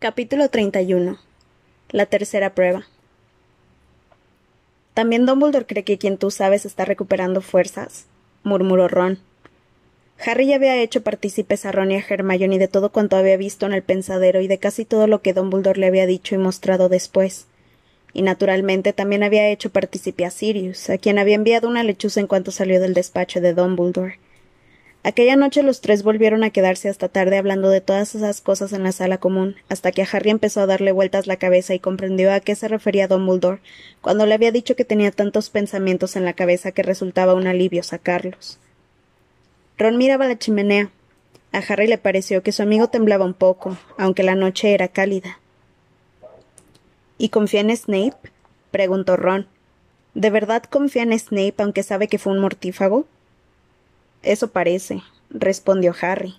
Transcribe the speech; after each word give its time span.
Capítulo 0.00 0.48
31. 0.48 1.18
La 1.90 2.06
tercera 2.06 2.54
prueba. 2.54 2.86
También 4.94 5.26
Dumbledore 5.26 5.66
cree 5.66 5.82
que 5.82 5.98
quien 5.98 6.18
tú 6.18 6.30
sabes 6.30 6.64
está 6.64 6.84
recuperando 6.84 7.40
fuerzas, 7.40 8.06
murmuró 8.44 8.86
Ron. 8.86 9.18
Harry 10.24 10.46
ya 10.46 10.54
había 10.54 10.80
hecho 10.80 11.02
partícipes 11.02 11.66
a 11.66 11.72
Ron 11.72 11.90
y 11.90 11.96
a 11.96 12.04
Hermione 12.08 12.60
de 12.60 12.68
todo 12.68 12.92
cuanto 12.92 13.16
había 13.16 13.36
visto 13.36 13.66
en 13.66 13.72
el 13.72 13.82
pensadero 13.82 14.40
y 14.40 14.46
de 14.46 14.58
casi 14.58 14.84
todo 14.84 15.08
lo 15.08 15.20
que 15.20 15.32
Dumbledore 15.32 15.80
le 15.80 15.88
había 15.88 16.06
dicho 16.06 16.36
y 16.36 16.38
mostrado 16.38 16.88
después. 16.88 17.46
Y 18.12 18.22
naturalmente 18.22 18.92
también 18.92 19.24
había 19.24 19.48
hecho 19.48 19.70
partícipe 19.70 20.24
a 20.24 20.30
Sirius, 20.30 20.90
a 20.90 20.98
quien 20.98 21.18
había 21.18 21.34
enviado 21.34 21.66
una 21.66 21.82
lechuza 21.82 22.20
en 22.20 22.28
cuanto 22.28 22.52
salió 22.52 22.80
del 22.80 22.94
despacho 22.94 23.40
de 23.40 23.52
Dumbledore. 23.52 24.20
Aquella 25.08 25.36
noche 25.36 25.62
los 25.62 25.80
tres 25.80 26.02
volvieron 26.02 26.44
a 26.44 26.50
quedarse 26.50 26.90
hasta 26.90 27.08
tarde 27.08 27.38
hablando 27.38 27.70
de 27.70 27.80
todas 27.80 28.14
esas 28.14 28.42
cosas 28.42 28.74
en 28.74 28.82
la 28.82 28.92
sala 28.92 29.16
común, 29.16 29.56
hasta 29.70 29.90
que 29.90 30.02
a 30.02 30.08
Harry 30.12 30.28
empezó 30.28 30.60
a 30.60 30.66
darle 30.66 30.92
vueltas 30.92 31.26
la 31.26 31.38
cabeza 31.38 31.72
y 31.72 31.78
comprendió 31.78 32.30
a 32.30 32.40
qué 32.40 32.54
se 32.54 32.68
refería 32.68 33.08
Dumbledore 33.08 33.62
cuando 34.02 34.26
le 34.26 34.34
había 34.34 34.52
dicho 34.52 34.76
que 34.76 34.84
tenía 34.84 35.10
tantos 35.10 35.48
pensamientos 35.48 36.14
en 36.14 36.26
la 36.26 36.34
cabeza 36.34 36.72
que 36.72 36.82
resultaba 36.82 37.32
un 37.32 37.46
alivio 37.46 37.82
sacarlos. 37.82 38.58
Ron 39.78 39.96
miraba 39.96 40.28
la 40.28 40.38
chimenea. 40.38 40.90
A 41.52 41.62
Harry 41.66 41.86
le 41.86 41.96
pareció 41.96 42.42
que 42.42 42.52
su 42.52 42.62
amigo 42.62 42.88
temblaba 42.88 43.24
un 43.24 43.32
poco, 43.32 43.78
aunque 43.96 44.22
la 44.22 44.34
noche 44.34 44.74
era 44.74 44.88
cálida. 44.88 45.40
¿Y 47.16 47.30
confía 47.30 47.60
en 47.60 47.74
Snape? 47.74 48.18
preguntó 48.70 49.16
Ron. 49.16 49.46
¿De 50.12 50.28
verdad 50.28 50.64
confía 50.64 51.04
en 51.04 51.18
Snape 51.18 51.54
aunque 51.56 51.82
sabe 51.82 52.08
que 52.08 52.18
fue 52.18 52.34
un 52.34 52.40
mortífago? 52.40 53.06
Eso 54.22 54.48
parece, 54.48 55.02
respondió 55.30 55.94
Harry. 56.00 56.36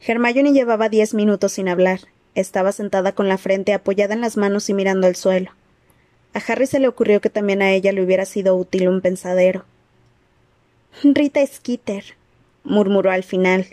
Hermione 0.00 0.52
llevaba 0.52 0.88
diez 0.88 1.14
minutos 1.14 1.52
sin 1.52 1.68
hablar. 1.68 2.00
Estaba 2.34 2.72
sentada 2.72 3.12
con 3.12 3.28
la 3.28 3.38
frente 3.38 3.72
apoyada 3.72 4.14
en 4.14 4.20
las 4.20 4.36
manos 4.36 4.68
y 4.68 4.74
mirando 4.74 5.06
al 5.06 5.16
suelo. 5.16 5.50
A 6.34 6.40
Harry 6.48 6.66
se 6.66 6.80
le 6.80 6.88
ocurrió 6.88 7.20
que 7.20 7.30
también 7.30 7.62
a 7.62 7.70
ella 7.72 7.92
le 7.92 8.02
hubiera 8.02 8.26
sido 8.26 8.56
útil 8.56 8.88
un 8.88 9.00
pensadero. 9.00 9.64
Rita 11.02 11.46
Skeeter, 11.46 12.04
murmuró 12.62 13.10
al 13.10 13.24
final. 13.24 13.66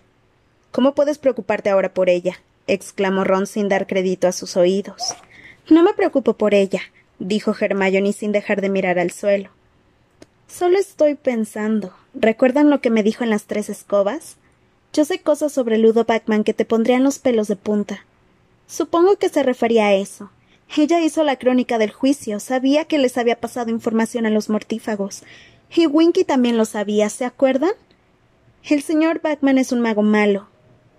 ¿Cómo 0.71 0.95
puedes 0.95 1.17
preocuparte 1.17 1.69
ahora 1.69 1.93
por 1.93 2.09
ella? 2.09 2.39
exclamó 2.67 3.25
Ron 3.25 3.47
sin 3.47 3.67
dar 3.67 3.85
crédito 3.85 4.27
a 4.27 4.31
sus 4.31 4.55
oídos. 4.55 5.15
No 5.69 5.83
me 5.83 5.93
preocupo 5.93 6.33
por 6.33 6.53
ella, 6.53 6.81
dijo 7.19 7.53
Hermione 7.59 8.13
sin 8.13 8.31
dejar 8.31 8.61
de 8.61 8.69
mirar 8.69 8.97
al 8.97 9.11
suelo. 9.11 9.49
Solo 10.55 10.77
estoy 10.77 11.15
pensando. 11.15 11.93
¿Recuerdan 12.13 12.69
lo 12.69 12.79
que 12.79 12.91
me 12.91 13.01
dijo 13.01 13.23
en 13.23 13.31
las 13.31 13.45
tres 13.45 13.69
escobas? 13.69 14.37
Yo 14.93 15.03
sé 15.03 15.17
cosas 15.17 15.51
sobre 15.51 15.79
Ludo 15.79 16.05
Backman 16.05 16.43
que 16.43 16.53
te 16.53 16.63
pondrían 16.63 17.03
los 17.03 17.17
pelos 17.17 17.47
de 17.47 17.55
punta. 17.55 18.05
Supongo 18.67 19.15
que 19.17 19.29
se 19.29 19.41
refería 19.41 19.87
a 19.87 19.93
eso. 19.95 20.29
Ella 20.77 21.01
hizo 21.01 21.23
la 21.23 21.37
crónica 21.37 21.79
del 21.79 21.91
juicio, 21.91 22.39
sabía 22.39 22.85
que 22.85 22.99
les 22.99 23.17
había 23.17 23.39
pasado 23.39 23.71
información 23.71 24.27
a 24.27 24.29
los 24.29 24.47
mortífagos, 24.47 25.23
y 25.73 25.87
Winky 25.87 26.23
también 26.23 26.55
lo 26.55 26.65
sabía, 26.65 27.09
¿se 27.09 27.25
acuerdan? 27.25 27.73
El 28.63 28.83
señor 28.83 29.21
Batman 29.21 29.57
es 29.57 29.71
un 29.71 29.81
mago 29.81 30.03
malo. 30.03 30.47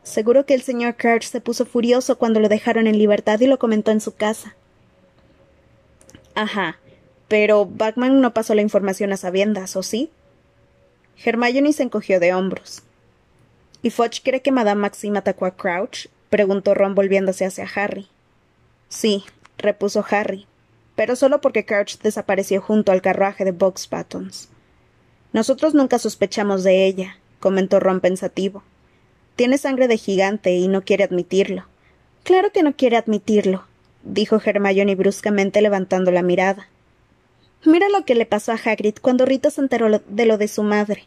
Seguro 0.03 0.47
que 0.47 0.55
el 0.55 0.63
señor 0.63 0.97
Crouch 0.97 1.27
se 1.27 1.41
puso 1.41 1.65
furioso 1.65 2.19
cuando 2.19 2.41
lo 2.41 2.49
dejaron 2.49 2.89
en 2.89 2.99
libertad 2.99 3.39
y 3.39 3.47
lo 3.47 3.61
comentó 3.61 3.93
en 3.93 4.01
su 4.01 4.17
casa. 4.17 4.57
Ajá. 6.35 6.81
Pero 7.29 7.67
Batman 7.67 8.21
no 8.21 8.35
pasó 8.35 8.55
la 8.55 8.63
información 8.63 9.13
a 9.13 9.17
sabiendas, 9.17 9.77
¿o 9.77 9.83
sí? 9.83 10.11
Hermione 11.25 11.73
se 11.73 11.85
encogió 11.85 12.21
de 12.21 12.35
hombros. 12.35 12.83
¿Y 13.83 13.91
Fudge 13.91 14.23
cree 14.23 14.43
que 14.43 14.53
Madame 14.53 14.81
Maxime 14.81 15.19
atacó 15.19 15.47
a 15.47 15.57
Crouch? 15.57 16.09
preguntó 16.31 16.75
Ron 16.75 16.95
volviéndose 16.95 17.45
hacia 17.45 17.69
Harry. 17.75 18.09
Sí, 18.89 19.25
repuso 19.59 20.05
Harry, 20.11 20.47
pero 20.97 21.17
solo 21.17 21.41
porque 21.41 21.65
Crouch 21.65 21.99
desapareció 21.99 22.61
junto 22.61 22.93
al 22.93 23.03
carruaje 23.03 23.45
de 23.45 23.53
Box 23.53 23.89
Buttons. 23.91 24.49
Nosotros 25.33 25.75
nunca 25.75 25.99
sospechamos 25.99 26.65
de 26.65 26.87
ella, 26.87 27.19
comentó 27.41 27.81
Ron 27.81 28.01
pensativo. 28.01 28.63
Tiene 29.37 29.59
sangre 29.59 29.89
de 29.89 29.99
gigante 29.99 30.55
y 30.55 30.69
no 30.69 30.83
quiere 30.83 31.05
admitirlo. 31.05 31.67
Claro 32.23 32.53
que 32.53 32.63
no 32.63 32.75
quiere 32.75 32.97
admitirlo, 32.97 33.65
dijo 34.03 34.41
Hermione 34.43 34.95
bruscamente 34.95 35.61
levantando 35.61 36.11
la 36.11 36.23
mirada. 36.23 36.69
Mira 37.65 37.89
lo 37.89 38.05
que 38.05 38.15
le 38.15 38.27
pasó 38.27 38.53
a 38.53 38.61
Hagrid 38.63 38.97
cuando 39.01 39.25
Rita 39.25 39.51
se 39.51 39.61
enteró 39.61 39.89
de 40.07 40.27
lo 40.27 40.39
de 40.39 40.49
su 40.49 40.63
madre. 40.63 41.05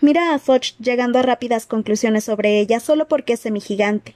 Mira 0.00 0.34
a 0.34 0.38
Fudge 0.38 0.74
llegando 0.78 1.18
a 1.18 1.22
rápidas 1.22 1.66
conclusiones 1.66 2.24
sobre 2.24 2.60
ella 2.60 2.80
solo 2.80 3.08
porque 3.08 3.34
es 3.34 3.40
semigigante. 3.40 4.14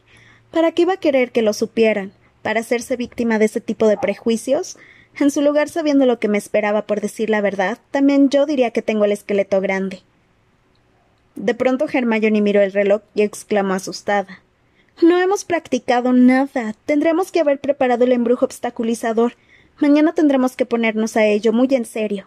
¿Para 0.51 0.73
qué 0.73 0.83
iba 0.83 0.95
a 0.95 0.99
querer 0.99 1.33
que 1.33 1.43
lo 1.43 1.53
supieran? 1.53 2.13
¿Para 2.43 2.61
hacerse 2.61 2.97
víctima 2.97 3.39
de 3.39 3.47
ese 3.47 3.61
tipo 3.61 3.87
de 3.89 3.97
prejuicios? 3.97 4.77
En 5.19 5.31
su 5.31 5.43
lugar, 5.43 5.69
sabiendo 5.69 6.07
lo 6.07 6.19
que 6.19 6.29
me 6.29 6.39
esperaba 6.39 6.87
por 6.87 7.01
decir 7.01 7.29
la 7.31 7.41
verdad, 7.41 7.79
también 7.91 8.31
yo 8.31 8.47
diría 8.47 8.71
que 8.71 8.83
tengo 8.83 9.05
el 9.05 9.13
esqueleto 9.13 9.61
grande. 9.61 10.03
De 11.35 11.55
pronto 11.55 11.87
Hermione 11.91 12.41
miró 12.41 12.61
el 12.61 12.73
reloj 12.73 13.03
y 13.15 13.23
exclamó 13.23 13.75
asustada. 13.75 14.43
No 15.01 15.21
hemos 15.21 15.45
practicado 15.45 16.13
nada. 16.13 16.75
Tendremos 16.87 17.33
que 17.33 17.41
haber 17.41 17.61
preparado 17.61 18.05
el 18.05 18.13
embrujo 18.13 18.45
obstaculizador. 18.45 19.35
Mañana 19.79 20.13
tendremos 20.13 20.57
que 20.57 20.67
ponernos 20.67 21.17
a 21.17 21.25
ello 21.25 21.53
muy 21.53 21.69
en 21.71 21.85
serio. 21.85 22.27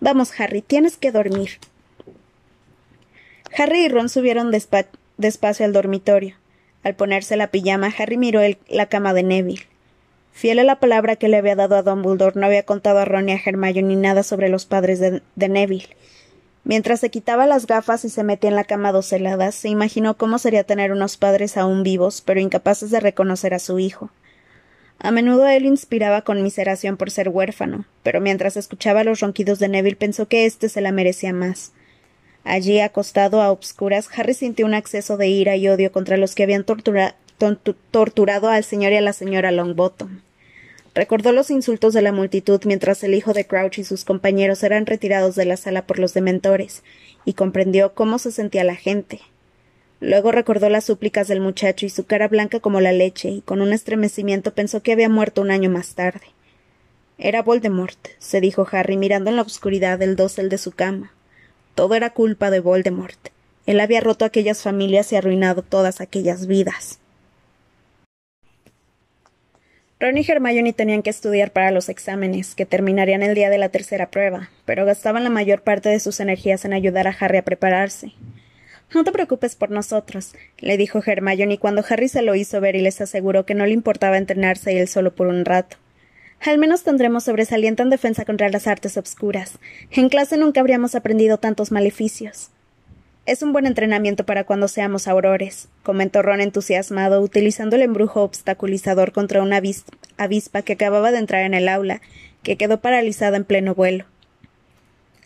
Vamos, 0.00 0.38
Harry, 0.38 0.62
tienes 0.62 0.96
que 0.96 1.12
dormir. 1.12 1.58
Harry 3.56 3.84
y 3.84 3.88
Ron 3.88 4.08
subieron 4.08 4.50
despacio 4.50 5.66
al 5.66 5.72
dormitorio. 5.72 6.36
Al 6.82 6.94
ponerse 6.94 7.36
la 7.36 7.48
pijama, 7.48 7.92
Harry 7.96 8.16
miró 8.16 8.40
la 8.68 8.86
cama 8.86 9.14
de 9.14 9.22
Neville. 9.22 9.66
Fiel 10.34 10.58
a 10.58 10.64
la 10.64 10.80
palabra 10.80 11.14
que 11.14 11.28
le 11.28 11.36
había 11.36 11.54
dado 11.54 11.76
a 11.76 11.82
Dumbledore, 11.82 12.38
no 12.38 12.46
había 12.46 12.64
contado 12.64 12.98
a 12.98 13.04
Ron 13.04 13.28
y 13.28 13.32
a 13.32 13.40
Hermione 13.42 13.82
ni 13.82 13.96
nada 13.96 14.24
sobre 14.24 14.48
los 14.48 14.66
padres 14.66 14.98
de, 14.98 15.22
Neville. 15.36 15.96
Mientras 16.64 16.98
se 16.98 17.10
quitaba 17.10 17.46
las 17.46 17.66
gafas 17.66 18.04
y 18.04 18.08
se 18.08 18.24
metía 18.24 18.50
en 18.50 18.56
la 18.56 18.64
cama 18.64 18.90
dos 18.90 19.12
heladas, 19.12 19.54
se 19.54 19.68
imaginó 19.68 20.16
cómo 20.16 20.38
sería 20.38 20.64
tener 20.64 20.90
unos 20.90 21.16
padres 21.16 21.56
aún 21.56 21.84
vivos, 21.84 22.20
pero 22.20 22.40
incapaces 22.40 22.90
de 22.90 22.98
reconocer 22.98 23.54
a 23.54 23.60
su 23.60 23.78
hijo. 23.78 24.10
A 24.98 25.10
menudo 25.10 25.46
él 25.46 25.66
inspiraba 25.66 26.22
conmiseración 26.22 26.96
por 26.96 27.10
ser 27.10 27.28
huérfano, 27.28 27.84
pero 28.02 28.20
mientras 28.20 28.56
escuchaba 28.56 29.04
los 29.04 29.20
ronquidos 29.20 29.58
de 29.58 29.68
Neville 29.68 29.96
pensó 29.96 30.28
que 30.28 30.46
éste 30.46 30.68
se 30.68 30.80
la 30.80 30.92
merecía 30.92 31.32
más. 31.32 31.72
Allí, 32.44 32.80
acostado 32.80 33.42
a 33.42 33.50
obscuras, 33.50 34.08
Harry 34.16 34.34
sintió 34.34 34.66
un 34.66 34.74
acceso 34.74 35.16
de 35.16 35.28
ira 35.28 35.56
y 35.56 35.68
odio 35.68 35.92
contra 35.92 36.16
los 36.16 36.34
que 36.34 36.42
habían 36.42 36.64
torturado 36.64 37.14
torturado 37.90 38.48
al 38.48 38.64
señor 38.64 38.92
y 38.92 38.96
a 38.96 39.00
la 39.00 39.12
señora 39.12 39.50
Longbottom. 39.50 40.20
Recordó 40.94 41.32
los 41.32 41.50
insultos 41.50 41.92
de 41.92 42.02
la 42.02 42.12
multitud 42.12 42.60
mientras 42.64 43.02
el 43.02 43.14
hijo 43.14 43.32
de 43.32 43.46
Crouch 43.46 43.78
y 43.78 43.84
sus 43.84 44.04
compañeros 44.04 44.62
eran 44.62 44.86
retirados 44.86 45.34
de 45.34 45.44
la 45.44 45.56
sala 45.56 45.86
por 45.86 45.98
los 45.98 46.14
dementores, 46.14 46.84
y 47.24 47.34
comprendió 47.34 47.94
cómo 47.94 48.18
se 48.18 48.30
sentía 48.30 48.62
la 48.62 48.76
gente. 48.76 49.20
Luego 50.00 50.32
recordó 50.32 50.68
las 50.68 50.84
súplicas 50.84 51.28
del 51.28 51.40
muchacho 51.40 51.86
y 51.86 51.90
su 51.90 52.04
cara 52.04 52.28
blanca 52.28 52.60
como 52.60 52.80
la 52.80 52.92
leche, 52.92 53.28
y 53.28 53.40
con 53.40 53.60
un 53.62 53.72
estremecimiento 53.72 54.52
pensó 54.54 54.82
que 54.82 54.92
había 54.92 55.08
muerto 55.08 55.40
un 55.40 55.50
año 55.50 55.70
más 55.70 55.94
tarde. 55.94 56.26
Era 57.18 57.42
Voldemort, 57.42 58.08
se 58.18 58.40
dijo 58.40 58.66
Harry 58.72 58.96
mirando 58.96 59.30
en 59.30 59.36
la 59.36 59.42
oscuridad 59.42 60.02
el 60.02 60.16
dosel 60.16 60.48
de 60.48 60.58
su 60.58 60.72
cama. 60.72 61.12
Todo 61.74 61.94
era 61.94 62.10
culpa 62.10 62.50
de 62.50 62.60
Voldemort. 62.60 63.28
Él 63.66 63.80
había 63.80 64.00
roto 64.00 64.24
aquellas 64.24 64.62
familias 64.62 65.12
y 65.12 65.16
arruinado 65.16 65.62
todas 65.62 66.00
aquellas 66.00 66.46
vidas. 66.46 66.98
Ron 70.00 70.18
y 70.18 70.24
Hermione 70.28 70.72
tenían 70.72 71.02
que 71.02 71.10
estudiar 71.10 71.52
para 71.52 71.70
los 71.70 71.88
exámenes, 71.88 72.54
que 72.54 72.66
terminarían 72.66 73.22
el 73.22 73.34
día 73.34 73.48
de 73.48 73.58
la 73.58 73.70
tercera 73.70 74.10
prueba, 74.10 74.50
pero 74.66 74.84
gastaban 74.84 75.24
la 75.24 75.30
mayor 75.30 75.62
parte 75.62 75.88
de 75.88 76.00
sus 76.00 76.20
energías 76.20 76.64
en 76.64 76.72
ayudar 76.72 77.06
a 77.06 77.16
Harry 77.18 77.38
a 77.38 77.42
prepararse. 77.42 78.12
No 78.92 79.04
te 79.04 79.12
preocupes 79.12 79.56
por 79.56 79.70
nosotros, 79.70 80.34
le 80.58 80.76
dijo 80.76 81.00
Hermione 81.04 81.58
cuando 81.58 81.84
Harry 81.88 82.08
se 82.08 82.22
lo 82.22 82.34
hizo 82.34 82.60
ver 82.60 82.76
y 82.76 82.80
les 82.80 83.00
aseguró 83.00 83.46
que 83.46 83.54
no 83.54 83.66
le 83.66 83.72
importaba 83.72 84.18
entrenarse 84.18 84.80
él 84.80 84.88
solo 84.88 85.14
por 85.14 85.26
un 85.26 85.44
rato. 85.44 85.76
Al 86.40 86.58
menos 86.58 86.82
tendremos 86.82 87.24
sobresaliente 87.24 87.82
en 87.82 87.90
defensa 87.90 88.24
contra 88.24 88.50
las 88.50 88.66
artes 88.66 88.96
obscuras. 88.96 89.58
En 89.90 90.08
clase 90.08 90.36
nunca 90.36 90.60
habríamos 90.60 90.94
aprendido 90.94 91.38
tantos 91.38 91.72
maleficios. 91.72 92.50
Es 93.26 93.42
un 93.42 93.54
buen 93.54 93.64
entrenamiento 93.64 94.26
para 94.26 94.44
cuando 94.44 94.68
seamos 94.68 95.08
aurores, 95.08 95.68
comentó 95.82 96.20
Ron 96.20 96.42
entusiasmado, 96.42 97.22
utilizando 97.22 97.76
el 97.76 97.82
embrujo 97.82 98.22
obstaculizador 98.22 99.12
contra 99.12 99.40
una 99.40 99.62
avispa 100.18 100.62
que 100.62 100.74
acababa 100.74 101.10
de 101.10 101.18
entrar 101.18 101.44
en 101.44 101.54
el 101.54 101.70
aula, 101.70 102.02
que 102.42 102.58
quedó 102.58 102.80
paralizada 102.80 103.38
en 103.38 103.44
pleno 103.44 103.74
vuelo. 103.74 104.04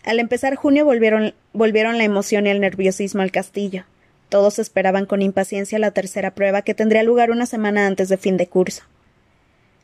Al 0.03 0.19
empezar 0.19 0.55
junio 0.55 0.85
volvieron, 0.85 1.33
volvieron 1.53 1.97
la 1.97 2.03
emoción 2.03 2.47
y 2.47 2.49
el 2.49 2.61
nerviosismo 2.61 3.21
al 3.21 3.31
castillo. 3.31 3.85
Todos 4.29 4.59
esperaban 4.59 5.05
con 5.05 5.21
impaciencia 5.21 5.79
la 5.79 5.91
tercera 5.91 6.35
prueba 6.35 6.61
que 6.61 6.75
tendría 6.75 7.03
lugar 7.03 7.31
una 7.31 7.45
semana 7.45 7.87
antes 7.87 8.09
de 8.09 8.17
fin 8.17 8.37
de 8.37 8.47
curso. 8.47 8.83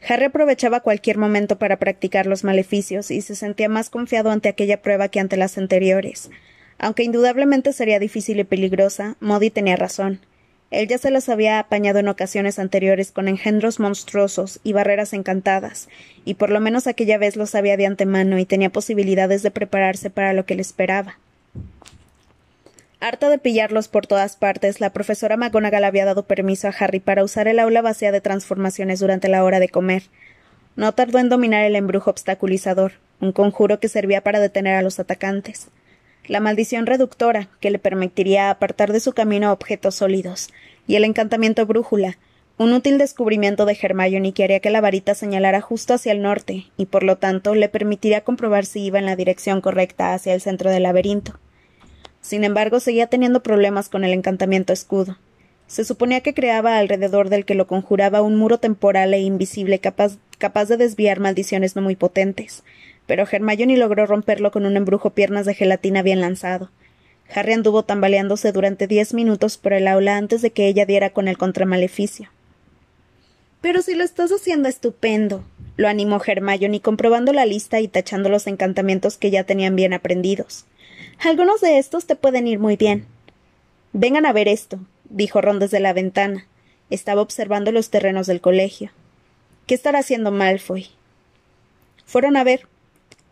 Harry 0.08 0.26
aprovechaba 0.26 0.82
cualquier 0.82 1.18
momento 1.18 1.58
para 1.58 1.78
practicar 1.78 2.28
los 2.28 2.44
maleficios 2.44 3.10
y 3.10 3.22
se 3.22 3.36
sentía 3.36 3.70
más 3.70 3.90
confiado 3.90 4.30
ante 4.30 4.50
aquella 4.50 4.82
prueba 4.82 5.08
que 5.08 5.20
ante 5.20 5.36
las 5.36 5.58
anteriores, 5.58 6.30
aunque 6.78 7.04
indudablemente 7.04 7.74
sería 7.74 8.00
difícil 8.00 8.40
y 8.40 8.44
peligrosa, 8.44 9.16
Modi 9.20 9.50
tenía 9.50 9.76
razón. 9.76 10.20
Él 10.72 10.88
ya 10.88 10.98
se 10.98 11.12
las 11.12 11.30
había 11.30 11.60
apañado 11.60 12.00
en 12.00 12.08
ocasiones 12.08 12.60
anteriores 12.60 13.12
con 13.12 13.28
engendros 13.28 13.80
monstruosos 13.80 14.60
y 14.64 14.74
barreras 14.74 15.14
encantadas, 15.14 15.88
y 16.26 16.34
por 16.34 16.50
lo 16.50 16.60
menos 16.60 16.88
aquella 16.88 17.18
vez 17.18 17.36
lo 17.36 17.46
sabía 17.46 17.78
de 17.78 17.86
antemano 17.86 18.40
y 18.40 18.46
tenía 18.46 18.72
posibilidades 18.72 19.44
de 19.44 19.52
prepararse 19.52 20.10
para 20.10 20.34
lo 20.34 20.46
que 20.46 20.56
le 20.56 20.62
esperaba. 20.62 21.18
Harta 23.00 23.30
de 23.30 23.38
pillarlos 23.38 23.88
por 23.88 24.08
todas 24.08 24.36
partes, 24.36 24.80
la 24.80 24.90
profesora 24.90 25.38
McGonagall 25.38 25.84
había 25.84 26.06
dado 26.06 26.24
permiso 26.24 26.68
a 26.68 26.72
Harry 26.72 27.00
para 27.00 27.24
usar 27.24 27.48
el 27.48 27.60
aula 27.60 27.84
vacía 27.84 28.12
de 28.12 28.22
transformaciones 28.22 29.00
durante 29.00 29.28
la 29.28 29.44
hora 29.44 29.60
de 29.60 29.70
comer. 29.70 30.04
No 30.76 30.94
tardó 30.94 31.20
en 31.20 31.30
dominar 31.30 31.64
el 31.66 31.76
embrujo 31.76 32.10
obstaculizador, 32.10 32.94
un 33.22 33.32
conjuro 33.32 33.80
que 33.80 33.90
servía 33.90 34.22
para 34.22 34.40
detener 34.40 34.76
a 34.76 34.82
los 34.82 35.00
atacantes. 35.00 35.68
La 36.28 36.40
maldición 36.40 36.88
reductora, 36.88 37.50
que 37.60 37.70
le 37.70 37.78
permitiría 37.78 38.50
apartar 38.50 38.92
de 38.92 39.00
su 39.00 39.14
camino 39.14 39.52
objetos 39.52 39.96
sólidos, 39.96 40.50
y 40.88 40.96
el 40.96 41.04
encantamiento 41.04 41.66
brújula, 41.66 42.18
un 42.58 42.74
útil 42.74 42.98
descubrimiento 42.98 43.66
de 43.66 43.78
Hermione 43.80 44.32
que 44.32 44.44
haría 44.44 44.60
que 44.60 44.70
la 44.70 44.82
varita 44.82 45.14
señalara 45.14 45.62
justo 45.62 45.94
hacia 45.94 46.14
el 46.14 46.22
norte, 46.22 46.66
y 46.78 46.86
por 46.86 47.04
lo 47.04 47.18
tanto 47.18 47.54
le 47.54 47.70
permitiría 47.70 48.22
comprobar 48.22 48.66
si 48.66 48.86
iba 48.86 48.98
en 48.98 49.06
la 49.06 49.16
dirección 49.16 49.62
correcta 49.62 50.14
hacia 50.14 50.34
el 50.34 50.42
centro 50.42 50.72
del 50.72 50.84
laberinto. 50.84 51.38
Sin 52.22 52.44
embargo, 52.44 52.80
seguía 52.80 53.08
teniendo 53.08 53.44
problemas 53.44 53.90
con 53.90 54.04
el 54.04 54.14
encantamiento 54.14 54.74
escudo. 54.74 55.18
Se 55.68 55.84
suponía 55.84 56.22
que 56.22 56.34
creaba 56.34 56.78
alrededor 56.78 57.30
del 57.30 57.46
que 57.46 57.56
lo 57.56 57.68
conjuraba 57.68 58.22
un 58.22 58.36
muro 58.36 58.58
temporal 58.58 59.14
e 59.14 59.20
invisible 59.20 59.80
capaz, 59.80 60.18
capaz 60.38 60.66
de 60.66 60.78
desviar 60.78 61.20
maldiciones 61.20 61.76
no 61.76 61.84
muy 61.84 61.96
potentes, 61.96 62.64
pero 63.08 63.28
Hermione 63.30 63.78
logró 63.78 64.06
romperlo 64.06 64.52
con 64.52 64.66
un 64.66 64.78
embrujo 64.78 65.12
piernas 65.12 65.46
de 65.46 65.54
gelatina 65.54 66.02
bien 66.02 66.22
lanzado. 66.22 66.72
Harry 67.34 67.54
anduvo 67.54 67.84
tambaleándose 67.84 68.52
durante 68.52 68.88
diez 68.88 69.14
minutos 69.14 69.58
por 69.58 69.74
el 69.74 69.88
aula 69.88 70.18
antes 70.18 70.42
de 70.42 70.52
que 70.52 70.68
ella 70.68 70.86
diera 70.86 71.10
con 71.10 71.28
el 71.28 71.38
contramaleficio. 71.38 72.30
Pero 73.62 73.82
si 73.82 73.96
lo 73.96 74.04
estás 74.04 74.32
haciendo 74.32 74.70
estupendo, 74.70 75.44
lo 75.76 75.88
animó 75.88 76.22
Hermione 76.24 76.82
comprobando 76.82 77.34
la 77.34 77.46
lista 77.46 77.80
y 77.80 77.88
tachando 77.88 78.30
los 78.30 78.48
encantamientos 78.48 79.18
que 79.18 79.32
ya 79.32 79.44
tenían 79.44 79.76
bien 79.76 79.94
aprendidos. 79.94 80.66
Algunos 81.20 81.62
de 81.62 81.80
estos 81.80 82.06
te 82.06 82.16
pueden 82.16 82.48
ir 82.48 82.60
muy 82.60 82.78
bien. 82.78 83.06
Vengan 83.92 84.26
a 84.26 84.34
ver 84.34 84.48
esto, 84.48 84.80
dijo 85.10 85.42
Ron 85.42 85.60
desde 85.60 85.80
la 85.80 85.94
ventana. 85.94 86.46
Estaba 86.90 87.22
observando 87.22 87.72
los 87.72 87.90
terrenos 87.90 88.28
del 88.28 88.42
colegio. 88.42 88.92
¿Qué 89.66 89.74
estará 89.74 90.00
haciendo 90.00 90.32
Malfoy? 90.32 90.90
Fueron 92.06 92.38
a 92.38 92.44
ver. 92.44 92.68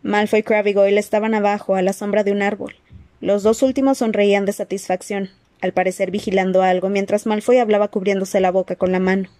Malfoy 0.04 0.40
y 0.40 0.42
Crabbe 0.42 0.68
y 0.68 0.72
Goyle 0.74 0.98
estaban 0.98 1.32
abajo, 1.32 1.76
a 1.76 1.80
la 1.80 1.94
sombra 1.94 2.24
de 2.24 2.30
un 2.30 2.42
árbol. 2.42 2.76
Los 3.22 3.42
dos 3.42 3.62
últimos 3.62 3.96
sonreían 3.96 4.44
de 4.44 4.52
satisfacción, 4.52 5.30
al 5.62 5.72
parecer 5.72 6.10
vigilando 6.10 6.62
algo, 6.62 6.90
mientras 6.90 7.24
Malfoy 7.24 7.56
hablaba 7.56 7.88
cubriéndose 7.88 8.38
la 8.38 8.50
boca 8.50 8.76
con 8.76 8.92
la 8.92 9.00
mano. 9.00 9.30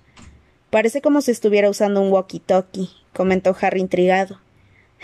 Parece 0.70 1.02
como 1.02 1.20
si 1.20 1.32
estuviera 1.32 1.68
usando 1.68 2.00
un 2.00 2.10
walkie-talkie, 2.10 2.88
comentó 3.12 3.54
Harry 3.60 3.82
intrigado. 3.82 4.40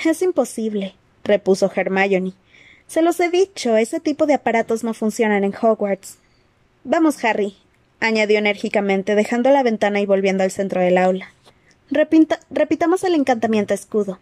Es 0.02 0.22
imposible, 0.22 0.94
repuso 1.24 1.70
Hermione. 1.76 2.32
Se 2.86 3.02
los 3.02 3.20
he 3.20 3.28
dicho, 3.28 3.76
ese 3.76 4.00
tipo 4.00 4.24
de 4.24 4.32
aparatos 4.32 4.82
no 4.82 4.94
funcionan 4.94 5.44
en 5.44 5.54
Hogwarts. 5.54 6.16
Vamos, 6.84 7.22
Harry, 7.22 7.54
añadió 8.00 8.38
enérgicamente, 8.38 9.14
dejando 9.14 9.50
la 9.50 9.62
ventana 9.62 10.00
y 10.00 10.06
volviendo 10.06 10.42
al 10.42 10.52
centro 10.52 10.80
del 10.80 10.96
aula. 10.96 11.34
repitamos 11.90 13.04
el 13.04 13.14
encantamiento 13.14 13.74
escudo. 13.74 14.20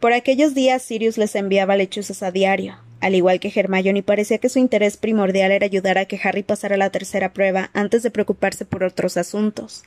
Por 0.00 0.12
aquellos 0.12 0.54
días 0.54 0.82
Sirius 0.82 1.16
les 1.16 1.34
enviaba 1.34 1.76
lechuzas 1.76 2.22
a 2.22 2.30
diario. 2.30 2.76
Al 3.00 3.14
igual 3.14 3.40
que 3.40 3.52
Hermione, 3.54 4.02
parecía 4.02 4.38
que 4.38 4.48
su 4.48 4.58
interés 4.58 4.96
primordial 4.96 5.52
era 5.52 5.64
ayudar 5.64 5.96
a 5.96 6.04
que 6.04 6.20
Harry 6.22 6.42
pasara 6.42 6.76
la 6.76 6.90
tercera 6.90 7.32
prueba 7.32 7.70
antes 7.72 8.02
de 8.02 8.10
preocuparse 8.10 8.64
por 8.64 8.84
otros 8.84 9.16
asuntos. 9.16 9.84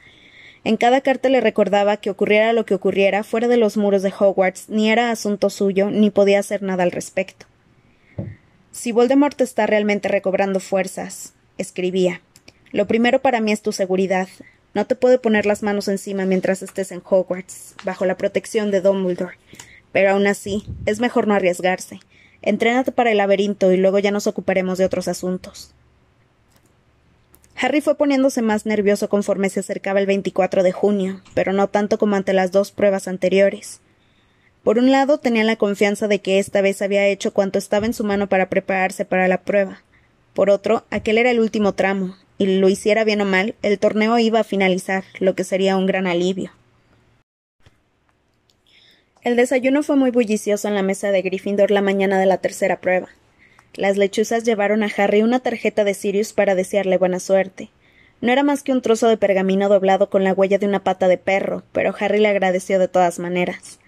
En 0.64 0.78
cada 0.78 1.02
carta 1.02 1.30
le 1.30 1.42
recordaba 1.42 1.98
que 1.98 2.10
ocurriera 2.10 2.54
lo 2.54 2.66
que 2.66 2.74
ocurriera 2.74 3.24
fuera 3.24 3.48
de 3.48 3.58
los 3.58 3.78
muros 3.78 4.02
de 4.02 4.14
Hogwarts, 4.18 4.70
ni 4.70 4.90
era 4.90 5.12
asunto 5.12 5.50
suyo, 5.50 5.90
ni 5.90 6.10
podía 6.10 6.40
hacer 6.40 6.64
nada 6.64 6.84
al 6.84 6.92
respecto. 6.92 7.46
Si 8.72 8.92
Voldemort 8.92 9.40
está 9.42 9.68
realmente 9.68 10.10
recobrando 10.10 10.60
fuerzas, 10.60 11.34
escribía, 11.58 12.22
lo 12.72 12.88
primero 12.88 13.22
para 13.22 13.42
mí 13.42 13.52
es 13.52 13.62
tu 13.62 13.72
seguridad. 13.72 14.28
No 14.74 14.86
te 14.86 14.96
puede 14.96 15.18
poner 15.18 15.46
las 15.46 15.64
manos 15.64 15.88
encima 15.88 16.26
mientras 16.26 16.62
estés 16.62 16.92
en 16.92 17.02
Hogwarts, 17.04 17.76
bajo 17.84 18.06
la 18.06 18.18
protección 18.18 18.70
de 18.70 18.82
Dumbledore. 18.82 19.38
Pero 19.92 20.12
aún 20.12 20.28
así, 20.28 20.66
es 20.86 21.00
mejor 21.00 21.28
no 21.28 21.34
arriesgarse. 21.34 22.00
Entrénate 22.42 22.92
para 22.92 23.12
el 23.12 23.18
laberinto 23.18 23.72
y 23.72 23.78
luego 23.78 24.00
ya 24.00 24.12
nos 24.12 24.28
ocuparemos 24.28 24.78
de 24.78 24.86
otros 24.86 25.08
asuntos. 25.08 25.74
Harry 27.62 27.82
fue 27.82 27.96
poniéndose 27.96 28.42
más 28.42 28.66
nervioso 28.66 29.10
conforme 29.10 29.50
se 29.50 29.60
acercaba 29.60 30.00
el 30.00 30.06
24 30.06 30.64
de 30.64 30.72
junio, 30.72 31.22
pero 31.34 31.52
no 31.52 31.68
tanto 31.68 31.98
como 31.98 32.16
ante 32.16 32.32
las 32.32 32.52
dos 32.52 32.72
pruebas 32.72 33.10
anteriores. 33.10 33.82
Por 34.64 34.78
un 34.78 34.92
lado, 34.92 35.18
tenía 35.18 35.44
la 35.44 35.58
confianza 35.58 36.08
de 36.08 36.20
que 36.20 36.40
esta 36.40 36.62
vez 36.62 36.82
había 36.82 37.08
hecho 37.08 37.34
cuanto 37.34 37.60
estaba 37.60 37.86
en 37.86 37.94
su 37.94 38.06
mano 38.06 38.28
para 38.28 38.50
prepararse 38.50 39.04
para 39.04 39.28
la 39.28 39.42
prueba. 39.42 39.84
Por 40.34 40.50
otro, 40.50 40.86
aquel 40.90 41.18
era 41.18 41.32
el 41.32 41.40
último 41.40 41.74
tramo, 41.74 42.16
y 42.38 42.60
lo 42.60 42.70
hiciera 42.70 43.04
bien 43.04 43.20
o 43.20 43.26
mal, 43.26 43.56
el 43.62 43.78
torneo 43.78 44.18
iba 44.20 44.40
a 44.40 44.46
finalizar, 44.46 45.04
lo 45.20 45.36
que 45.36 45.44
sería 45.44 45.76
un 45.76 45.86
gran 45.86 46.08
alivio. 46.08 46.52
El 49.22 49.36
desayuno 49.36 49.84
fue 49.84 49.98
muy 49.98 50.12
bullicioso 50.12 50.70
en 50.70 50.76
la 50.76 50.82
mesa 50.82 51.12
de 51.12 51.22
Gryffindor 51.22 51.72
la 51.72 51.82
mañana 51.82 52.18
de 52.18 52.26
la 52.26 52.38
tercera 52.38 52.80
prueba. 52.80 53.10
Las 53.74 53.98
lechuzas 53.98 54.46
llevaron 54.46 54.82
a 54.82 54.90
Harry 54.96 55.22
una 55.24 55.42
tarjeta 55.42 55.84
de 55.84 55.94
Sirius 55.94 56.32
para 56.32 56.56
desearle 56.56 56.98
buena 56.98 57.20
suerte. 57.20 57.70
No 58.22 58.32
era 58.32 58.44
más 58.44 58.64
que 58.64 58.72
un 58.72 58.82
trozo 58.82 59.10
de 59.10 59.18
pergamino 59.18 59.68
doblado 59.68 60.10
con 60.10 60.24
la 60.24 60.32
huella 60.32 60.58
de 60.58 60.68
una 60.68 60.86
pata 60.86 61.10
de 61.10 61.18
perro, 61.18 61.64
pero 61.74 61.94
Harry 62.00 62.20
le 62.20 62.30
agradeció 62.30 62.80
de 62.80 62.88
todas 62.88 63.20
maneras. 63.20 63.80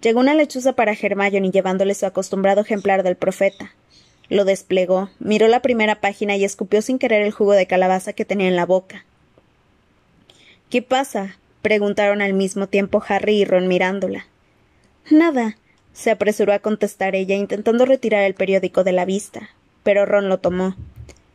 Llegó 0.00 0.18
una 0.18 0.34
lechuza 0.34 0.72
para 0.72 0.96
Hermione 1.00 1.52
llevándole 1.52 1.94
su 1.94 2.04
acostumbrado 2.04 2.60
ejemplar 2.60 3.04
del 3.04 3.16
profeta. 3.16 3.72
Lo 4.28 4.44
desplegó, 4.44 5.10
miró 5.20 5.46
la 5.46 5.62
primera 5.62 6.00
página 6.00 6.34
y 6.34 6.44
escupió 6.44 6.82
sin 6.82 6.98
querer 6.98 7.22
el 7.22 7.30
jugo 7.30 7.52
de 7.52 7.68
calabaza 7.68 8.14
que 8.14 8.24
tenía 8.24 8.48
en 8.48 8.56
la 8.56 8.66
boca. 8.66 9.04
¿Qué 10.70 10.82
pasa? 10.82 11.36
preguntaron 11.62 12.20
al 12.20 12.34
mismo 12.34 12.66
tiempo 12.66 13.00
Harry 13.08 13.36
y 13.36 13.44
Ron 13.44 13.68
mirándola. 13.68 14.26
Nada, 15.10 15.56
se 15.92 16.10
apresuró 16.10 16.52
a 16.52 16.58
contestar 16.58 17.14
ella, 17.14 17.36
intentando 17.36 17.86
retirar 17.86 18.24
el 18.24 18.34
periódico 18.34 18.84
de 18.84 18.92
la 18.92 19.04
vista. 19.04 19.50
Pero 19.82 20.04
Ron 20.04 20.28
lo 20.28 20.38
tomó. 20.38 20.74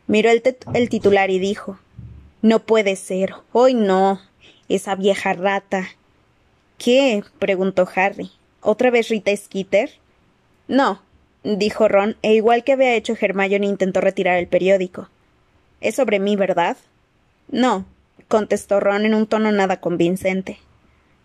Miró 0.06 0.30
el, 0.30 0.88
titular 0.88 1.30
y 1.30 1.38
dijo 1.38 1.78
No 2.42 2.60
puede 2.60 2.96
ser. 2.96 3.34
Hoy 3.52 3.74
no. 3.74 4.20
Esa 4.68 4.94
vieja 4.94 5.32
rata. 5.32 5.88
¿Qué? 6.76 7.24
preguntó 7.38 7.88
Harry. 7.94 8.30
¿Otra 8.60 8.90
vez 8.90 9.08
Rita 9.08 9.34
Skeeter? 9.34 9.90
No, 10.68 11.02
dijo 11.42 11.88
Ron, 11.88 12.16
e 12.22 12.34
igual 12.34 12.62
que 12.62 12.72
había 12.72 12.94
hecho 12.94 13.16
Hermione 13.20 13.66
intentó 13.66 14.00
retirar 14.00 14.38
el 14.38 14.48
periódico. 14.48 15.08
Es 15.80 15.96
sobre 15.96 16.20
mí, 16.20 16.36
¿verdad? 16.36 16.76
No, 17.48 17.84
contestó 18.28 18.80
Ron 18.80 19.04
en 19.04 19.14
un 19.14 19.26
tono 19.26 19.50
nada 19.50 19.80
convincente. 19.80 20.58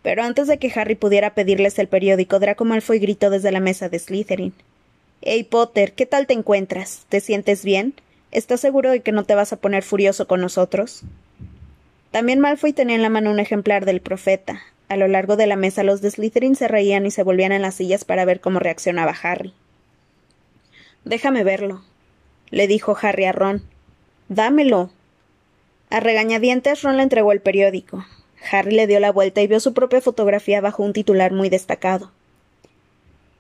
Pero 0.08 0.24
antes 0.24 0.48
de 0.48 0.58
que 0.58 0.72
Harry 0.74 0.96
pudiera 0.96 1.34
pedirles 1.34 1.78
el 1.80 1.90
periódico, 1.90 2.40
Draco 2.40 2.64
Malfoy 2.64 2.98
gritó 2.98 3.30
desde 3.30 3.52
la 3.52 3.60
mesa 3.60 3.90
de 3.90 4.00
Slytherin. 4.00 4.54
Hey 5.22 5.44
Potter, 5.44 5.92
¿qué 5.92 6.06
tal 6.06 6.28
te 6.28 6.34
encuentras? 6.34 7.06
¿Te 7.10 7.20
sientes 7.20 7.66
bien? 7.66 7.94
¿Estás 8.32 8.62
seguro 8.62 8.90
de 8.90 9.02
que 9.02 9.12
no 9.12 9.26
te 9.26 9.36
vas 9.36 9.52
a 9.52 9.58
poner 9.58 9.84
furioso 9.84 10.26
con 10.26 10.40
nosotros? 10.40 11.02
También 12.12 12.40
Malfoy 12.40 12.72
tenía 12.72 12.96
en 12.96 13.02
la 13.02 13.10
mano 13.10 13.32
un 13.32 13.42
ejemplar 13.42 13.84
del 13.84 14.00
profeta. 14.00 14.62
A 14.88 14.96
lo 14.96 15.10
largo 15.10 15.36
de 15.36 15.46
la 15.46 15.58
mesa 15.58 15.84
los 15.84 16.00
de 16.00 16.10
Slytherin 16.10 16.56
se 16.56 16.70
reían 16.70 17.06
y 17.06 17.12
se 17.12 17.24
volvían 17.24 17.52
en 17.52 17.64
las 17.64 17.76
sillas 17.76 18.06
para 18.06 18.24
ver 18.24 18.40
cómo 18.40 18.60
reaccionaba 18.60 19.14
Harry. 19.24 19.54
Déjame 21.04 21.44
verlo, 21.44 21.84
le 22.50 22.68
dijo 22.68 22.96
Harry 23.02 23.26
a 23.26 23.34
Ron. 23.34 23.62
Dámelo. 24.30 24.90
A 25.90 26.00
regañadientes 26.00 26.82
Ron 26.82 26.96
le 26.96 27.04
entregó 27.04 27.34
el 27.34 27.42
periódico. 27.42 28.06
Harry 28.52 28.72
le 28.72 28.88
dio 28.88 29.00
la 29.00 29.12
vuelta 29.12 29.42
y 29.42 29.48
vio 29.48 29.60
su 29.60 29.74
propia 29.74 30.02
fotografía 30.02 30.62
bajo 30.62 30.84
un 30.84 30.94
titular 30.94 31.32
muy 31.32 31.50
destacado. 31.50 32.12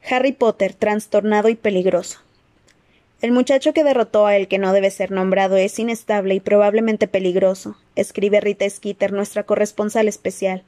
Harry 0.09 0.31
Potter, 0.31 0.73
trastornado 0.73 1.49
y 1.49 1.55
peligroso. 1.55 2.19
El 3.21 3.31
muchacho 3.31 3.73
que 3.73 3.83
derrotó 3.83 4.27
a 4.27 4.35
el 4.35 4.47
que 4.47 4.59
no 4.59 4.73
debe 4.73 4.91
ser 4.91 5.11
nombrado 5.11 5.57
es 5.57 5.79
inestable 5.79 6.35
y 6.35 6.39
probablemente 6.39 7.07
peligroso, 7.07 7.75
escribe 7.95 8.39
Rita 8.41 8.69
Skeeter, 8.69 9.11
nuestra 9.11 9.43
corresponsal 9.43 10.07
especial. 10.07 10.63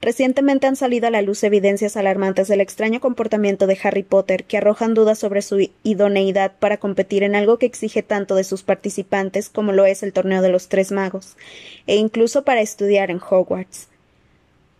Recientemente 0.00 0.66
han 0.66 0.76
salido 0.76 1.06
a 1.06 1.10
la 1.10 1.22
luz 1.22 1.42
evidencias 1.42 1.96
alarmantes 1.96 2.48
del 2.48 2.60
extraño 2.60 3.00
comportamiento 3.00 3.66
de 3.66 3.78
Harry 3.82 4.02
Potter 4.02 4.44
que 4.44 4.58
arrojan 4.58 4.94
dudas 4.94 5.18
sobre 5.18 5.42
su 5.42 5.70
idoneidad 5.82 6.52
para 6.58 6.76
competir 6.76 7.22
en 7.22 7.34
algo 7.34 7.58
que 7.58 7.66
exige 7.66 8.02
tanto 8.02 8.34
de 8.34 8.44
sus 8.44 8.62
participantes 8.62 9.48
como 9.48 9.72
lo 9.72 9.86
es 9.86 10.02
el 10.02 10.12
torneo 10.12 10.42
de 10.42 10.50
los 10.50 10.68
tres 10.68 10.92
magos, 10.92 11.36
e 11.86 11.96
incluso 11.96 12.44
para 12.44 12.60
estudiar 12.60 13.10
en 13.10 13.18
Hogwarts. 13.18 13.88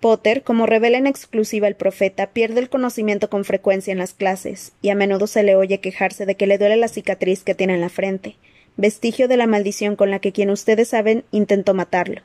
Potter, 0.00 0.42
como 0.42 0.66
revela 0.66 0.98
en 0.98 1.06
exclusiva 1.06 1.66
el 1.66 1.74
profeta, 1.74 2.28
pierde 2.28 2.60
el 2.60 2.68
conocimiento 2.68 3.30
con 3.30 3.44
frecuencia 3.44 3.92
en 3.92 3.98
las 3.98 4.12
clases, 4.12 4.72
y 4.82 4.90
a 4.90 4.94
menudo 4.94 5.26
se 5.26 5.42
le 5.42 5.56
oye 5.56 5.80
quejarse 5.80 6.26
de 6.26 6.34
que 6.34 6.46
le 6.46 6.58
duele 6.58 6.76
la 6.76 6.88
cicatriz 6.88 7.42
que 7.42 7.54
tiene 7.54 7.74
en 7.74 7.80
la 7.80 7.88
frente, 7.88 8.36
vestigio 8.76 9.26
de 9.26 9.38
la 9.38 9.46
maldición 9.46 9.96
con 9.96 10.10
la 10.10 10.18
que 10.18 10.32
quien 10.32 10.50
ustedes 10.50 10.88
saben 10.88 11.24
intentó 11.32 11.72
matarlo. 11.72 12.20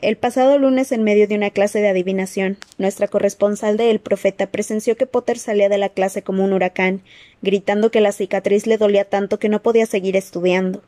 El 0.00 0.16
pasado 0.16 0.60
lunes, 0.60 0.92
en 0.92 1.02
medio 1.02 1.26
de 1.26 1.34
una 1.34 1.50
clase 1.50 1.80
de 1.80 1.88
adivinación, 1.88 2.56
nuestra 2.78 3.08
corresponsal 3.08 3.76
de 3.76 3.90
El 3.90 3.98
Profeta 3.98 4.46
presenció 4.46 4.96
que 4.96 5.06
Potter 5.06 5.40
salía 5.40 5.68
de 5.68 5.76
la 5.76 5.88
clase 5.88 6.22
como 6.22 6.44
un 6.44 6.52
huracán, 6.52 7.00
gritando 7.42 7.90
que 7.90 8.00
la 8.00 8.12
cicatriz 8.12 8.68
le 8.68 8.78
dolía 8.78 9.06
tanto 9.06 9.40
que 9.40 9.48
no 9.48 9.60
podía 9.60 9.86
seguir 9.86 10.16
estudiando. 10.16 10.84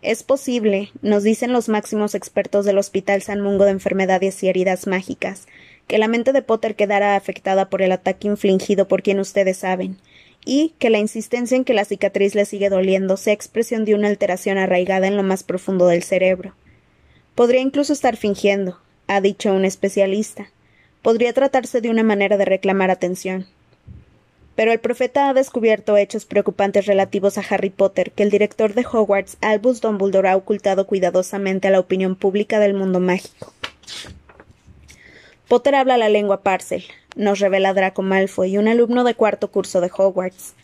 Es 0.00 0.22
posible, 0.22 0.90
nos 1.02 1.22
dicen 1.22 1.52
los 1.52 1.68
máximos 1.68 2.14
expertos 2.14 2.64
del 2.64 2.78
Hospital 2.78 3.20
San 3.20 3.42
Mungo 3.42 3.66
de 3.66 3.72
Enfermedades 3.72 4.42
y 4.42 4.48
Heridas 4.48 4.86
Mágicas, 4.86 5.46
que 5.86 5.98
la 5.98 6.08
mente 6.08 6.32
de 6.32 6.40
Potter 6.40 6.76
quedara 6.76 7.16
afectada 7.16 7.68
por 7.68 7.82
el 7.82 7.92
ataque 7.92 8.28
infligido 8.28 8.88
por 8.88 9.02
quien 9.02 9.20
ustedes 9.20 9.58
saben, 9.58 9.98
y 10.46 10.72
que 10.78 10.88
la 10.88 10.98
insistencia 10.98 11.58
en 11.58 11.64
que 11.64 11.74
la 11.74 11.84
cicatriz 11.84 12.34
le 12.34 12.46
sigue 12.46 12.70
doliendo 12.70 13.18
sea 13.18 13.34
expresión 13.34 13.84
de 13.84 13.94
una 13.94 14.08
alteración 14.08 14.56
arraigada 14.56 15.08
en 15.08 15.18
lo 15.18 15.22
más 15.22 15.42
profundo 15.42 15.86
del 15.88 16.02
cerebro. 16.02 16.54
Podría 17.34 17.60
incluso 17.60 17.92
estar 17.92 18.16
fingiendo, 18.16 18.78
ha 19.08 19.20
dicho 19.20 19.52
un 19.52 19.64
especialista. 19.64 20.50
Podría 21.02 21.32
tratarse 21.32 21.80
de 21.80 21.90
una 21.90 22.02
manera 22.02 22.36
de 22.36 22.44
reclamar 22.44 22.90
atención. 22.90 23.46
Pero 24.54 24.70
el 24.70 24.78
profeta 24.78 25.28
ha 25.28 25.34
descubierto 25.34 25.96
hechos 25.96 26.26
preocupantes 26.26 26.86
relativos 26.86 27.36
a 27.36 27.42
Harry 27.50 27.70
Potter 27.70 28.12
que 28.12 28.22
el 28.22 28.30
director 28.30 28.74
de 28.74 28.86
Hogwarts, 28.86 29.36
Albus 29.40 29.80
Dumbledore, 29.80 30.28
ha 30.28 30.36
ocultado 30.36 30.86
cuidadosamente 30.86 31.66
a 31.66 31.70
la 31.72 31.80
opinión 31.80 32.14
pública 32.14 32.60
del 32.60 32.74
mundo 32.74 33.00
mágico. 33.00 33.52
Potter 35.48 35.74
habla 35.74 35.98
la 35.98 36.08
lengua 36.08 36.42
Parcel, 36.42 36.84
nos 37.16 37.40
revela 37.40 37.74
Draco 37.74 38.02
Malfoy, 38.02 38.58
un 38.58 38.68
alumno 38.68 39.02
de 39.02 39.14
cuarto 39.14 39.50
curso 39.50 39.80
de 39.80 39.90
Hogwarts. 39.94 40.54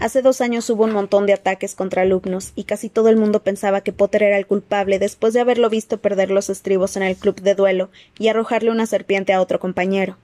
Hace 0.00 0.22
dos 0.22 0.40
años 0.40 0.70
hubo 0.70 0.84
un 0.84 0.92
montón 0.92 1.26
de 1.26 1.34
ataques 1.34 1.74
contra 1.74 2.00
alumnos, 2.00 2.52
y 2.56 2.64
casi 2.64 2.88
todo 2.88 3.10
el 3.10 3.18
mundo 3.18 3.42
pensaba 3.42 3.82
que 3.82 3.92
Potter 3.92 4.22
era 4.22 4.38
el 4.38 4.46
culpable 4.46 4.98
después 4.98 5.34
de 5.34 5.40
haberlo 5.40 5.68
visto 5.68 5.98
perder 5.98 6.30
los 6.30 6.48
estribos 6.48 6.96
en 6.96 7.02
el 7.02 7.16
club 7.16 7.42
de 7.42 7.54
duelo 7.54 7.90
y 8.18 8.28
arrojarle 8.28 8.70
una 8.70 8.86
serpiente 8.86 9.34
a 9.34 9.42
otro 9.42 9.60
compañero. 9.60 10.16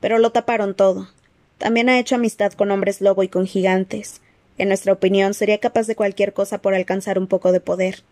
Pero 0.00 0.18
lo 0.18 0.32
taparon 0.32 0.74
todo. 0.74 1.08
También 1.56 1.88
ha 1.88 1.98
hecho 1.98 2.16
amistad 2.16 2.52
con 2.52 2.70
hombres 2.70 3.00
lobo 3.00 3.22
y 3.22 3.28
con 3.28 3.46
gigantes. 3.46 4.20
En 4.58 4.68
nuestra 4.68 4.92
opinión, 4.92 5.32
sería 5.32 5.60
capaz 5.60 5.86
de 5.86 5.96
cualquier 5.96 6.34
cosa 6.34 6.58
por 6.58 6.74
alcanzar 6.74 7.18
un 7.18 7.26
poco 7.26 7.52
de 7.52 7.60
poder. 7.60 8.02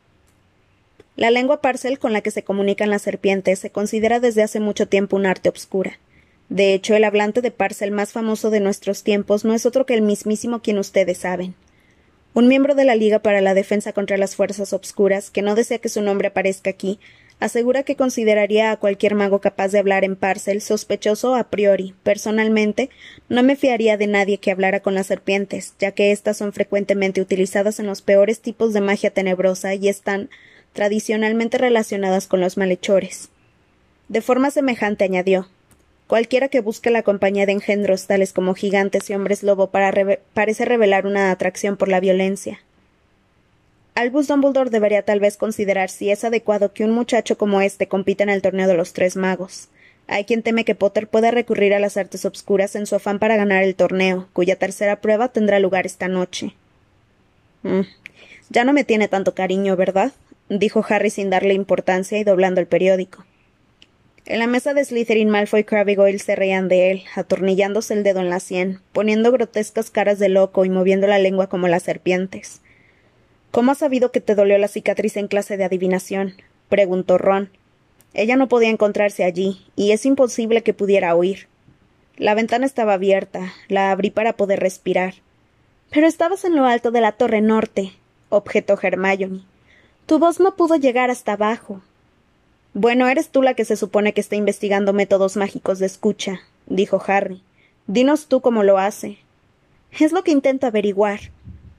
La 1.16 1.30
lengua 1.30 1.60
parcel 1.60 1.98
con 1.98 2.14
la 2.14 2.22
que 2.22 2.30
se 2.30 2.44
comunican 2.44 2.88
las 2.88 3.02
serpientes 3.02 3.58
se 3.58 3.68
considera 3.68 4.20
desde 4.20 4.42
hace 4.42 4.58
mucho 4.58 4.88
tiempo 4.88 5.16
un 5.16 5.26
arte 5.26 5.50
obscura. 5.50 5.98
De 6.48 6.74
hecho, 6.74 6.94
el 6.94 7.04
hablante 7.04 7.40
de 7.40 7.50
parcel 7.50 7.90
más 7.90 8.12
famoso 8.12 8.50
de 8.50 8.60
nuestros 8.60 9.02
tiempos 9.02 9.44
no 9.44 9.54
es 9.54 9.66
otro 9.66 9.86
que 9.86 9.94
el 9.94 10.02
mismísimo 10.02 10.60
quien 10.60 10.78
ustedes 10.78 11.18
saben. 11.18 11.54
Un 12.34 12.48
miembro 12.48 12.74
de 12.74 12.84
la 12.84 12.96
Liga 12.96 13.20
para 13.20 13.40
la 13.40 13.54
Defensa 13.54 13.92
contra 13.92 14.16
las 14.18 14.34
Fuerzas 14.36 14.72
Obscuras, 14.72 15.30
que 15.30 15.40
no 15.40 15.54
desea 15.54 15.78
que 15.78 15.88
su 15.88 16.02
nombre 16.02 16.28
aparezca 16.28 16.68
aquí, 16.68 16.98
asegura 17.40 17.84
que 17.84 17.96
consideraría 17.96 18.72
a 18.72 18.76
cualquier 18.76 19.14
mago 19.14 19.40
capaz 19.40 19.68
de 19.68 19.78
hablar 19.78 20.04
en 20.04 20.16
Parcel 20.16 20.60
sospechoso 20.60 21.34
a 21.34 21.44
priori. 21.44 21.94
Personalmente, 22.02 22.90
no 23.28 23.42
me 23.42 23.56
fiaría 23.56 23.96
de 23.96 24.06
nadie 24.06 24.38
que 24.38 24.50
hablara 24.50 24.80
con 24.80 24.94
las 24.94 25.06
serpientes, 25.06 25.74
ya 25.78 25.92
que 25.92 26.10
éstas 26.10 26.36
son 26.36 26.52
frecuentemente 26.52 27.20
utilizadas 27.20 27.78
en 27.78 27.86
los 27.86 28.02
peores 28.02 28.40
tipos 28.40 28.72
de 28.72 28.80
magia 28.80 29.10
tenebrosa 29.10 29.74
y 29.74 29.88
están 29.88 30.28
tradicionalmente 30.72 31.56
relacionadas 31.56 32.26
con 32.26 32.40
los 32.40 32.56
malhechores. 32.56 33.28
De 34.08 34.20
forma 34.20 34.50
semejante 34.50 35.04
añadió 35.04 35.48
Cualquiera 36.06 36.48
que 36.48 36.60
busque 36.60 36.90
la 36.90 37.02
compañía 37.02 37.46
de 37.46 37.52
engendros 37.52 38.06
tales 38.06 38.32
como 38.32 38.54
gigantes 38.54 39.08
y 39.08 39.14
hombres 39.14 39.42
lobo 39.42 39.70
parece 39.70 40.64
revelar 40.64 41.06
una 41.06 41.30
atracción 41.30 41.76
por 41.76 41.88
la 41.88 42.00
violencia. 42.00 42.60
Albus 43.94 44.26
Dumbledore 44.26 44.70
debería 44.70 45.02
tal 45.02 45.20
vez 45.20 45.36
considerar 45.36 45.88
si 45.88 46.10
es 46.10 46.24
adecuado 46.24 46.72
que 46.72 46.84
un 46.84 46.90
muchacho 46.90 47.38
como 47.38 47.60
este 47.60 47.86
compita 47.86 48.24
en 48.24 48.30
el 48.30 48.42
torneo 48.42 48.66
de 48.66 48.74
los 48.74 48.92
tres 48.92 49.16
magos. 49.16 49.68
Hay 50.06 50.24
quien 50.24 50.42
teme 50.42 50.64
que 50.64 50.74
Potter 50.74 51.08
pueda 51.08 51.30
recurrir 51.30 51.72
a 51.72 51.78
las 51.78 51.96
artes 51.96 52.24
obscuras 52.24 52.74
en 52.76 52.86
su 52.86 52.96
afán 52.96 53.18
para 53.18 53.36
ganar 53.36 53.62
el 53.62 53.74
torneo, 53.74 54.28
cuya 54.32 54.56
tercera 54.56 55.00
prueba 55.00 55.28
tendrá 55.28 55.60
lugar 55.60 55.86
esta 55.86 56.08
noche. 56.08 56.54
Mm. 57.62 57.82
Ya 58.50 58.64
no 58.64 58.72
me 58.72 58.84
tiene 58.84 59.08
tanto 59.08 59.34
cariño, 59.34 59.76
¿verdad? 59.76 60.12
dijo 60.50 60.84
Harry 60.86 61.08
sin 61.08 61.30
darle 61.30 61.54
importancia 61.54 62.18
y 62.18 62.24
doblando 62.24 62.60
el 62.60 62.66
periódico. 62.66 63.24
En 64.26 64.38
la 64.38 64.46
mesa 64.46 64.72
de 64.72 64.82
Slytherin, 64.82 65.28
Malfoy 65.28 65.60
y 65.60 65.64
Crabbe 65.64 65.96
Goyle 65.96 66.18
se 66.18 66.34
reían 66.34 66.66
de 66.66 66.90
él, 66.90 67.04
atornillándose 67.14 67.92
el 67.92 68.02
dedo 68.02 68.20
en 68.20 68.30
la 68.30 68.40
sien, 68.40 68.80
poniendo 68.94 69.30
grotescas 69.30 69.90
caras 69.90 70.18
de 70.18 70.30
loco 70.30 70.64
y 70.64 70.70
moviendo 70.70 71.06
la 71.06 71.18
lengua 71.18 71.48
como 71.48 71.68
las 71.68 71.82
serpientes. 71.82 72.62
¿Cómo 73.50 73.72
has 73.72 73.78
sabido 73.78 74.12
que 74.12 74.22
te 74.22 74.34
dolió 74.34 74.56
la 74.56 74.68
cicatriz 74.68 75.18
en 75.18 75.28
clase 75.28 75.58
de 75.58 75.64
adivinación? 75.64 76.36
preguntó 76.70 77.18
Ron. 77.18 77.50
Ella 78.14 78.36
no 78.36 78.48
podía 78.48 78.70
encontrarse 78.70 79.24
allí, 79.24 79.60
y 79.76 79.92
es 79.92 80.06
imposible 80.06 80.62
que 80.62 80.72
pudiera 80.72 81.14
oír. 81.14 81.46
La 82.16 82.34
ventana 82.34 82.64
estaba 82.64 82.94
abierta, 82.94 83.52
la 83.68 83.90
abrí 83.90 84.10
para 84.10 84.32
poder 84.32 84.58
respirar. 84.58 85.14
Pero 85.90 86.06
estabas 86.06 86.46
en 86.46 86.56
lo 86.56 86.64
alto 86.64 86.90
de 86.92 87.02
la 87.02 87.12
torre 87.12 87.42
norte, 87.42 87.92
objetó 88.30 88.78
Hermione. 88.80 89.42
Tu 90.06 90.18
voz 90.18 90.40
no 90.40 90.56
pudo 90.56 90.76
llegar 90.76 91.10
hasta 91.10 91.34
abajo. 91.34 91.82
Bueno, 92.74 93.08
eres 93.08 93.28
tú 93.28 93.40
la 93.40 93.54
que 93.54 93.64
se 93.64 93.76
supone 93.76 94.12
que 94.12 94.20
está 94.20 94.34
investigando 94.34 94.92
métodos 94.92 95.36
mágicos 95.36 95.78
de 95.78 95.86
escucha, 95.86 96.40
dijo 96.66 97.00
Harry. 97.06 97.40
Dinos 97.86 98.26
tú 98.26 98.40
cómo 98.40 98.64
lo 98.64 98.78
hace. 98.78 99.18
Es 99.92 100.10
lo 100.10 100.24
que 100.24 100.32
intento 100.32 100.66
averiguar, 100.66 101.20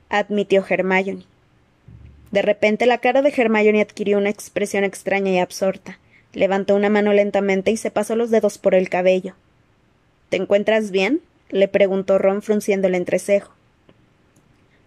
admitió 0.07 0.65
Hermione. 0.67 1.25
De 2.31 2.41
repente 2.41 2.85
la 2.85 2.99
cara 2.99 3.21
de 3.21 3.33
Hermione 3.35 3.81
adquirió 3.81 4.17
una 4.17 4.29
expresión 4.29 4.85
extraña 4.85 5.31
y 5.31 5.39
absorta. 5.39 5.99
Levantó 6.31 6.75
una 6.75 6.89
mano 6.89 7.11
lentamente 7.11 7.71
y 7.71 7.77
se 7.77 7.91
pasó 7.91 8.15
los 8.15 8.29
dedos 8.31 8.57
por 8.57 8.73
el 8.73 8.87
cabello. 8.87 9.35
¿Te 10.29 10.37
encuentras 10.37 10.91
bien? 10.91 11.21
le 11.49 11.67
preguntó 11.67 12.17
Ron 12.19 12.41
frunciendo 12.41 12.87
el 12.87 12.95
entrecejo. 12.95 13.53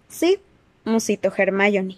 Sí, 0.08 0.40
musitó 0.84 1.30
Hermione. 1.36 1.96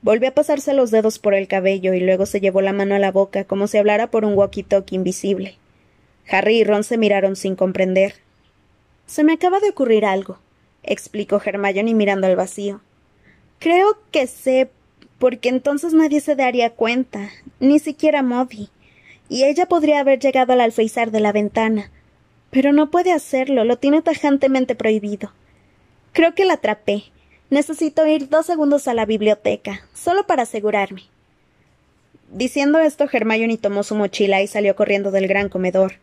Volvió 0.00 0.28
a 0.28 0.34
pasarse 0.34 0.74
los 0.74 0.90
dedos 0.90 1.18
por 1.18 1.34
el 1.34 1.48
cabello 1.48 1.92
y 1.92 2.00
luego 2.00 2.26
se 2.26 2.40
llevó 2.40 2.60
la 2.60 2.72
mano 2.72 2.94
a 2.94 3.00
la 3.00 3.10
boca 3.10 3.44
como 3.44 3.66
si 3.66 3.78
hablara 3.78 4.10
por 4.10 4.24
un 4.24 4.34
walkie-talkie 4.34 4.94
invisible. 4.94 5.56
Harry 6.30 6.58
y 6.58 6.64
Ron 6.64 6.84
se 6.84 6.98
miraron 6.98 7.36
sin 7.36 7.56
comprender. 7.56 8.14
Se 9.06 9.24
me 9.24 9.32
acaba 9.32 9.58
de 9.60 9.70
ocurrir 9.70 10.04
algo, 10.04 10.38
explicó 10.82 11.40
Hermione 11.44 11.94
mirando 11.94 12.26
al 12.26 12.36
vacío. 12.36 12.80
Creo 13.58 13.98
que 14.12 14.26
sé, 14.26 14.70
porque 15.18 15.48
entonces 15.48 15.94
nadie 15.94 16.20
se 16.20 16.36
daría 16.36 16.70
cuenta, 16.70 17.30
ni 17.58 17.78
siquiera 17.78 18.22
Moby. 18.22 18.68
Y 19.28 19.44
ella 19.44 19.66
podría 19.66 20.00
haber 20.00 20.20
llegado 20.20 20.52
al 20.52 20.60
alféizar 20.60 21.10
de 21.10 21.20
la 21.20 21.32
ventana. 21.32 21.90
Pero 22.50 22.72
no 22.72 22.90
puede 22.90 23.12
hacerlo, 23.12 23.64
lo 23.64 23.78
tiene 23.78 24.00
tajantemente 24.00 24.74
prohibido. 24.74 25.32
Creo 26.12 26.34
que 26.34 26.44
la 26.44 26.54
atrapé. 26.54 27.04
Necesito 27.50 28.06
ir 28.06 28.28
dos 28.28 28.46
segundos 28.46 28.88
a 28.88 28.94
la 28.94 29.06
biblioteca, 29.06 29.86
solo 29.94 30.26
para 30.26 30.42
asegurarme. 30.42 31.02
Diciendo 32.30 32.78
esto, 32.78 33.08
Hermione 33.10 33.56
tomó 33.56 33.82
su 33.82 33.94
mochila 33.94 34.42
y 34.42 34.46
salió 34.46 34.76
corriendo 34.76 35.10
del 35.10 35.28
gran 35.28 35.48
comedor. 35.48 35.94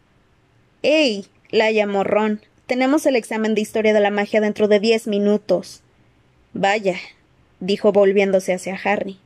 ¡Ey! 0.81 1.27
la 1.51 1.71
llamó 1.71 2.03
Ron. 2.03 2.41
Tenemos 2.65 3.05
el 3.05 3.15
examen 3.15 3.53
de 3.53 3.61
historia 3.61 3.93
de 3.93 3.99
la 3.99 4.09
magia 4.09 4.41
dentro 4.41 4.67
de 4.67 4.79
diez 4.79 5.05
minutos. 5.05 5.81
Vaya, 6.53 6.95
dijo 7.59 7.91
volviéndose 7.91 8.53
hacia 8.53 8.79
Harry. 8.83 9.19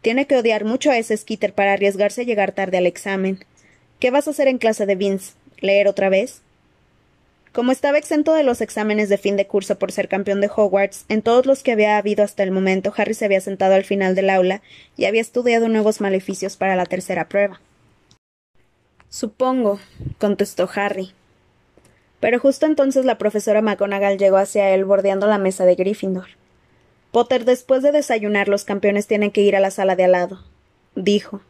Tiene 0.00 0.26
que 0.26 0.36
odiar 0.36 0.64
mucho 0.64 0.90
a 0.90 0.96
ese 0.96 1.16
Skitter 1.16 1.52
para 1.52 1.74
arriesgarse 1.74 2.22
a 2.22 2.24
llegar 2.24 2.52
tarde 2.52 2.78
al 2.78 2.86
examen. 2.86 3.44
¿Qué 4.00 4.10
vas 4.10 4.26
a 4.26 4.30
hacer 4.30 4.48
en 4.48 4.58
clase 4.58 4.86
de 4.86 4.94
Vince? 4.94 5.32
¿Leer 5.60 5.86
otra 5.86 6.08
vez? 6.08 6.40
Como 7.58 7.72
estaba 7.72 7.98
exento 7.98 8.34
de 8.34 8.44
los 8.44 8.60
exámenes 8.60 9.08
de 9.08 9.18
fin 9.18 9.36
de 9.36 9.48
curso 9.48 9.80
por 9.80 9.90
ser 9.90 10.06
campeón 10.06 10.40
de 10.40 10.48
Hogwarts, 10.48 11.04
en 11.08 11.22
todos 11.22 11.44
los 11.44 11.64
que 11.64 11.72
había 11.72 11.98
habido 11.98 12.22
hasta 12.22 12.44
el 12.44 12.52
momento, 12.52 12.94
Harry 12.96 13.14
se 13.14 13.24
había 13.24 13.40
sentado 13.40 13.74
al 13.74 13.82
final 13.82 14.14
del 14.14 14.30
aula 14.30 14.62
y 14.96 15.06
había 15.06 15.20
estudiado 15.20 15.68
nuevos 15.68 16.00
maleficios 16.00 16.56
para 16.56 16.76
la 16.76 16.86
tercera 16.86 17.28
prueba. 17.28 17.60
Supongo, 19.08 19.80
contestó 20.18 20.70
Harry. 20.72 21.10
Pero 22.20 22.38
justo 22.38 22.64
entonces 22.64 23.04
la 23.04 23.18
profesora 23.18 23.60
McGonagall 23.60 24.18
llegó 24.18 24.36
hacia 24.36 24.70
él 24.70 24.84
bordeando 24.84 25.26
la 25.26 25.38
mesa 25.38 25.64
de 25.64 25.74
Gryffindor. 25.74 26.28
Potter, 27.10 27.44
después 27.44 27.82
de 27.82 27.90
desayunar, 27.90 28.46
los 28.46 28.62
campeones 28.62 29.08
tienen 29.08 29.32
que 29.32 29.40
ir 29.40 29.56
a 29.56 29.60
la 29.60 29.72
sala 29.72 29.96
de 29.96 30.04
al 30.04 30.12
lado, 30.12 30.44
dijo. 30.94 31.40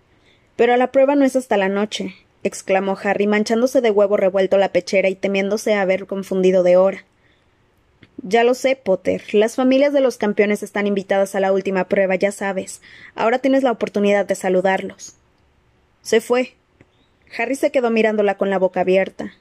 Pero 0.57 0.75
la 0.79 0.91
prueba 0.91 1.17
no 1.17 1.27
es 1.27 1.37
hasta 1.37 1.59
la 1.59 1.69
noche, 1.69 2.15
exclamó 2.49 2.99
Harry, 3.02 3.26
manchándose 3.26 3.81
de 3.81 3.90
huevo 3.90 4.17
revuelto 4.17 4.59
la 4.59 4.73
pechera 4.73 5.09
y 5.09 5.14
temiéndose 5.14 5.75
haber 5.75 6.07
confundido 6.07 6.62
de 6.62 6.76
hora. 6.76 7.05
Ya 8.23 8.43
lo 8.43 8.55
sé, 8.55 8.75
Potter. 8.75 9.23
Las 9.33 9.55
familias 9.55 9.93
de 9.93 10.00
los 10.00 10.17
campeones 10.17 10.62
están 10.62 10.87
invitadas 10.88 11.35
a 11.35 11.40
la 11.40 11.52
última 11.52 11.85
prueba, 11.88 12.17
ya 12.17 12.33
sabes. 12.33 12.83
Ahora 13.14 13.38
tienes 13.38 13.62
la 13.62 13.71
oportunidad 13.71 14.26
de 14.26 14.35
saludarlos. 14.35 15.14
Se 16.02 16.21
fue. 16.21 16.55
Harry 17.38 17.55
se 17.55 17.71
quedó 17.71 17.90
mirándola 17.90 18.37
con 18.37 18.50
la 18.50 18.59
boca 18.59 18.81
abierta. 18.81 19.35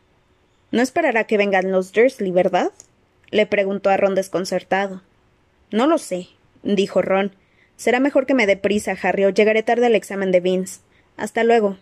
No 0.72 0.82
esperará 0.82 1.24
que 1.24 1.38
vengan 1.38 1.72
los 1.72 1.92
Dursley, 1.92 2.32
¿verdad? 2.32 2.72
le 3.32 3.46
preguntó 3.46 3.90
a 3.90 3.98
Ron 3.98 4.16
desconcertado. 4.16 5.02
No 5.72 5.88
lo 5.88 5.98
sé, 5.98 6.28
dijo 6.64 7.02
Ron. 7.02 7.32
Será 7.76 8.00
mejor 8.00 8.26
que 8.26 8.34
me 8.34 8.48
dé 8.48 8.58
prisa, 8.58 8.96
Harry, 9.02 9.26
o 9.26 9.30
llegaré 9.30 9.64
tarde 9.64 9.86
al 9.86 9.96
examen 9.96 10.32
de 10.32 10.40
Vince. 10.40 10.82
Hasta 11.16 11.44
luego. 11.44 11.78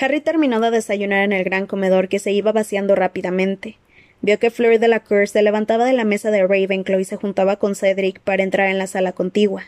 Harry 0.00 0.20
terminó 0.20 0.60
de 0.60 0.70
desayunar 0.70 1.24
en 1.24 1.32
el 1.32 1.44
gran 1.44 1.66
comedor 1.66 2.08
que 2.08 2.18
se 2.18 2.32
iba 2.32 2.52
vaciando 2.52 2.94
rápidamente. 2.94 3.78
Vio 4.22 4.38
que 4.38 4.50
Fleur 4.50 4.78
de 4.78 4.88
la 4.88 5.04
se 5.26 5.42
levantaba 5.42 5.84
de 5.84 5.92
la 5.92 6.04
mesa 6.04 6.30
de 6.30 6.46
Ravenclaw 6.46 6.98
y 6.98 7.04
se 7.04 7.16
juntaba 7.16 7.56
con 7.56 7.74
Cedric 7.74 8.20
para 8.20 8.42
entrar 8.42 8.70
en 8.70 8.78
la 8.78 8.86
sala 8.86 9.12
contigua. 9.12 9.64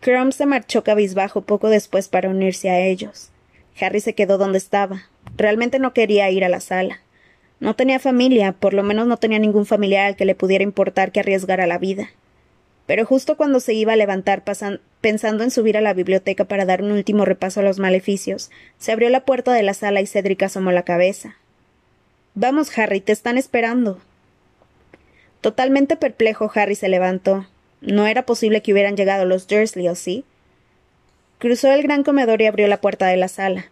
Crumb 0.00 0.32
se 0.32 0.46
marchó 0.46 0.84
cabizbajo 0.84 1.40
poco 1.40 1.68
después 1.68 2.08
para 2.08 2.28
unirse 2.28 2.70
a 2.70 2.80
ellos. 2.80 3.30
Harry 3.80 4.00
se 4.00 4.14
quedó 4.14 4.38
donde 4.38 4.58
estaba. 4.58 5.04
Realmente 5.36 5.78
no 5.78 5.92
quería 5.92 6.30
ir 6.30 6.44
a 6.44 6.48
la 6.48 6.60
sala. 6.60 7.00
No 7.58 7.74
tenía 7.74 7.98
familia, 7.98 8.52
por 8.52 8.74
lo 8.74 8.84
menos 8.84 9.08
no 9.08 9.16
tenía 9.16 9.40
ningún 9.40 9.66
familiar 9.66 10.06
al 10.06 10.16
que 10.16 10.24
le 10.24 10.36
pudiera 10.36 10.62
importar 10.62 11.10
que 11.10 11.20
arriesgara 11.20 11.66
la 11.66 11.78
vida. 11.78 12.10
Pero 12.88 13.04
justo 13.04 13.36
cuando 13.36 13.60
se 13.60 13.74
iba 13.74 13.92
a 13.92 13.96
levantar 13.96 14.44
pensando 15.02 15.44
en 15.44 15.50
subir 15.50 15.76
a 15.76 15.82
la 15.82 15.92
biblioteca 15.92 16.46
para 16.46 16.64
dar 16.64 16.82
un 16.82 16.90
último 16.90 17.26
repaso 17.26 17.60
a 17.60 17.62
los 17.62 17.78
maleficios, 17.78 18.50
se 18.78 18.92
abrió 18.92 19.10
la 19.10 19.26
puerta 19.26 19.52
de 19.52 19.62
la 19.62 19.74
sala 19.74 20.00
y 20.00 20.06
Cedric 20.06 20.42
asomó 20.44 20.72
la 20.72 20.84
cabeza. 20.84 21.36
Vamos, 22.34 22.76
Harry, 22.78 23.02
te 23.02 23.12
están 23.12 23.36
esperando. 23.36 23.98
Totalmente 25.42 25.96
perplejo, 25.96 26.50
Harry 26.54 26.76
se 26.76 26.88
levantó. 26.88 27.46
No 27.82 28.06
era 28.06 28.24
posible 28.24 28.62
que 28.62 28.72
hubieran 28.72 28.96
llegado 28.96 29.26
los 29.26 29.46
Dursley, 29.48 29.86
¿o 29.88 29.94
sí? 29.94 30.24
Cruzó 31.36 31.70
el 31.70 31.82
gran 31.82 32.04
comedor 32.04 32.40
y 32.40 32.46
abrió 32.46 32.68
la 32.68 32.80
puerta 32.80 33.06
de 33.08 33.18
la 33.18 33.28
sala. 33.28 33.66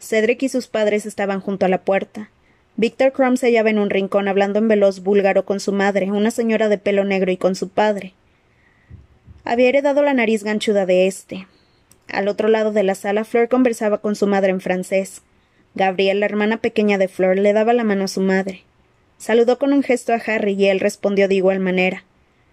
Cedric 0.00 0.42
y 0.44 0.48
sus 0.48 0.66
padres 0.66 1.04
estaban 1.04 1.40
junto 1.40 1.66
a 1.66 1.68
la 1.68 1.82
puerta. 1.82 2.30
Victor 2.76 3.12
Crumb 3.12 3.36
se 3.36 3.48
hallaba 3.48 3.68
en 3.68 3.78
un 3.78 3.90
rincón 3.90 4.28
hablando 4.28 4.58
en 4.58 4.68
veloz 4.68 5.00
búlgaro 5.00 5.44
con 5.44 5.60
su 5.60 5.72
madre, 5.72 6.10
una 6.10 6.30
señora 6.30 6.70
de 6.70 6.78
pelo 6.78 7.04
negro, 7.04 7.30
y 7.30 7.36
con 7.36 7.54
su 7.54 7.68
padre. 7.68 8.14
Había 9.48 9.68
heredado 9.68 10.02
la 10.02 10.12
nariz 10.12 10.42
ganchuda 10.42 10.86
de 10.86 11.06
éste. 11.06 11.46
Al 12.08 12.26
otro 12.26 12.48
lado 12.48 12.72
de 12.72 12.82
la 12.82 12.96
sala, 12.96 13.24
Flor 13.24 13.48
conversaba 13.48 13.98
con 13.98 14.16
su 14.16 14.26
madre 14.26 14.50
en 14.50 14.60
francés. 14.60 15.22
Gabriel, 15.76 16.18
la 16.18 16.26
hermana 16.26 16.56
pequeña 16.56 16.98
de 16.98 17.06
Flor, 17.06 17.38
le 17.38 17.52
daba 17.52 17.72
la 17.72 17.84
mano 17.84 18.06
a 18.06 18.08
su 18.08 18.20
madre. 18.20 18.64
Saludó 19.18 19.56
con 19.56 19.72
un 19.72 19.84
gesto 19.84 20.12
a 20.12 20.16
Harry 20.16 20.54
y 20.54 20.66
él 20.66 20.80
respondió 20.80 21.28
de 21.28 21.36
igual 21.36 21.60
manera. 21.60 22.02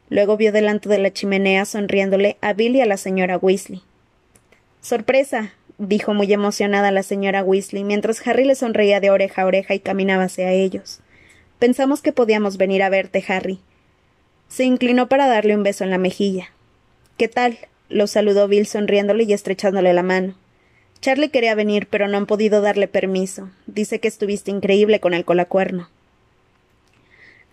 Luego 0.10 0.38
vio 0.38 0.52
delante 0.52 0.88
de 0.88 1.00
la 1.00 1.12
chimenea, 1.12 1.66
sonriéndole, 1.66 2.38
a 2.42 2.54
Bill 2.54 2.76
y 2.76 2.82
a 2.82 2.86
la 2.86 2.98
señora 2.98 3.40
Weasley. 3.40 3.82
Sorpresa, 4.82 5.54
dijo 5.80 6.14
muy 6.14 6.32
emocionada 6.32 6.92
la 6.92 7.02
señora 7.02 7.44
Weasley, 7.44 7.84
mientras 7.84 8.26
Harry 8.28 8.46
le 8.46 8.54
sonreía 8.54 9.00
de 9.00 9.10
oreja 9.10 9.42
a 9.42 9.46
oreja 9.48 9.74
y 9.74 9.80
caminaba 9.80 10.26
hacia 10.26 10.52
ellos. 10.52 11.00
Pensamos 11.58 12.04
que 12.04 12.14
podíamos 12.14 12.58
venir 12.58 12.84
a 12.84 12.90
verte, 12.90 13.26
Harry. 13.28 13.62
Se 14.48 14.64
inclinó 14.64 15.10
para 15.10 15.26
darle 15.26 15.56
un 15.56 15.64
beso 15.64 15.84
en 15.84 15.90
la 15.90 15.98
mejilla. 15.98 16.53
¿Qué 17.18 17.28
tal? 17.28 17.58
lo 17.90 18.08
saludó 18.08 18.48
Bill 18.48 18.66
sonriéndole 18.66 19.24
y 19.24 19.34
estrechándole 19.34 19.94
la 19.94 20.04
mano. 20.04 20.36
Charlie 21.00 21.30
quería 21.30 21.54
venir, 21.54 21.88
pero 21.90 22.08
no 22.08 22.18
han 22.18 22.26
podido 22.26 22.62
darle 22.62 22.88
permiso. 22.88 23.52
Dice 23.68 24.00
que 24.00 24.08
estuviste 24.08 24.52
increíble 24.52 25.00
con 25.00 25.14
el 25.14 25.26
colacuerno. 25.26 25.90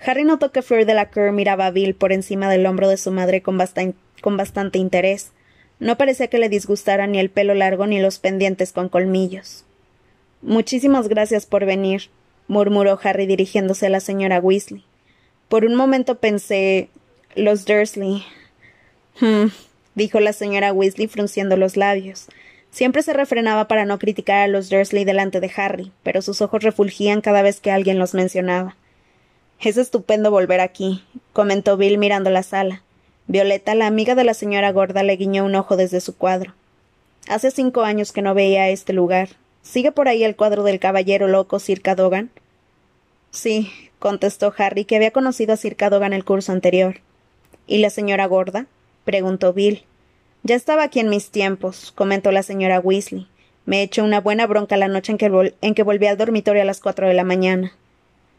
Harry 0.05 0.25
notó 0.25 0.51
que 0.51 0.63
Fleur 0.63 0.87
de 0.87 0.95
la 0.95 1.11
Cour 1.11 1.33
miraba 1.33 1.67
a 1.67 1.71
Bill 1.71 1.95
por 1.95 2.13
encima 2.13 2.49
del 2.49 2.65
hombro 2.65 2.89
de 2.89 2.97
su 2.97 3.11
madre 3.11 3.43
con, 3.43 3.59
con 4.23 4.37
bastante 4.37 4.79
interés, 4.79 5.33
no 5.81 5.97
parecía 5.97 6.29
que 6.29 6.39
le 6.39 6.51
disgustara 6.51 7.07
ni 7.07 7.19
el 7.19 7.31
pelo 7.31 7.55
largo 7.55 7.87
ni 7.87 8.01
los 8.01 8.19
pendientes 8.19 8.73
con 8.73 8.91
colmillos. 8.91 9.65
Muchísimas 10.43 11.09
gracias 11.09 11.47
por 11.47 11.65
venir, 11.65 12.11
murmuró 12.49 12.99
Harry 13.03 13.27
dirigiéndose 13.27 13.87
a 13.87 13.91
la 13.91 14.01
señora 14.01 14.41
Weasley. 14.41 14.85
Por 15.49 15.65
un 15.65 15.75
momento 15.75 16.19
pensé. 16.19 16.91
los 17.35 17.65
Dursley. 17.65 18.23
Hmm, 19.21 19.49
dijo 19.95 20.19
la 20.19 20.33
señora 20.33 20.73
Weasley 20.73 21.07
frunciendo 21.07 21.57
los 21.57 21.77
labios. 21.77 22.27
Siempre 22.71 23.03
se 23.03 23.13
refrenaba 23.13 23.69
para 23.69 23.85
no 23.85 23.99
criticar 23.99 24.39
a 24.39 24.49
los 24.49 24.71
Dursley 24.71 25.05
delante 25.05 25.41
de 25.41 25.51
Harry, 25.57 25.93
pero 26.03 26.23
sus 26.23 26.41
ojos 26.41 26.63
refulgían 26.63 27.21
cada 27.21 27.43
vez 27.43 27.61
que 27.61 27.71
alguien 27.71 27.99
los 27.99 28.15
mencionaba. 28.15 28.77
Es 29.61 29.77
estupendo 29.77 30.31
volver 30.31 30.61
aquí, 30.61 31.05
comentó 31.33 31.77
Bill 31.77 31.99
mirando 31.99 32.31
la 32.31 32.43
sala. 32.43 32.83
Violeta, 33.27 33.75
la 33.75 33.87
amiga 33.87 34.15
de 34.15 34.25
la 34.25 34.35
señora 34.35 34.73
gorda, 34.73 35.03
le 35.03 35.17
guiñó 35.17 35.45
un 35.45 35.55
ojo 35.55 35.77
desde 35.77 36.01
su 36.01 36.17
cuadro. 36.17 36.55
Hace 37.29 37.51
cinco 37.51 37.83
años 37.83 38.13
que 38.13 38.23
no 38.23 38.35
veía 38.35 38.71
este 38.71 38.93
lugar. 38.93 39.29
¿Sigue 39.63 39.93
por 39.93 40.09
ahí 40.09 40.25
el 40.25 40.37
cuadro 40.37 40.63
del 40.63 40.81
caballero 40.81 41.29
loco 41.29 41.59
Sir 41.59 41.83
Cadogan? 41.83 42.31
Sí, 43.31 43.71
contestó 43.99 44.55
Harry, 44.57 44.85
que 44.85 44.97
había 44.97 45.11
conocido 45.11 45.53
a 45.53 45.57
Sir 45.57 45.77
Cadogan 45.77 46.13
el 46.13 46.25
curso 46.25 46.53
anterior. 46.53 47.01
¿Y 47.67 47.79
la 47.79 47.91
señora 47.91 48.27
gorda? 48.27 48.67
Preguntó 49.05 49.53
Bill. 49.53 49.85
Ya 50.43 50.55
estaba 50.55 50.85
aquí 50.85 51.01
en 51.01 51.11
mis 51.11 51.31
tiempos, 51.31 51.93
comentó 51.95 52.33
la 52.33 52.43
señora 52.43 52.81
Weasley. 52.81 53.29
Me 53.67 53.83
echó 53.83 54.05
una 54.05 54.21
buena 54.21 54.47
bronca 54.47 54.77
la 54.77 54.89
noche 54.89 55.13
en 55.13 55.19
que, 55.19 55.55
en 55.61 55.75
que 55.75 55.83
volví 55.83 56.07
al 56.07 56.17
dormitorio 56.17 56.63
a 56.63 56.65
las 56.65 56.81
cuatro 56.81 57.07
de 57.07 57.15
la 57.15 57.25
mañana. 57.25 57.73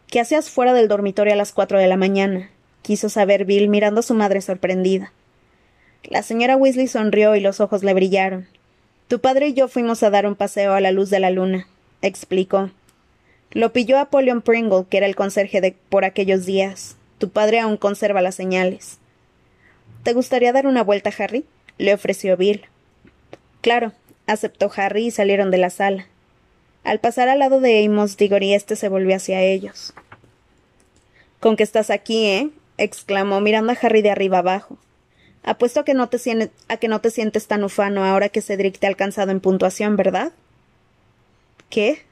¿Qué 0.07 0.19
hacías 0.19 0.49
fuera 0.49 0.73
del 0.73 0.87
dormitorio 0.87 1.33
a 1.33 1.37
las 1.37 1.53
cuatro 1.53 1.79
de 1.79 1.87
la 1.87 1.97
mañana? 1.97 2.49
quiso 2.81 3.09
saber 3.09 3.45
Bill 3.45 3.69
mirando 3.69 3.99
a 3.99 4.03
su 4.03 4.13
madre 4.13 4.41
sorprendida. 4.41 5.13
La 6.03 6.23
señora 6.23 6.57
Weasley 6.57 6.87
sonrió 6.87 7.35
y 7.35 7.39
los 7.39 7.59
ojos 7.59 7.83
le 7.83 7.93
brillaron. 7.93 8.47
Tu 9.07 9.19
padre 9.19 9.49
y 9.49 9.53
yo 9.53 9.67
fuimos 9.67 10.03
a 10.03 10.09
dar 10.09 10.25
un 10.25 10.35
paseo 10.35 10.73
a 10.73 10.81
la 10.81 10.91
luz 10.91 11.09
de 11.09 11.19
la 11.19 11.29
luna, 11.29 11.67
explicó. 12.01 12.71
Lo 13.51 13.73
pilló 13.73 13.99
Apollyon 13.99 14.41
Pringle, 14.41 14.85
que 14.89 14.97
era 14.97 15.05
el 15.05 15.15
conserje 15.15 15.61
de 15.61 15.75
por 15.89 16.05
aquellos 16.05 16.45
días. 16.45 16.95
Tu 17.17 17.29
padre 17.29 17.59
aún 17.59 17.77
conserva 17.77 18.21
las 18.21 18.35
señales. 18.35 18.97
¿Te 20.03 20.13
gustaría 20.13 20.51
dar 20.51 20.65
una 20.65 20.83
vuelta, 20.83 21.11
Harry? 21.17 21.45
le 21.77 21.93
ofreció 21.93 22.37
Bill. 22.37 22.65
Claro, 23.61 23.93
aceptó 24.27 24.71
Harry 24.75 25.07
y 25.07 25.11
salieron 25.11 25.51
de 25.51 25.57
la 25.57 25.69
sala. 25.69 26.07
Al 26.83 26.99
pasar 26.99 27.29
al 27.29 27.39
lado 27.39 27.59
de 27.59 27.85
Amos, 27.85 28.17
Diggory 28.17 28.53
este 28.53 28.75
se 28.75 28.89
volvió 28.89 29.15
hacia 29.15 29.41
ellos. 29.41 29.93
Con 31.39 31.55
que 31.55 31.63
estás 31.63 31.89
aquí, 31.89 32.25
¿eh? 32.25 32.49
exclamó 32.77 33.41
mirando 33.41 33.71
a 33.71 33.77
Harry 33.79 34.01
de 34.01 34.09
arriba 34.09 34.39
abajo. 34.39 34.77
Apuesto 35.43 35.79
a 35.79 35.85
que 35.85 35.93
no 35.93 36.09
te, 36.09 36.51
a 36.67 36.77
que 36.77 36.87
no 36.87 37.01
te 37.01 37.11
sientes 37.11 37.47
tan 37.47 37.63
ufano 37.63 38.03
ahora 38.03 38.29
que 38.29 38.41
Cedric 38.41 38.79
te 38.79 38.87
ha 38.87 38.89
alcanzado 38.89 39.31
en 39.31 39.39
puntuación, 39.39 39.95
¿verdad? 39.95 40.31
¿Qué? 41.69 42.03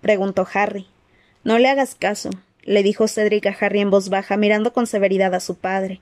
preguntó 0.00 0.46
Harry. 0.52 0.86
No 1.44 1.58
le 1.58 1.68
hagas 1.68 1.94
caso, 1.94 2.30
le 2.62 2.82
dijo 2.82 3.08
Cedric 3.08 3.46
a 3.46 3.56
Harry 3.58 3.80
en 3.80 3.90
voz 3.90 4.10
baja, 4.10 4.36
mirando 4.36 4.72
con 4.72 4.86
severidad 4.86 5.34
a 5.34 5.40
su 5.40 5.56
padre. 5.56 6.00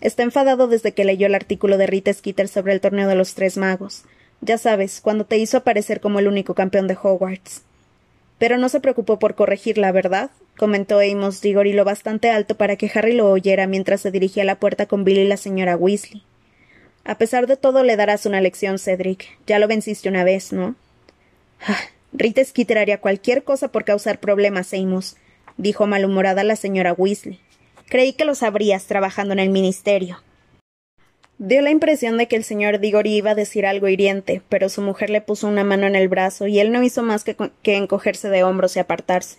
Está 0.00 0.22
enfadado 0.22 0.68
desde 0.68 0.92
que 0.92 1.04
leyó 1.04 1.26
el 1.26 1.34
artículo 1.34 1.76
de 1.76 1.86
Rita 1.86 2.12
Skeeter 2.12 2.48
sobre 2.48 2.72
el 2.72 2.80
torneo 2.80 3.08
de 3.08 3.14
los 3.14 3.34
tres 3.34 3.56
magos. 3.56 4.04
Ya 4.40 4.58
sabes, 4.58 5.00
cuando 5.00 5.24
te 5.24 5.38
hizo 5.38 5.56
aparecer 5.56 6.00
como 6.00 6.20
el 6.20 6.28
único 6.28 6.54
campeón 6.54 6.86
de 6.86 6.96
Hogwarts. 7.00 7.62
Pero 8.38 8.56
no 8.56 8.68
se 8.68 8.80
preocupó 8.80 9.18
por 9.18 9.34
corregirla, 9.34 9.90
¿verdad? 9.90 10.30
comentó 10.56 11.00
Amos 11.00 11.40
Diggory 11.40 11.72
lo 11.72 11.84
bastante 11.84 12.30
alto 12.30 12.56
para 12.56 12.76
que 12.76 12.90
Harry 12.94 13.12
lo 13.12 13.30
oyera 13.30 13.66
mientras 13.66 14.00
se 14.00 14.10
dirigía 14.10 14.42
a 14.42 14.46
la 14.46 14.60
puerta 14.60 14.86
con 14.86 15.04
Bill 15.04 15.18
y 15.18 15.28
la 15.28 15.36
señora 15.36 15.76
Weasley. 15.76 16.22
A 17.04 17.16
pesar 17.16 17.46
de 17.46 17.56
todo, 17.56 17.82
le 17.84 17.96
darás 17.96 18.26
una 18.26 18.40
lección, 18.40 18.78
Cedric. 18.78 19.38
Ya 19.46 19.58
lo 19.58 19.66
venciste 19.66 20.08
una 20.08 20.24
vez, 20.24 20.52
¿no? 20.52 20.74
Ah, 21.66 21.78
Rita 22.12 22.44
Skeeter 22.44 22.78
haría 22.78 23.00
cualquier 23.00 23.44
cosa 23.44 23.68
por 23.68 23.84
causar 23.84 24.20
problemas, 24.20 24.74
Amos, 24.74 25.16
dijo 25.56 25.86
malhumorada 25.86 26.44
la 26.44 26.56
señora 26.56 26.92
Weasley. 26.92 27.40
Creí 27.88 28.12
que 28.12 28.26
lo 28.26 28.34
sabrías 28.34 28.84
trabajando 28.84 29.32
en 29.32 29.38
el 29.38 29.48
ministerio. 29.48 30.22
Dio 31.38 31.62
la 31.62 31.70
impresión 31.70 32.18
de 32.18 32.26
que 32.26 32.36
el 32.36 32.44
señor 32.44 32.80
Diggory 32.80 33.14
iba 33.14 33.30
a 33.30 33.36
decir 33.36 33.64
algo 33.64 33.88
hiriente, 33.88 34.42
pero 34.48 34.68
su 34.68 34.82
mujer 34.82 35.08
le 35.08 35.20
puso 35.20 35.46
una 35.46 35.64
mano 35.64 35.86
en 35.86 35.94
el 35.94 36.08
brazo 36.08 36.48
y 36.48 36.58
él 36.58 36.72
no 36.72 36.82
hizo 36.82 37.02
más 37.02 37.24
que, 37.24 37.36
encogerse 37.76 38.28
de 38.28 38.42
hombros 38.42 38.76
y 38.76 38.80
apartarse. 38.80 39.38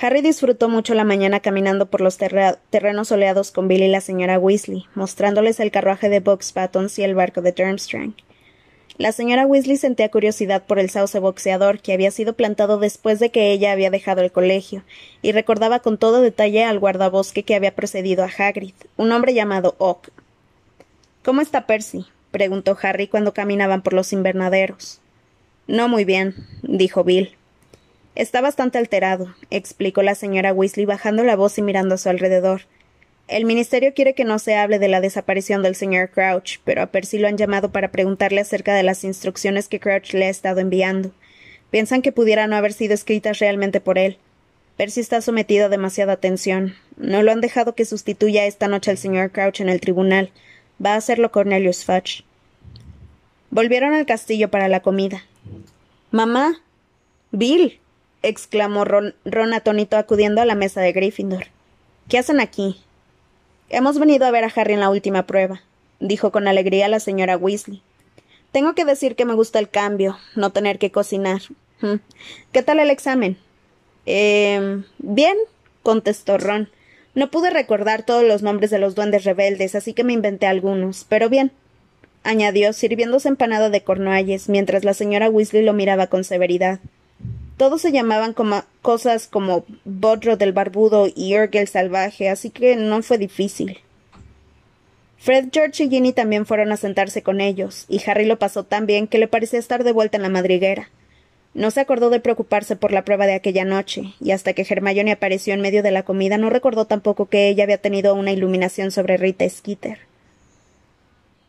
Harry 0.00 0.22
disfrutó 0.22 0.68
mucho 0.68 0.94
la 0.94 1.04
mañana 1.04 1.40
caminando 1.40 1.86
por 1.86 2.00
los 2.00 2.16
terrenos 2.16 3.08
soleados 3.08 3.50
con 3.50 3.68
Bill 3.68 3.82
y 3.82 3.88
la 3.88 4.00
señora 4.00 4.38
Weasley, 4.38 4.86
mostrándoles 4.94 5.60
el 5.60 5.70
carruaje 5.70 6.08
de 6.08 6.20
Box 6.20 6.52
Pattons 6.52 6.98
y 6.98 7.02
el 7.02 7.14
barco 7.14 7.42
de 7.42 7.52
Durmstrang. 7.52 8.14
La 8.96 9.10
señora 9.10 9.46
Weasley 9.46 9.76
sentía 9.76 10.10
curiosidad 10.10 10.62
por 10.62 10.78
el 10.78 10.88
sauce 10.88 11.18
boxeador 11.18 11.80
que 11.80 11.92
había 11.92 12.10
sido 12.12 12.34
plantado 12.34 12.78
después 12.78 13.18
de 13.18 13.30
que 13.30 13.50
ella 13.50 13.72
había 13.72 13.90
dejado 13.90 14.22
el 14.22 14.30
colegio, 14.30 14.84
y 15.20 15.32
recordaba 15.32 15.80
con 15.80 15.98
todo 15.98 16.20
detalle 16.20 16.64
al 16.64 16.78
guardabosque 16.78 17.42
que 17.42 17.56
había 17.56 17.74
precedido 17.74 18.22
a 18.22 18.30
Hagrid, 18.38 18.74
un 18.96 19.10
hombre 19.10 19.34
llamado 19.34 19.74
Oak, 19.78 20.10
¿Cómo 21.24 21.40
está 21.40 21.66
Percy? 21.66 22.04
preguntó 22.30 22.76
Harry 22.82 23.08
cuando 23.08 23.32
caminaban 23.32 23.80
por 23.80 23.94
los 23.94 24.12
invernaderos. 24.12 25.00
No 25.66 25.88
muy 25.88 26.04
bien, 26.04 26.34
dijo 26.60 27.02
Bill. 27.02 27.34
Está 28.14 28.42
bastante 28.42 28.76
alterado, 28.76 29.34
explicó 29.50 30.02
la 30.02 30.16
señora 30.16 30.52
Weasley 30.52 30.84
bajando 30.84 31.24
la 31.24 31.34
voz 31.34 31.56
y 31.56 31.62
mirando 31.62 31.94
a 31.94 31.98
su 31.98 32.10
alrededor. 32.10 32.62
El 33.26 33.46
ministerio 33.46 33.94
quiere 33.94 34.14
que 34.14 34.24
no 34.24 34.38
se 34.38 34.54
hable 34.56 34.78
de 34.78 34.88
la 34.88 35.00
desaparición 35.00 35.62
del 35.62 35.74
señor 35.74 36.10
Crouch, 36.10 36.58
pero 36.62 36.82
a 36.82 36.86
Percy 36.86 37.18
lo 37.18 37.26
han 37.26 37.38
llamado 37.38 37.72
para 37.72 37.90
preguntarle 37.90 38.42
acerca 38.42 38.74
de 38.74 38.82
las 38.82 39.02
instrucciones 39.02 39.68
que 39.68 39.80
Crouch 39.80 40.12
le 40.12 40.26
ha 40.26 40.30
estado 40.30 40.60
enviando. 40.60 41.10
Piensan 41.70 42.02
que 42.02 42.12
pudieran 42.12 42.50
no 42.50 42.56
haber 42.56 42.74
sido 42.74 42.92
escritas 42.92 43.38
realmente 43.38 43.80
por 43.80 43.96
él. 43.96 44.18
Percy 44.76 45.00
está 45.00 45.22
sometido 45.22 45.66
a 45.66 45.68
demasiada 45.70 46.18
tensión. 46.18 46.74
No 46.96 47.22
lo 47.22 47.32
han 47.32 47.40
dejado 47.40 47.74
que 47.74 47.86
sustituya 47.86 48.44
esta 48.44 48.68
noche 48.68 48.90
al 48.90 48.98
señor 48.98 49.30
Crouch 49.32 49.60
en 49.60 49.70
el 49.70 49.80
tribunal. 49.80 50.30
Va 50.84 50.92
a 50.92 50.96
hacerlo 50.96 51.32
Cornelius 51.32 51.84
Fudge. 51.84 52.24
Volvieron 53.50 53.94
al 53.94 54.04
castillo 54.04 54.50
para 54.50 54.68
la 54.68 54.80
comida. 54.80 55.24
Mamá. 56.10 56.60
Bill. 57.30 57.80
exclamó 58.22 58.84
Ron, 58.84 59.14
Ron 59.24 59.54
atónito 59.54 59.96
acudiendo 59.96 60.42
a 60.42 60.44
la 60.44 60.54
mesa 60.54 60.82
de 60.82 60.92
Gryffindor. 60.92 61.46
¿Qué 62.08 62.18
hacen 62.18 62.40
aquí? 62.40 62.84
Hemos 63.70 63.98
venido 63.98 64.26
a 64.26 64.30
ver 64.30 64.44
a 64.44 64.52
Harry 64.54 64.74
en 64.74 64.80
la 64.80 64.90
última 64.90 65.26
prueba, 65.26 65.62
dijo 66.00 66.30
con 66.30 66.48
alegría 66.48 66.88
la 66.88 67.00
señora 67.00 67.36
Weasley. 67.36 67.82
Tengo 68.52 68.74
que 68.74 68.84
decir 68.84 69.16
que 69.16 69.24
me 69.24 69.34
gusta 69.34 69.58
el 69.58 69.68
cambio, 69.68 70.18
no 70.36 70.50
tener 70.50 70.78
que 70.78 70.92
cocinar. 70.92 71.42
¿Qué 72.52 72.62
tal 72.62 72.78
el 72.78 72.90
examen? 72.90 73.36
Eh, 74.06 74.82
bien, 74.98 75.36
contestó 75.82 76.38
Ron. 76.38 76.68
No 77.14 77.30
pude 77.30 77.50
recordar 77.50 78.04
todos 78.04 78.24
los 78.24 78.42
nombres 78.42 78.70
de 78.70 78.78
los 78.78 78.94
duendes 78.94 79.24
rebeldes, 79.24 79.74
así 79.74 79.92
que 79.92 80.04
me 80.04 80.12
inventé 80.12 80.46
algunos, 80.46 81.04
pero 81.08 81.28
bien, 81.28 81.52
añadió, 82.22 82.72
sirviéndose 82.72 83.28
empanada 83.28 83.70
de 83.70 83.82
cornualles, 83.82 84.48
mientras 84.48 84.84
la 84.84 84.94
señora 84.94 85.30
Weasley 85.30 85.62
lo 85.62 85.72
miraba 85.72 86.08
con 86.08 86.24
severidad. 86.24 86.80
Todos 87.56 87.82
se 87.82 87.92
llamaban 87.92 88.34
cosas 88.82 89.28
como 89.28 89.64
Bodro 89.84 90.36
del 90.36 90.52
Barbudo 90.52 91.06
y 91.14 91.38
Urgel 91.38 91.68
Salvaje, 91.68 92.28
así 92.28 92.50
que 92.50 92.74
no 92.74 93.02
fue 93.02 93.16
difícil. 93.18 93.78
Fred, 95.18 95.48
George 95.52 95.84
y 95.84 95.88
Ginny 95.88 96.12
también 96.12 96.46
fueron 96.46 96.72
a 96.72 96.76
sentarse 96.76 97.22
con 97.22 97.40
ellos, 97.40 97.86
y 97.88 98.02
Harry 98.06 98.26
lo 98.26 98.38
pasó 98.38 98.64
tan 98.64 98.86
bien 98.86 99.06
que 99.06 99.18
le 99.18 99.28
parecía 99.28 99.58
estar 99.58 99.84
de 99.84 99.92
vuelta 99.92 100.16
en 100.16 100.22
la 100.22 100.28
madriguera. 100.28 100.90
No 101.54 101.70
se 101.70 101.80
acordó 101.80 102.10
de 102.10 102.18
preocuparse 102.18 102.74
por 102.74 102.90
la 102.90 103.04
prueba 103.04 103.26
de 103.26 103.34
aquella 103.34 103.64
noche, 103.64 104.14
y 104.20 104.32
hasta 104.32 104.52
que 104.52 104.66
Hermione 104.68 105.12
apareció 105.12 105.54
en 105.54 105.60
medio 105.60 105.84
de 105.84 105.92
la 105.92 106.02
comida 106.02 106.36
no 106.36 106.50
recordó 106.50 106.86
tampoco 106.86 107.26
que 107.26 107.48
ella 107.48 107.62
había 107.62 107.78
tenido 107.78 108.14
una 108.14 108.32
iluminación 108.32 108.90
sobre 108.90 109.16
Rita 109.16 109.48
Skeeter. 109.48 110.00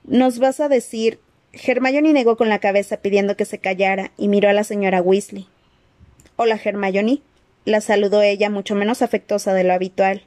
¿Nos 0.05 0.37
vas 0.37 0.59
a 0.59 0.69
decir? 0.69 1.19
Hermione 1.51 2.13
negó 2.13 2.37
con 2.37 2.47
la 2.47 2.59
cabeza 2.59 2.97
pidiendo 2.97 3.35
que 3.35 3.45
se 3.45 3.57
callara 3.57 4.11
y 4.17 4.27
miró 4.27 4.49
a 4.49 4.53
la 4.53 4.63
señora 4.63 5.01
Weasley. 5.01 5.47
Hola, 6.37 6.59
Hermione. 6.61 7.21
La 7.63 7.79
saludó 7.79 8.21
ella 8.21 8.49
mucho 8.49 8.75
menos 8.75 9.01
afectuosa 9.01 9.53
de 9.53 9.63
lo 9.63 9.71
habitual. 9.71 10.23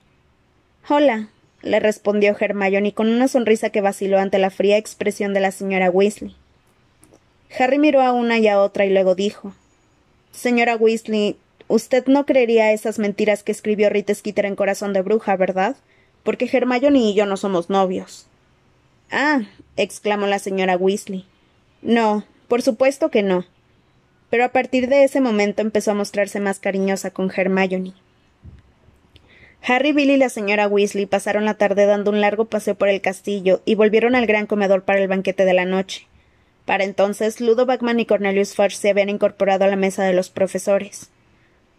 Hola, 0.89 1.29
le 1.61 1.81
respondió 1.81 2.35
Hermione 2.41 2.95
con 2.95 3.09
una 3.09 3.29
sonrisa 3.29 3.69
que 3.69 3.83
vaciló 3.83 4.19
ante 4.19 4.39
la 4.39 4.49
fría 4.49 4.79
expresión 4.79 5.35
de 5.35 5.41
la 5.41 5.51
señora 5.51 5.91
Weasley. 5.91 6.35
Harry 7.59 7.79
miró 7.79 8.01
a 8.01 8.13
una 8.13 8.39
y 8.39 8.49
a 8.49 8.59
otra 8.59 8.87
y 8.87 8.91
luego 8.91 9.15
dijo 9.15 9.53
Señora 10.33 10.77
Weasley, 10.77 11.37
usted 11.67 12.07
no 12.07 12.25
creería 12.25 12.73
esas 12.73 12.99
mentiras 12.99 13.43
que 13.43 13.53
escribió 13.53 13.91
Rita 13.91 14.15
Skeeter 14.15 14.47
en 14.47 14.57
Corazón 14.57 14.95
de 14.95 15.03
Bruja, 15.03 15.37
¿verdad? 15.37 15.77
Porque 16.23 16.49
Hermione 16.51 17.01
y 17.01 17.15
yo 17.15 17.27
no 17.27 17.37
somos 17.37 17.69
novios. 17.69 18.27
Ah, 19.11 19.43
exclamó 19.77 20.27
la 20.27 20.39
señora 20.39 20.79
Weasley. 20.79 21.27
No, 21.83 22.25
por 22.49 22.63
supuesto 22.63 23.11
que 23.11 23.23
no 23.23 23.45
pero 24.31 24.45
a 24.45 24.51
partir 24.51 24.89
de 24.89 25.05
ese 25.05 25.21
momento 25.21 25.63
empezó 25.63 25.93
a 25.93 25.95
mostrarse 25.95 26.41
más 26.41 26.59
cariñosa 26.59 27.11
con 27.11 27.31
Hermione. 27.35 27.95
Harry, 29.63 29.93
Bill 29.93 30.11
y 30.11 30.17
la 30.17 30.29
señora 30.29 30.69
Weasley 30.69 31.07
pasaron 31.07 31.45
la 31.45 31.55
tarde 31.55 31.87
dando 31.87 32.11
un 32.11 32.21
largo 32.21 32.45
paseo 32.47 32.75
por 32.75 32.89
el 32.89 33.01
castillo 33.01 33.61
y 33.65 33.75
volvieron 33.75 34.15
al 34.15 34.27
gran 34.27 34.47
comedor 34.47 34.85
para 34.85 35.01
el 35.01 35.09
banquete 35.09 35.45
de 35.45 35.55
la 35.55 35.65
noche. 35.65 36.07
Para 36.65 36.85
entonces, 36.85 37.41
Ludo 37.41 37.67
Bagman 37.67 37.99
y 38.01 38.07
Cornelius 38.07 38.55
Fudge 38.55 38.77
se 38.77 38.91
habían 38.91 39.09
incorporado 39.09 39.65
a 39.65 39.69
la 39.69 39.77
mesa 39.77 40.05
de 40.05 40.13
los 40.13 40.31
profesores. 40.31 41.11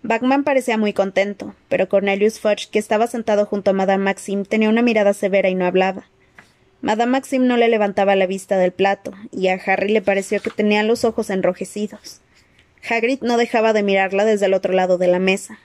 Bagman 0.01 0.43
parecía 0.43 0.77
muy 0.77 0.93
contento, 0.93 1.55
pero 1.67 1.89
Cornelius 1.89 2.39
Fudge, 2.39 2.69
que 2.71 2.79
estaba 2.79 3.07
sentado 3.07 3.45
junto 3.45 3.71
a 3.71 3.73
Madame 3.73 4.03
Maxim, 4.03 4.45
tenía 4.45 4.69
una 4.69 4.81
mirada 4.81 5.13
severa 5.13 5.49
y 5.49 5.55
no 5.55 5.65
hablaba. 5.65 6.07
Madame 6.81 7.11
Maxim 7.11 7.45
no 7.45 7.57
le 7.57 7.67
levantaba 7.67 8.15
la 8.15 8.25
vista 8.25 8.57
del 8.57 8.71
plato, 8.71 9.11
y 9.31 9.49
a 9.49 9.59
Harry 9.65 9.91
le 9.91 10.01
pareció 10.01 10.41
que 10.41 10.49
tenía 10.49 10.83
los 10.83 11.03
ojos 11.03 11.29
enrojecidos. 11.29 12.21
Hagrid 12.87 13.21
no 13.21 13.37
dejaba 13.37 13.73
de 13.73 13.83
mirarla 13.83 14.25
desde 14.25 14.45
el 14.45 14.53
otro 14.53 14.73
lado 14.73 14.97
de 14.97 15.07
la 15.07 15.19
mesa. 15.19 15.59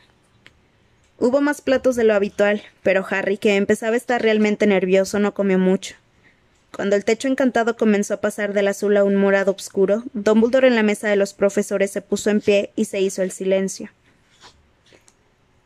Hubo 1.18 1.40
más 1.40 1.60
platos 1.60 1.96
de 1.96 2.04
lo 2.04 2.14
habitual, 2.14 2.62
pero 2.82 3.06
Harry, 3.08 3.38
que 3.38 3.56
empezaba 3.56 3.94
a 3.94 3.96
estar 3.96 4.20
realmente 4.20 4.66
nervioso, 4.66 5.18
no 5.18 5.32
comió 5.32 5.58
mucho. 5.58 5.94
Cuando 6.74 6.96
el 6.96 7.04
techo 7.04 7.28
encantado 7.28 7.76
comenzó 7.76 8.14
a 8.14 8.20
pasar 8.20 8.52
del 8.52 8.66
azul 8.66 8.96
a 8.96 9.04
un 9.04 9.14
morado 9.14 9.52
oscuro, 9.52 10.02
Dumbledore 10.12 10.66
en 10.66 10.74
la 10.74 10.82
mesa 10.82 11.08
de 11.08 11.16
los 11.16 11.32
profesores 11.32 11.92
se 11.92 12.02
puso 12.02 12.30
en 12.30 12.40
pie 12.40 12.72
y 12.74 12.86
se 12.86 13.00
hizo 13.00 13.22
el 13.22 13.30
silencio. 13.30 13.90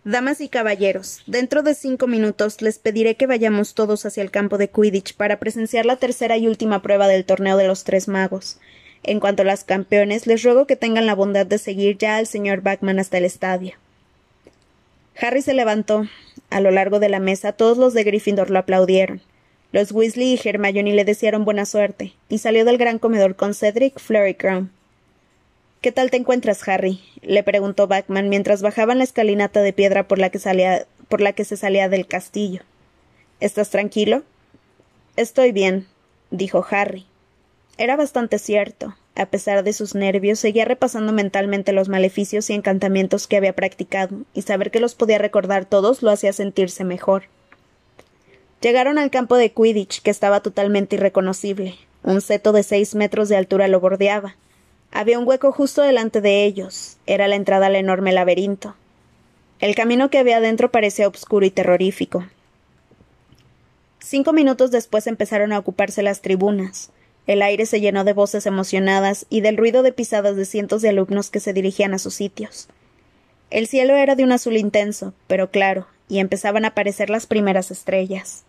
Damas 0.05 0.41
y 0.41 0.49
caballeros, 0.49 1.23
dentro 1.27 1.63
de 1.63 1.75
cinco 1.75 2.07
minutos 2.07 2.63
les 2.63 2.79
pediré 2.79 3.17
que 3.17 3.27
vayamos 3.27 3.75
todos 3.75 4.07
hacia 4.07 4.23
el 4.23 4.31
campo 4.31 4.59
de 4.59 4.69
Quidditch 4.69 5.15
para 5.15 5.39
presenciar 5.39 5.87
la 5.87 5.97
tercera 5.97 6.37
y 6.37 6.47
última 6.47 6.83
prueba 6.83 7.09
del 7.09 7.25
torneo 7.25 7.57
de 7.57 7.67
los 7.67 7.85
tres 7.85 8.07
magos. 8.07 8.59
En 9.03 9.21
cuanto 9.21 9.43
a 9.43 9.47
las 9.47 9.65
campeones, 9.65 10.27
les 10.27 10.43
ruego 10.43 10.67
que 10.67 10.77
tengan 10.77 11.07
la 11.07 11.15
bondad 11.15 11.47
de 11.47 11.59
seguir 11.59 11.99
ya 11.99 12.17
al 12.17 12.27
señor 12.27 12.61
Backman 12.63 12.99
hasta 12.99 13.19
el 13.19 13.25
estadio. 13.25 13.75
Harry 15.21 15.43
se 15.43 15.55
levantó. 15.55 16.07
A 16.51 16.61
lo 16.61 16.71
largo 16.71 16.99
de 16.99 17.09
la 17.09 17.21
mesa 17.21 17.53
todos 17.53 17.77
los 17.77 17.93
de 17.95 18.05
Gryffindor 18.05 18.51
lo 18.51 18.59
aplaudieron. 18.59 19.21
Los 19.71 19.93
Weasley 19.93 20.35
y 20.43 20.49
Hermione 20.49 20.95
le 20.95 21.05
desearon 21.05 21.45
buena 21.45 21.67
suerte, 21.67 22.15
y 22.29 22.39
salió 22.39 22.65
del 22.65 22.79
gran 22.79 22.99
comedor 22.99 23.37
con 23.37 23.55
Cedric 23.55 23.99
Flurrycrown. 23.99 24.71
¿Qué 25.83 25.93
tal 25.93 26.11
te 26.11 26.17
encuentras, 26.17 26.67
Harry? 26.67 27.01
le 27.23 27.43
preguntó 27.43 27.87
Backman 27.87 28.29
mientras 28.29 28.63
bajaban 28.63 28.99
la 28.99 29.05
escalinata 29.05 29.61
de 29.61 29.73
piedra 29.73 30.09
por 30.09 30.19
la 30.19 30.31
que 30.31 30.39
salía 30.39 30.87
por 31.09 31.21
la 31.21 31.33
que 31.33 31.45
se 31.45 31.57
salía 31.57 31.89
del 31.89 32.07
castillo. 32.07 32.63
¿Estás 33.41 33.71
tranquilo? 33.71 34.23
Estoy 35.17 35.53
bien, 35.53 35.87
dijo 36.31 36.65
Harry. 36.71 37.07
Era 37.79 37.95
bastante 37.95 38.41
cierto. 38.41 38.97
A 39.15 39.27
pesar 39.27 39.63
de 39.63 39.73
sus 39.73 39.95
nervios, 39.95 40.41
seguía 40.41 40.65
repasando 40.65 41.13
mentalmente 41.13 41.73
los 41.73 41.89
maleficios 41.89 42.51
y 42.51 42.55
encantamientos 42.55 43.29
que 43.29 43.37
había 43.37 43.55
practicado, 43.55 44.17
y 44.35 44.43
saber 44.43 44.73
que 44.73 44.81
los 44.81 44.97
podía 44.97 45.19
recordar 45.19 45.65
todos 45.65 46.03
lo 46.03 46.11
hacía 46.11 46.33
sentirse 46.33 46.83
mejor. 46.85 47.25
Llegaron 48.61 48.99
al 48.99 49.11
campo 49.11 49.37
de 49.37 49.53
Quidditch, 49.53 50.03
que 50.03 50.11
estaba 50.11 50.41
totalmente 50.41 50.97
irreconocible. 50.97 51.77
Un 52.03 52.21
seto 52.21 52.53
de 52.53 52.65
seis 52.65 52.97
metros 52.97 53.29
de 53.29 53.37
altura 53.37 53.69
lo 53.69 53.79
bordeaba. 53.79 54.37
Había 54.91 55.19
un 55.19 55.29
hueco 55.29 55.53
justo 55.53 55.83
delante 55.83 56.21
de 56.21 56.45
ellos. 56.45 56.97
Era 57.07 57.29
la 57.29 57.37
entrada 57.37 57.67
al 57.67 57.77
enorme 57.77 58.11
laberinto. 58.11 58.75
El 59.61 59.77
camino 59.77 60.11
que 60.11 60.19
había 60.19 60.41
dentro 60.41 60.73
parecía 60.73 61.07
oscuro 61.07 61.47
y 61.47 61.51
terrorífico. 61.51 62.25
Cinco 64.01 64.33
minutos 64.33 64.73
después 64.73 65.07
empezaron 65.07 65.53
a 65.53 65.59
ocuparse 65.59 66.03
las 66.03 66.23
tribunas. 66.23 66.91
El 67.29 67.43
aire 67.43 67.67
se 67.67 67.83
llenó 67.83 68.05
de 68.05 68.15
voces 68.15 68.47
emocionadas 68.47 69.27
y 69.29 69.43
del 69.43 69.59
ruido 69.59 69.83
de 69.83 69.93
pisadas 69.93 70.35
de 70.35 70.47
cientos 70.47 70.81
de 70.81 70.89
alumnos 70.89 71.29
que 71.29 71.41
se 71.41 71.53
dirigían 71.53 71.93
a 71.93 71.99
sus 71.99 72.15
sitios. 72.15 72.69
El 73.51 73.67
cielo 73.67 73.97
era 73.97 74.15
de 74.15 74.25
un 74.25 74.33
azul 74.33 74.57
intenso, 74.57 75.13
pero 75.27 75.51
claro, 75.51 75.87
y 76.09 76.21
empezaban 76.21 76.65
a 76.65 76.69
aparecer 76.69 77.11
las 77.11 77.27
primeras 77.27 77.71
estrellas. 77.71 78.45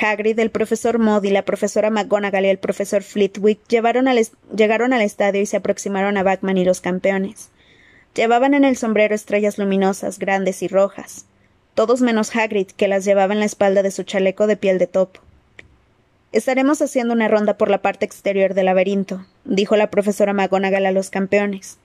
Hagrid, 0.00 0.38
el 0.38 0.52
profesor 0.52 1.00
Modi, 1.00 1.30
la 1.30 1.44
profesora 1.44 1.90
McGonagall 1.90 2.44
y 2.44 2.50
el 2.50 2.58
profesor 2.58 3.02
Flitwick 3.02 3.58
llegaron 3.66 4.06
al 4.06 5.02
estadio 5.02 5.42
y 5.42 5.46
se 5.46 5.56
aproximaron 5.56 6.16
a 6.16 6.22
Batman 6.22 6.58
y 6.58 6.64
los 6.64 6.80
campeones. 6.80 7.50
Llevaban 8.14 8.54
en 8.54 8.64
el 8.64 8.76
sombrero 8.76 9.16
estrellas 9.16 9.58
luminosas, 9.58 10.20
grandes 10.20 10.62
y 10.62 10.68
rojas, 10.68 11.26
todos 11.74 12.00
menos 12.00 12.36
Hagrid, 12.36 12.68
que 12.68 12.86
las 12.86 13.04
llevaba 13.04 13.32
en 13.32 13.40
la 13.40 13.46
espalda 13.46 13.82
de 13.82 13.90
su 13.90 14.04
chaleco 14.04 14.46
de 14.46 14.56
piel 14.56 14.78
de 14.78 14.86
topo. 14.86 15.20
Estaremos 16.32 16.80
haciendo 16.80 17.12
una 17.12 17.28
ronda 17.28 17.58
por 17.58 17.70
la 17.70 17.82
parte 17.82 18.06
exterior 18.06 18.54
del 18.54 18.64
laberinto, 18.64 19.26
dijo 19.44 19.76
la 19.76 19.90
profesora 19.90 20.32
McGonagall 20.32 20.86
a 20.86 20.92
los 20.92 21.10
campeones. 21.10 21.76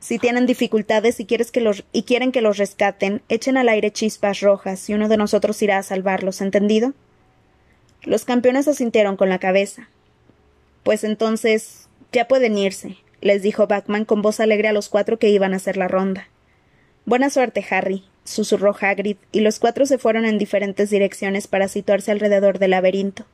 Si 0.00 0.18
tienen 0.18 0.44
dificultades 0.44 1.20
y, 1.20 1.24
que 1.24 1.60
los, 1.60 1.84
y 1.92 2.02
quieren 2.02 2.32
que 2.32 2.40
los 2.40 2.58
rescaten, 2.58 3.22
echen 3.28 3.56
al 3.56 3.68
aire 3.68 3.92
chispas 3.92 4.40
rojas 4.40 4.90
y 4.90 4.94
uno 4.94 5.08
de 5.08 5.16
nosotros 5.16 5.62
irá 5.62 5.78
a 5.78 5.84
salvarlos, 5.84 6.40
¿entendido? 6.40 6.94
Los 8.02 8.24
campeones 8.24 8.66
asintieron 8.66 9.16
con 9.16 9.28
la 9.28 9.38
cabeza. 9.38 9.88
Pues 10.82 11.04
entonces 11.04 11.86
ya 12.10 12.26
pueden 12.26 12.58
irse, 12.58 12.96
les 13.20 13.42
dijo 13.42 13.68
Batman 13.68 14.04
con 14.04 14.20
voz 14.20 14.40
alegre 14.40 14.66
a 14.66 14.72
los 14.72 14.88
cuatro 14.88 15.20
que 15.20 15.30
iban 15.30 15.52
a 15.52 15.58
hacer 15.58 15.76
la 15.76 15.86
ronda. 15.86 16.26
Buena 17.04 17.30
suerte, 17.30 17.64
Harry, 17.70 18.02
susurró 18.24 18.74
Hagrid, 18.80 19.18
y 19.30 19.40
los 19.40 19.60
cuatro 19.60 19.86
se 19.86 19.98
fueron 19.98 20.24
en 20.24 20.38
diferentes 20.38 20.90
direcciones 20.90 21.46
para 21.46 21.68
situarse 21.68 22.10
alrededor 22.10 22.58
del 22.58 22.72
laberinto. 22.72 23.24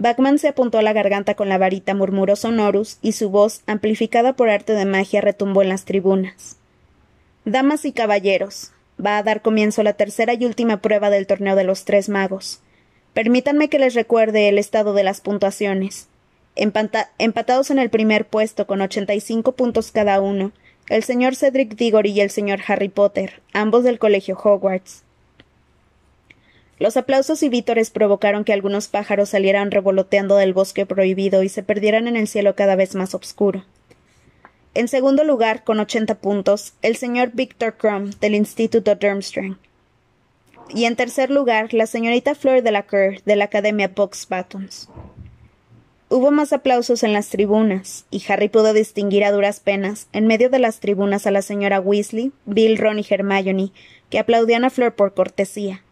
Backman 0.00 0.38
se 0.38 0.46
apuntó 0.46 0.78
a 0.78 0.82
la 0.82 0.92
garganta 0.92 1.34
con 1.34 1.48
la 1.48 1.58
varita, 1.58 1.92
murmuró 1.92 2.36
Sonorus, 2.36 2.98
y 3.02 3.12
su 3.12 3.30
voz, 3.30 3.62
amplificada 3.66 4.32
por 4.32 4.48
arte 4.48 4.74
de 4.74 4.84
magia, 4.84 5.20
retumbó 5.20 5.62
en 5.62 5.70
las 5.70 5.84
tribunas. 5.84 6.56
Damas 7.44 7.84
y 7.84 7.90
caballeros, 7.90 8.70
Va 9.04 9.18
a 9.18 9.22
dar 9.22 9.42
comienzo 9.42 9.82
la 9.82 9.92
tercera 9.92 10.34
y 10.34 10.44
última 10.44 10.78
prueba 10.78 11.10
del 11.10 11.26
torneo 11.26 11.54
de 11.54 11.64
los 11.64 11.84
tres 11.84 12.08
magos. 12.08 12.60
Permítanme 13.14 13.68
que 13.68 13.78
les 13.78 13.94
recuerde 13.94 14.48
el 14.48 14.58
estado 14.58 14.92
de 14.92 15.04
las 15.04 15.20
puntuaciones. 15.20 16.08
empatados 16.56 17.70
en 17.70 17.78
el 17.78 17.90
primer 17.90 18.26
puesto 18.26 18.66
con 18.66 18.80
ochenta 18.80 19.14
y 19.14 19.20
cinco 19.20 19.52
puntos 19.52 19.92
cada 19.92 20.20
uno, 20.20 20.50
el 20.88 21.04
señor 21.04 21.36
Cedric 21.36 21.76
Diggory 21.76 22.10
y 22.10 22.20
el 22.20 22.30
señor 22.30 22.60
Harry 22.66 22.88
Potter, 22.88 23.40
ambos 23.52 23.84
del 23.84 24.00
colegio 24.00 24.36
Hogwarts. 24.36 25.04
Los 26.78 26.96
aplausos 26.96 27.42
y 27.42 27.48
vítores 27.48 27.90
provocaron 27.90 28.44
que 28.44 28.52
algunos 28.52 28.88
pájaros 28.88 29.30
salieran 29.30 29.70
revoloteando 29.70 30.36
del 30.36 30.52
bosque 30.52 30.86
prohibido 30.86 31.42
y 31.42 31.48
se 31.48 31.62
perdieran 31.62 32.06
en 32.06 32.16
el 32.16 32.28
cielo 32.28 32.54
cada 32.54 32.76
vez 32.76 32.94
más 32.94 33.14
oscuro. 33.14 33.64
En 34.74 34.86
segundo 34.86 35.24
lugar, 35.24 35.64
con 35.64 35.80
ochenta 35.80 36.14
puntos, 36.14 36.74
el 36.82 36.96
señor 36.96 37.30
Victor 37.32 37.76
Crumb, 37.76 38.16
del 38.20 38.36
Instituto 38.36 38.94
Durmstrang. 38.94 39.58
Y 40.72 40.84
en 40.84 40.94
tercer 40.94 41.30
lugar, 41.30 41.74
la 41.74 41.86
señorita 41.86 42.34
Fleur 42.34 42.62
de 42.62 42.70
la 42.70 42.84
Cour, 42.84 43.22
de 43.24 43.34
la 43.34 43.46
Academia 43.46 43.88
Box 43.88 44.28
Buttons. 44.28 44.88
Hubo 46.10 46.30
más 46.30 46.52
aplausos 46.52 47.02
en 47.02 47.12
las 47.12 47.28
tribunas, 47.28 48.06
y 48.10 48.22
Harry 48.28 48.48
pudo 48.48 48.72
distinguir 48.72 49.24
a 49.24 49.32
duras 49.32 49.60
penas, 49.60 50.08
en 50.12 50.26
medio 50.26 50.48
de 50.48 50.58
las 50.58 50.78
tribunas, 50.78 51.26
a 51.26 51.30
la 51.30 51.42
señora 51.42 51.80
Weasley, 51.80 52.32
Bill, 52.46 52.78
Ron 52.78 52.98
y 52.98 53.06
Hermione, 53.08 53.72
que 54.10 54.18
aplaudían 54.18 54.64
a 54.64 54.70
Fleur 54.70 54.94
por 54.94 55.14
cortesía. 55.14 55.82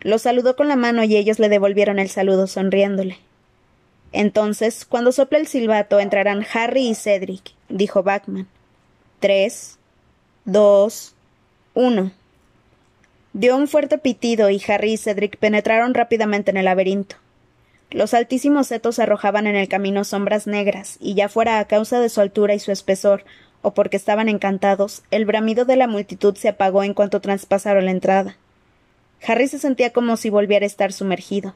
Lo 0.00 0.18
saludó 0.18 0.56
con 0.56 0.68
la 0.68 0.76
mano 0.76 1.04
y 1.04 1.16
ellos 1.16 1.38
le 1.38 1.48
devolvieron 1.48 1.98
el 1.98 2.08
saludo 2.08 2.46
sonriéndole. 2.46 3.18
Entonces, 4.12 4.84
cuando 4.84 5.12
sople 5.12 5.38
el 5.38 5.46
silbato, 5.46 6.00
entrarán 6.00 6.44
Harry 6.52 6.88
y 6.88 6.94
Cedric, 6.94 7.52
dijo 7.68 8.02
Bachman. 8.02 8.48
Tres, 9.20 9.78
dos, 10.44 11.14
uno. 11.74 12.12
Dio 13.32 13.56
un 13.56 13.68
fuerte 13.68 13.98
pitido 13.98 14.50
y 14.50 14.60
Harry 14.66 14.94
y 14.94 14.96
Cedric 14.96 15.36
penetraron 15.36 15.94
rápidamente 15.94 16.50
en 16.50 16.56
el 16.56 16.64
laberinto. 16.64 17.16
Los 17.90 18.14
altísimos 18.14 18.68
setos 18.68 18.98
arrojaban 18.98 19.46
en 19.46 19.56
el 19.56 19.68
camino 19.68 20.04
sombras 20.04 20.46
negras, 20.46 20.96
y 21.00 21.14
ya 21.14 21.28
fuera 21.28 21.58
a 21.58 21.66
causa 21.66 22.00
de 22.00 22.08
su 22.08 22.20
altura 22.20 22.54
y 22.54 22.60
su 22.60 22.70
espesor, 22.70 23.24
o 23.62 23.74
porque 23.74 23.96
estaban 23.96 24.28
encantados, 24.28 25.02
el 25.10 25.24
bramido 25.24 25.64
de 25.64 25.76
la 25.76 25.88
multitud 25.88 26.36
se 26.36 26.48
apagó 26.48 26.84
en 26.84 26.94
cuanto 26.94 27.20
traspasaron 27.20 27.84
la 27.84 27.90
entrada. 27.90 28.36
Harry 29.26 29.48
se 29.48 29.58
sentía 29.58 29.92
como 29.92 30.16
si 30.16 30.30
volviera 30.30 30.64
a 30.64 30.66
estar 30.66 30.92
sumergido. 30.92 31.54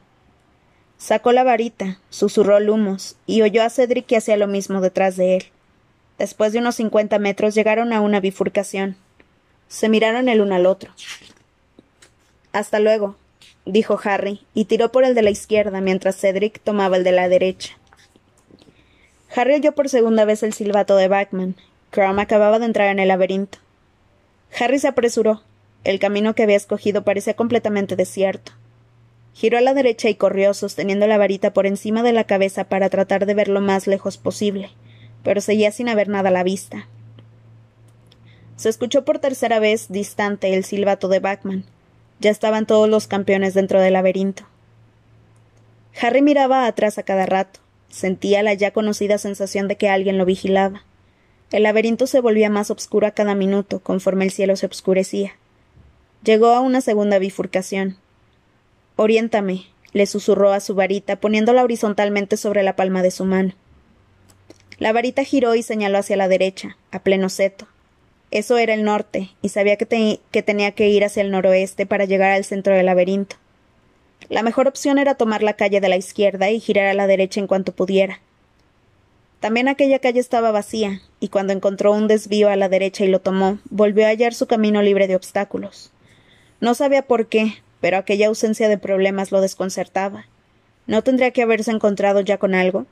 Sacó 0.97 1.31
la 1.31 1.43
varita, 1.43 1.99
susurró 2.09 2.59
Lumos, 2.59 3.17
y 3.25 3.41
oyó 3.41 3.63
a 3.63 3.69
Cedric 3.69 4.05
que 4.05 4.17
hacía 4.17 4.37
lo 4.37 4.47
mismo 4.47 4.81
detrás 4.81 5.17
de 5.17 5.37
él. 5.37 5.43
Después 6.17 6.53
de 6.53 6.59
unos 6.59 6.75
cincuenta 6.75 7.19
metros 7.19 7.55
llegaron 7.55 7.91
a 7.91 8.01
una 8.01 8.19
bifurcación. 8.19 8.95
Se 9.67 9.89
miraron 9.89 10.29
el 10.29 10.41
uno 10.41 10.55
al 10.55 10.65
otro. 10.65 10.91
Hasta 12.53 12.79
luego, 12.79 13.17
dijo 13.65 13.99
Harry, 14.03 14.45
y 14.53 14.65
tiró 14.65 14.91
por 14.91 15.03
el 15.03 15.15
de 15.15 15.23
la 15.23 15.31
izquierda 15.31 15.81
mientras 15.81 16.15
Cedric 16.15 16.61
tomaba 16.61 16.95
el 16.95 17.03
de 17.03 17.11
la 17.11 17.27
derecha. 17.27 17.77
Harry 19.35 19.55
oyó 19.55 19.73
por 19.73 19.89
segunda 19.89 20.23
vez 20.23 20.43
el 20.43 20.53
silbato 20.53 20.95
de 20.95 21.09
Backman. 21.09 21.55
Crumb 21.89 22.19
acababa 22.19 22.59
de 22.59 22.65
entrar 22.65 22.87
en 22.87 22.99
el 22.99 23.09
laberinto. 23.09 23.57
Harry 24.57 24.79
se 24.79 24.87
apresuró. 24.87 25.41
El 25.85 25.99
camino 25.99 26.33
que 26.33 26.43
había 26.43 26.57
escogido 26.57 27.03
parecía 27.03 27.35
completamente 27.35 27.95
desierto. 27.95 28.51
Giró 29.33 29.59
a 29.59 29.61
la 29.61 29.75
derecha 29.75 30.09
y 30.09 30.15
corrió 30.15 30.55
sosteniendo 30.55 31.05
la 31.05 31.19
varita 31.19 31.53
por 31.53 31.67
encima 31.67 32.01
de 32.01 32.11
la 32.11 32.23
cabeza 32.23 32.63
para 32.63 32.89
tratar 32.89 33.27
de 33.27 33.35
ver 33.35 33.49
lo 33.49 33.61
más 33.61 33.85
lejos 33.85 34.17
posible, 34.17 34.71
pero 35.23 35.41
seguía 35.41 35.71
sin 35.71 35.87
haber 35.87 36.09
nada 36.09 36.29
a 36.29 36.31
la 36.31 36.43
vista. 36.43 36.87
Se 38.55 38.67
escuchó 38.67 39.05
por 39.05 39.19
tercera 39.19 39.59
vez 39.59 39.87
distante 39.89 40.55
el 40.55 40.63
silbato 40.63 41.07
de 41.07 41.19
Bachman. 41.19 41.65
Ya 42.19 42.31
estaban 42.31 42.65
todos 42.65 42.89
los 42.89 43.05
campeones 43.05 43.53
dentro 43.53 43.79
del 43.79 43.93
laberinto. 43.93 44.43
Harry 46.01 46.23
miraba 46.23 46.65
atrás 46.65 46.97
a 46.97 47.03
cada 47.03 47.27
rato. 47.27 47.59
Sentía 47.89 48.41
la 48.41 48.55
ya 48.55 48.71
conocida 48.71 49.19
sensación 49.19 49.67
de 49.67 49.75
que 49.75 49.89
alguien 49.89 50.17
lo 50.17 50.25
vigilaba. 50.25 50.83
El 51.51 51.61
laberinto 51.63 52.07
se 52.07 52.21
volvía 52.21 52.49
más 52.49 52.71
oscuro 52.71 53.05
a 53.05 53.11
cada 53.11 53.35
minuto, 53.35 53.81
conforme 53.81 54.25
el 54.25 54.31
cielo 54.31 54.55
se 54.55 54.65
oscurecía. 54.65 55.33
Llegó 56.25 56.47
a 56.47 56.59
una 56.59 56.81
segunda 56.81 57.19
bifurcación. 57.19 57.97
Oriéntame, 58.95 59.67
le 59.93 60.07
susurró 60.07 60.53
a 60.53 60.59
su 60.59 60.73
varita, 60.73 61.17
poniéndola 61.17 61.63
horizontalmente 61.63 62.35
sobre 62.35 62.63
la 62.63 62.75
palma 62.75 63.03
de 63.03 63.11
su 63.11 63.25
mano. 63.25 63.53
La 64.79 64.91
varita 64.91 65.23
giró 65.23 65.53
y 65.53 65.61
señaló 65.61 65.99
hacia 65.99 66.17
la 66.17 66.27
derecha, 66.27 66.77
a 66.89 67.03
pleno 67.03 67.29
seto. 67.29 67.67
Eso 68.31 68.57
era 68.57 68.73
el 68.73 68.83
norte, 68.83 69.29
y 69.43 69.49
sabía 69.49 69.75
que, 69.75 70.19
que, 70.31 70.41
tenía 70.41 70.71
que 70.71 70.89
ir 70.89 71.05
hacia 71.05 71.21
el 71.21 71.29
noroeste 71.29 71.85
para 71.85 72.05
llegar 72.05 72.31
al 72.31 72.43
centro 72.43 72.73
del 72.73 72.87
laberinto. 72.87 73.35
La 74.27 74.41
mejor 74.41 74.67
opción 74.67 74.97
era 74.97 75.13
tomar 75.13 75.43
la 75.43 75.53
calle 75.53 75.79
de 75.79 75.89
la 75.89 75.97
izquierda 75.97 76.49
y 76.49 76.59
girar 76.59 76.87
a 76.87 76.95
la 76.95 77.05
derecha 77.05 77.39
en 77.39 77.45
cuanto 77.45 77.71
pudiera. 77.75 78.19
También 79.41 79.67
aquella 79.67 79.99
calle 79.99 80.21
estaba 80.21 80.49
vacía, 80.49 81.01
y 81.19 81.27
cuando 81.27 81.53
encontró 81.53 81.91
un 81.91 82.07
desvío 82.07 82.49
a 82.49 82.55
la 82.55 82.67
derecha 82.67 83.05
y 83.05 83.09
lo 83.09 83.21
tomó, 83.21 83.59
volvió 83.69 84.07
a 84.07 84.09
hallar 84.09 84.33
su 84.33 84.47
camino 84.47 84.81
libre 84.81 85.07
de 85.07 85.15
obstáculos. 85.15 85.91
No 86.65 86.73
sabía 86.73 87.03
por 87.03 87.27
qué, 87.27 87.53
pero 87.79 87.95
aquella 87.95 88.25
ausencia 88.25 88.67
de 88.67 88.79
problemas 88.79 89.31
lo 89.31 89.39
desconcertaba. 89.39 90.25
¿No 90.87 91.03
tendría 91.03 91.29
que 91.29 91.43
haberse 91.43 91.69
encontrado 91.69 92.21
ya 92.21 92.39
con 92.39 92.55
algo? 92.55 92.87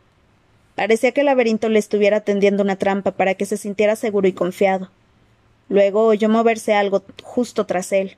Parecía 0.76 1.12
que 1.12 1.22
el 1.22 1.26
laberinto 1.26 1.70
le 1.70 1.80
estuviera 1.80 2.20
tendiendo 2.20 2.62
una 2.62 2.76
trampa 2.76 3.14
para 3.14 3.34
que 3.34 3.48
se 3.48 3.58
sintiera 3.58 3.96
seguro 3.96 4.28
y 4.28 4.34
confiado. 4.34 4.92
Luego 5.70 6.06
oyó 6.06 6.30
moverse 6.30 6.76
algo 6.76 7.02
justo 7.24 7.66
tras 7.66 7.92
él. 7.94 8.16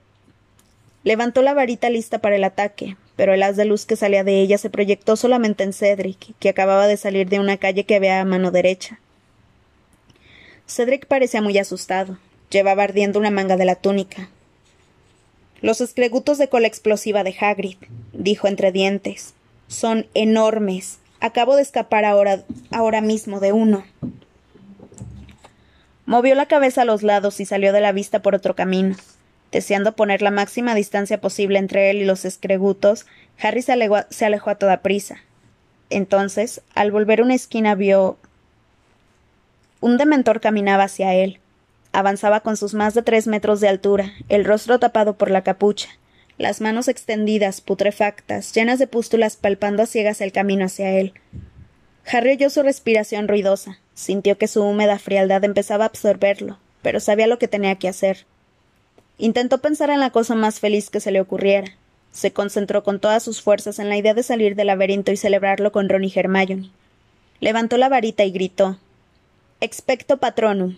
Levantó 1.06 1.42
la 1.42 1.54
varita 1.54 1.90
lista 1.90 2.20
para 2.20 2.36
el 2.36 2.44
ataque, 2.44 2.98
pero 3.16 3.34
el 3.34 3.42
haz 3.42 3.56
de 3.56 3.64
luz 3.64 3.86
que 3.86 3.96
salía 3.96 4.26
de 4.26 4.42
ella 4.42 4.58
se 4.58 4.70
proyectó 4.70 5.16
solamente 5.16 5.64
en 5.64 5.72
Cedric, 5.72 6.36
que 6.38 6.50
acababa 6.50 6.86
de 6.86 6.98
salir 6.98 7.30
de 7.30 7.40
una 7.40 7.56
calle 7.56 7.86
que 7.86 7.96
había 7.96 8.20
a 8.20 8.26
mano 8.26 8.52
derecha. 8.52 9.00
Cedric 10.68 11.06
parecía 11.06 11.42
muy 11.42 11.58
asustado. 11.58 12.18
Llevaba 12.50 12.84
ardiendo 12.84 13.20
una 13.20 13.32
manga 13.32 13.56
de 13.56 13.64
la 13.64 13.76
túnica, 13.76 14.30
los 15.66 15.82
escregutos 15.82 16.38
de 16.38 16.48
cola 16.48 16.68
explosiva 16.68 17.24
de 17.24 17.36
Hagrid, 17.42 17.78
dijo 18.14 18.48
entre 18.48 18.72
dientes. 18.72 19.34
Son 19.68 20.06
enormes. 20.14 21.00
Acabo 21.22 21.56
de 21.56 21.64
escapar 21.64 22.06
ahora, 22.06 22.44
ahora 22.70 23.02
mismo 23.02 23.40
de 23.40 23.52
uno. 23.52 23.84
Movió 26.06 26.36
la 26.36 26.46
cabeza 26.46 26.84
a 26.84 26.86
los 26.86 27.02
lados 27.02 27.40
y 27.40 27.48
salió 27.48 27.74
de 27.74 27.82
la 27.82 27.94
vista 27.94 28.22
por 28.22 28.36
otro 28.36 28.56
camino. 28.56 28.96
Deseando 29.52 29.96
poner 29.96 30.22
la 30.22 30.30
máxima 30.30 30.76
distancia 30.76 31.20
posible 31.20 31.58
entre 31.58 31.90
él 31.90 31.98
y 31.98 32.06
los 32.06 32.26
escregutos, 32.26 33.08
Harry 33.42 33.64
se 33.64 33.72
alejó, 33.72 34.02
se 34.12 34.24
alejó 34.24 34.52
a 34.52 34.60
toda 34.60 34.84
prisa. 34.84 35.18
Entonces, 35.90 36.62
al 36.76 36.92
volver 36.92 37.24
una 37.24 37.34
esquina, 37.34 37.74
vio. 37.74 38.20
Un 39.82 39.98
dementor 39.98 40.42
caminaba 40.42 40.84
hacia 40.84 41.16
él. 41.16 41.40
Avanzaba 41.96 42.42
con 42.42 42.58
sus 42.58 42.74
más 42.74 42.94
de 42.94 43.04
tres 43.04 43.26
metros 43.26 43.62
de 43.62 43.70
altura, 43.70 44.12
el 44.28 44.44
rostro 44.44 44.80
tapado 44.80 45.14
por 45.14 45.32
la 45.32 45.46
capucha, 45.46 45.88
las 46.38 46.60
manos 46.60 46.90
extendidas, 46.90 47.62
putrefactas, 47.62 48.54
llenas 48.54 48.80
de 48.80 48.88
pústulas 48.88 49.38
palpando 49.38 49.82
a 49.82 49.86
ciegas 49.86 50.20
el 50.20 50.34
camino 50.34 50.66
hacia 50.66 50.92
él. 50.92 51.14
Harry 52.06 52.32
oyó 52.32 52.50
su 52.50 52.64
respiración 52.64 53.30
ruidosa, 53.30 53.80
sintió 53.94 54.38
que 54.38 54.50
su 54.50 54.62
húmeda 54.62 55.00
frialdad 55.00 55.46
empezaba 55.46 55.86
a 55.86 55.88
absorberlo, 55.88 56.60
pero 56.82 57.00
sabía 57.00 57.28
lo 57.28 57.40
que 57.40 57.48
tenía 57.48 57.76
que 57.76 57.88
hacer. 57.88 58.26
Intentó 59.18 59.60
pensar 59.60 59.90
en 59.90 60.02
la 60.02 60.10
cosa 60.10 60.36
más 60.36 60.60
feliz 60.60 60.90
que 60.90 61.00
se 61.00 61.12
le 61.12 61.22
ocurriera. 61.22 61.72
Se 62.12 62.34
concentró 62.34 62.84
con 62.84 63.00
todas 63.00 63.24
sus 63.24 63.42
fuerzas 63.42 63.80
en 63.80 63.88
la 63.88 63.96
idea 63.96 64.14
de 64.14 64.24
salir 64.24 64.58
del 64.58 64.68
laberinto 64.68 65.14
y 65.14 65.16
celebrarlo 65.16 65.72
con 65.72 65.88
Ron 65.88 66.04
y 66.04 66.12
Hermione. 66.14 66.72
Levantó 67.40 67.78
la 67.78 67.88
varita 67.88 68.26
y 68.26 68.32
gritó 68.32 68.78
Expecto 69.62 70.18
patronum. 70.18 70.76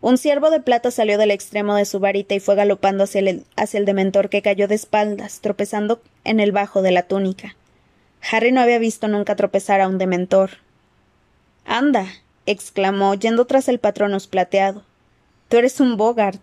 Un 0.00 0.16
ciervo 0.16 0.50
de 0.50 0.60
plata 0.60 0.92
salió 0.92 1.18
del 1.18 1.32
extremo 1.32 1.74
de 1.74 1.84
su 1.84 1.98
varita 1.98 2.34
y 2.34 2.40
fue 2.40 2.54
galopando 2.54 3.04
hacia 3.04 3.18
el, 3.18 3.44
hacia 3.56 3.78
el 3.78 3.84
dementor 3.84 4.28
que 4.28 4.42
cayó 4.42 4.68
de 4.68 4.76
espaldas, 4.76 5.40
tropezando 5.40 6.00
en 6.22 6.38
el 6.38 6.52
bajo 6.52 6.82
de 6.82 6.92
la 6.92 7.02
túnica. 7.02 7.56
Harry 8.30 8.52
no 8.52 8.60
había 8.60 8.78
visto 8.78 9.08
nunca 9.08 9.34
tropezar 9.34 9.80
a 9.80 9.88
un 9.88 9.98
dementor. 9.98 10.50
Anda, 11.64 12.06
exclamó, 12.46 13.14
yendo 13.14 13.46
tras 13.46 13.68
el 13.68 13.80
patronus 13.80 14.28
plateado. 14.28 14.84
Tú 15.48 15.56
eres 15.56 15.80
un 15.80 15.96
Bogart. 15.96 16.42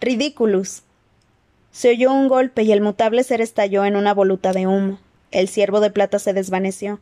Ridiculus. 0.00 0.82
Se 1.72 1.90
oyó 1.90 2.12
un 2.12 2.28
golpe 2.28 2.62
y 2.62 2.72
el 2.72 2.82
mutable 2.82 3.24
ser 3.24 3.40
estalló 3.40 3.86
en 3.86 3.96
una 3.96 4.12
voluta 4.12 4.52
de 4.52 4.66
humo. 4.66 4.98
El 5.30 5.48
ciervo 5.48 5.80
de 5.80 5.90
plata 5.90 6.18
se 6.18 6.34
desvaneció. 6.34 7.00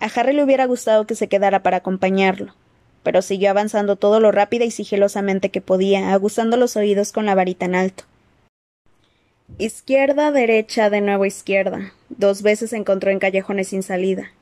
A 0.00 0.06
Harry 0.06 0.32
le 0.32 0.42
hubiera 0.42 0.66
gustado 0.66 1.06
que 1.06 1.14
se 1.14 1.28
quedara 1.28 1.62
para 1.62 1.78
acompañarlo 1.78 2.54
pero 3.06 3.22
siguió 3.22 3.50
avanzando 3.50 3.94
todo 3.94 4.18
lo 4.18 4.32
rápida 4.32 4.64
y 4.64 4.72
sigilosamente 4.72 5.50
que 5.50 5.60
podía, 5.60 6.12
aguzando 6.12 6.56
los 6.56 6.74
oídos 6.74 7.12
con 7.12 7.24
la 7.24 7.36
varita 7.36 7.64
en 7.64 7.76
alto. 7.76 8.02
Izquierda, 9.58 10.32
derecha, 10.32 10.90
de 10.90 11.00
nuevo 11.00 11.24
izquierda. 11.24 11.92
Dos 12.08 12.42
veces 12.42 12.70
se 12.70 12.76
encontró 12.76 13.12
en 13.12 13.20
callejones 13.20 13.68
sin 13.68 13.84
salida. 13.84 14.32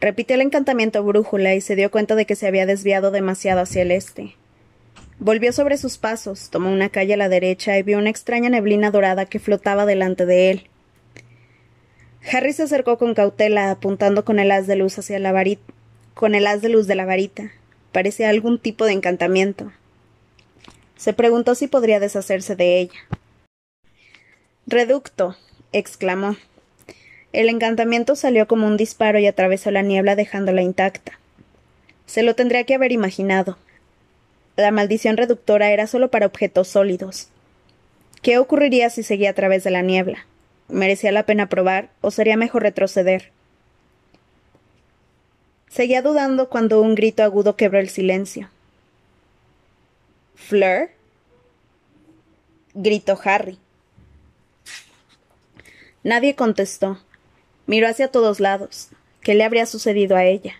Repitió 0.00 0.34
el 0.34 0.40
encantamiento 0.40 1.04
brújula 1.04 1.54
y 1.54 1.60
se 1.60 1.76
dio 1.76 1.92
cuenta 1.92 2.16
de 2.16 2.26
que 2.26 2.34
se 2.34 2.48
había 2.48 2.66
desviado 2.66 3.12
demasiado 3.12 3.60
hacia 3.60 3.82
el 3.82 3.92
este. 3.92 4.34
Volvió 5.20 5.52
sobre 5.52 5.76
sus 5.76 5.96
pasos, 5.96 6.50
tomó 6.50 6.68
una 6.72 6.88
calle 6.88 7.14
a 7.14 7.16
la 7.16 7.28
derecha 7.28 7.78
y 7.78 7.84
vio 7.84 7.96
una 7.96 8.10
extraña 8.10 8.50
neblina 8.50 8.90
dorada 8.90 9.26
que 9.26 9.38
flotaba 9.38 9.86
delante 9.86 10.26
de 10.26 10.50
él. 10.50 10.68
Harry 12.32 12.54
se 12.54 12.64
acercó 12.64 12.98
con 12.98 13.14
cautela, 13.14 13.70
apuntando 13.70 14.24
con 14.24 14.40
el 14.40 14.50
haz 14.50 14.66
de 14.66 14.74
luz 14.74 14.98
hacia 14.98 15.20
la 15.20 15.30
varita, 15.30 15.72
con 16.14 16.34
el 16.34 16.48
haz 16.48 16.60
de 16.60 16.70
luz 16.70 16.88
de 16.88 16.96
la 16.96 17.04
varita. 17.04 17.52
Parecía 17.92 18.28
algún 18.28 18.58
tipo 18.58 18.84
de 18.84 18.92
encantamiento. 18.92 19.72
Se 20.96 21.12
preguntó 21.12 21.54
si 21.54 21.66
podría 21.66 21.98
deshacerse 21.98 22.56
de 22.56 22.78
ella. 22.78 23.00
Reducto, 24.66 25.36
exclamó. 25.72 26.36
El 27.32 27.48
encantamiento 27.48 28.16
salió 28.16 28.46
como 28.46 28.66
un 28.66 28.76
disparo 28.76 29.18
y 29.18 29.26
atravesó 29.26 29.70
la 29.70 29.82
niebla 29.82 30.16
dejándola 30.16 30.62
intacta. 30.62 31.18
Se 32.06 32.22
lo 32.22 32.34
tendría 32.34 32.64
que 32.64 32.74
haber 32.74 32.92
imaginado. 32.92 33.56
La 34.56 34.72
maldición 34.72 35.16
reductora 35.16 35.70
era 35.70 35.86
solo 35.86 36.10
para 36.10 36.26
objetos 36.26 36.68
sólidos. 36.68 37.28
¿Qué 38.20 38.38
ocurriría 38.38 38.90
si 38.90 39.02
seguía 39.02 39.30
a 39.30 39.34
través 39.34 39.64
de 39.64 39.70
la 39.70 39.82
niebla? 39.82 40.26
¿Merecía 40.68 41.12
la 41.12 41.24
pena 41.24 41.48
probar 41.48 41.90
o 42.00 42.10
sería 42.10 42.36
mejor 42.36 42.62
retroceder? 42.62 43.32
Seguía 45.70 46.02
dudando 46.02 46.48
cuando 46.48 46.80
un 46.80 46.96
grito 46.96 47.22
agudo 47.22 47.54
quebró 47.54 47.78
el 47.78 47.88
silencio. 47.88 48.50
¿Fleur? 50.34 50.90
gritó 52.74 53.18
Harry. 53.22 53.56
Nadie 56.02 56.34
contestó. 56.34 56.98
Miró 57.66 57.86
hacia 57.86 58.08
todos 58.08 58.40
lados. 58.40 58.88
¿Qué 59.20 59.34
le 59.34 59.44
habría 59.44 59.64
sucedido 59.64 60.16
a 60.16 60.24
ella? 60.24 60.54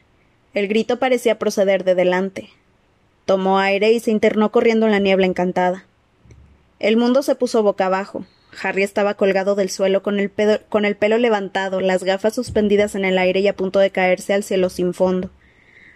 El 0.54 0.68
grito 0.68 1.00
parecía 1.00 1.40
proceder 1.40 1.82
de 1.82 1.96
delante. 1.96 2.50
Tomó 3.24 3.58
aire 3.58 3.90
y 3.90 3.98
se 3.98 4.12
internó 4.12 4.52
corriendo 4.52 4.86
en 4.86 4.92
la 4.92 5.00
niebla 5.00 5.26
encantada. 5.26 5.86
El 6.78 6.96
mundo 6.96 7.22
se 7.24 7.34
puso 7.34 7.64
boca 7.64 7.86
abajo. 7.86 8.26
Harry 8.62 8.82
estaba 8.82 9.14
colgado 9.14 9.54
del 9.54 9.70
suelo 9.70 10.02
con 10.02 10.18
el, 10.18 10.30
con 10.68 10.84
el 10.84 10.96
pelo 10.96 11.18
levantado, 11.18 11.80
las 11.80 12.04
gafas 12.04 12.34
suspendidas 12.34 12.94
en 12.94 13.04
el 13.04 13.18
aire 13.18 13.40
y 13.40 13.48
a 13.48 13.56
punto 13.56 13.78
de 13.78 13.90
caerse 13.90 14.34
al 14.34 14.42
cielo 14.42 14.70
sin 14.70 14.94
fondo. 14.94 15.30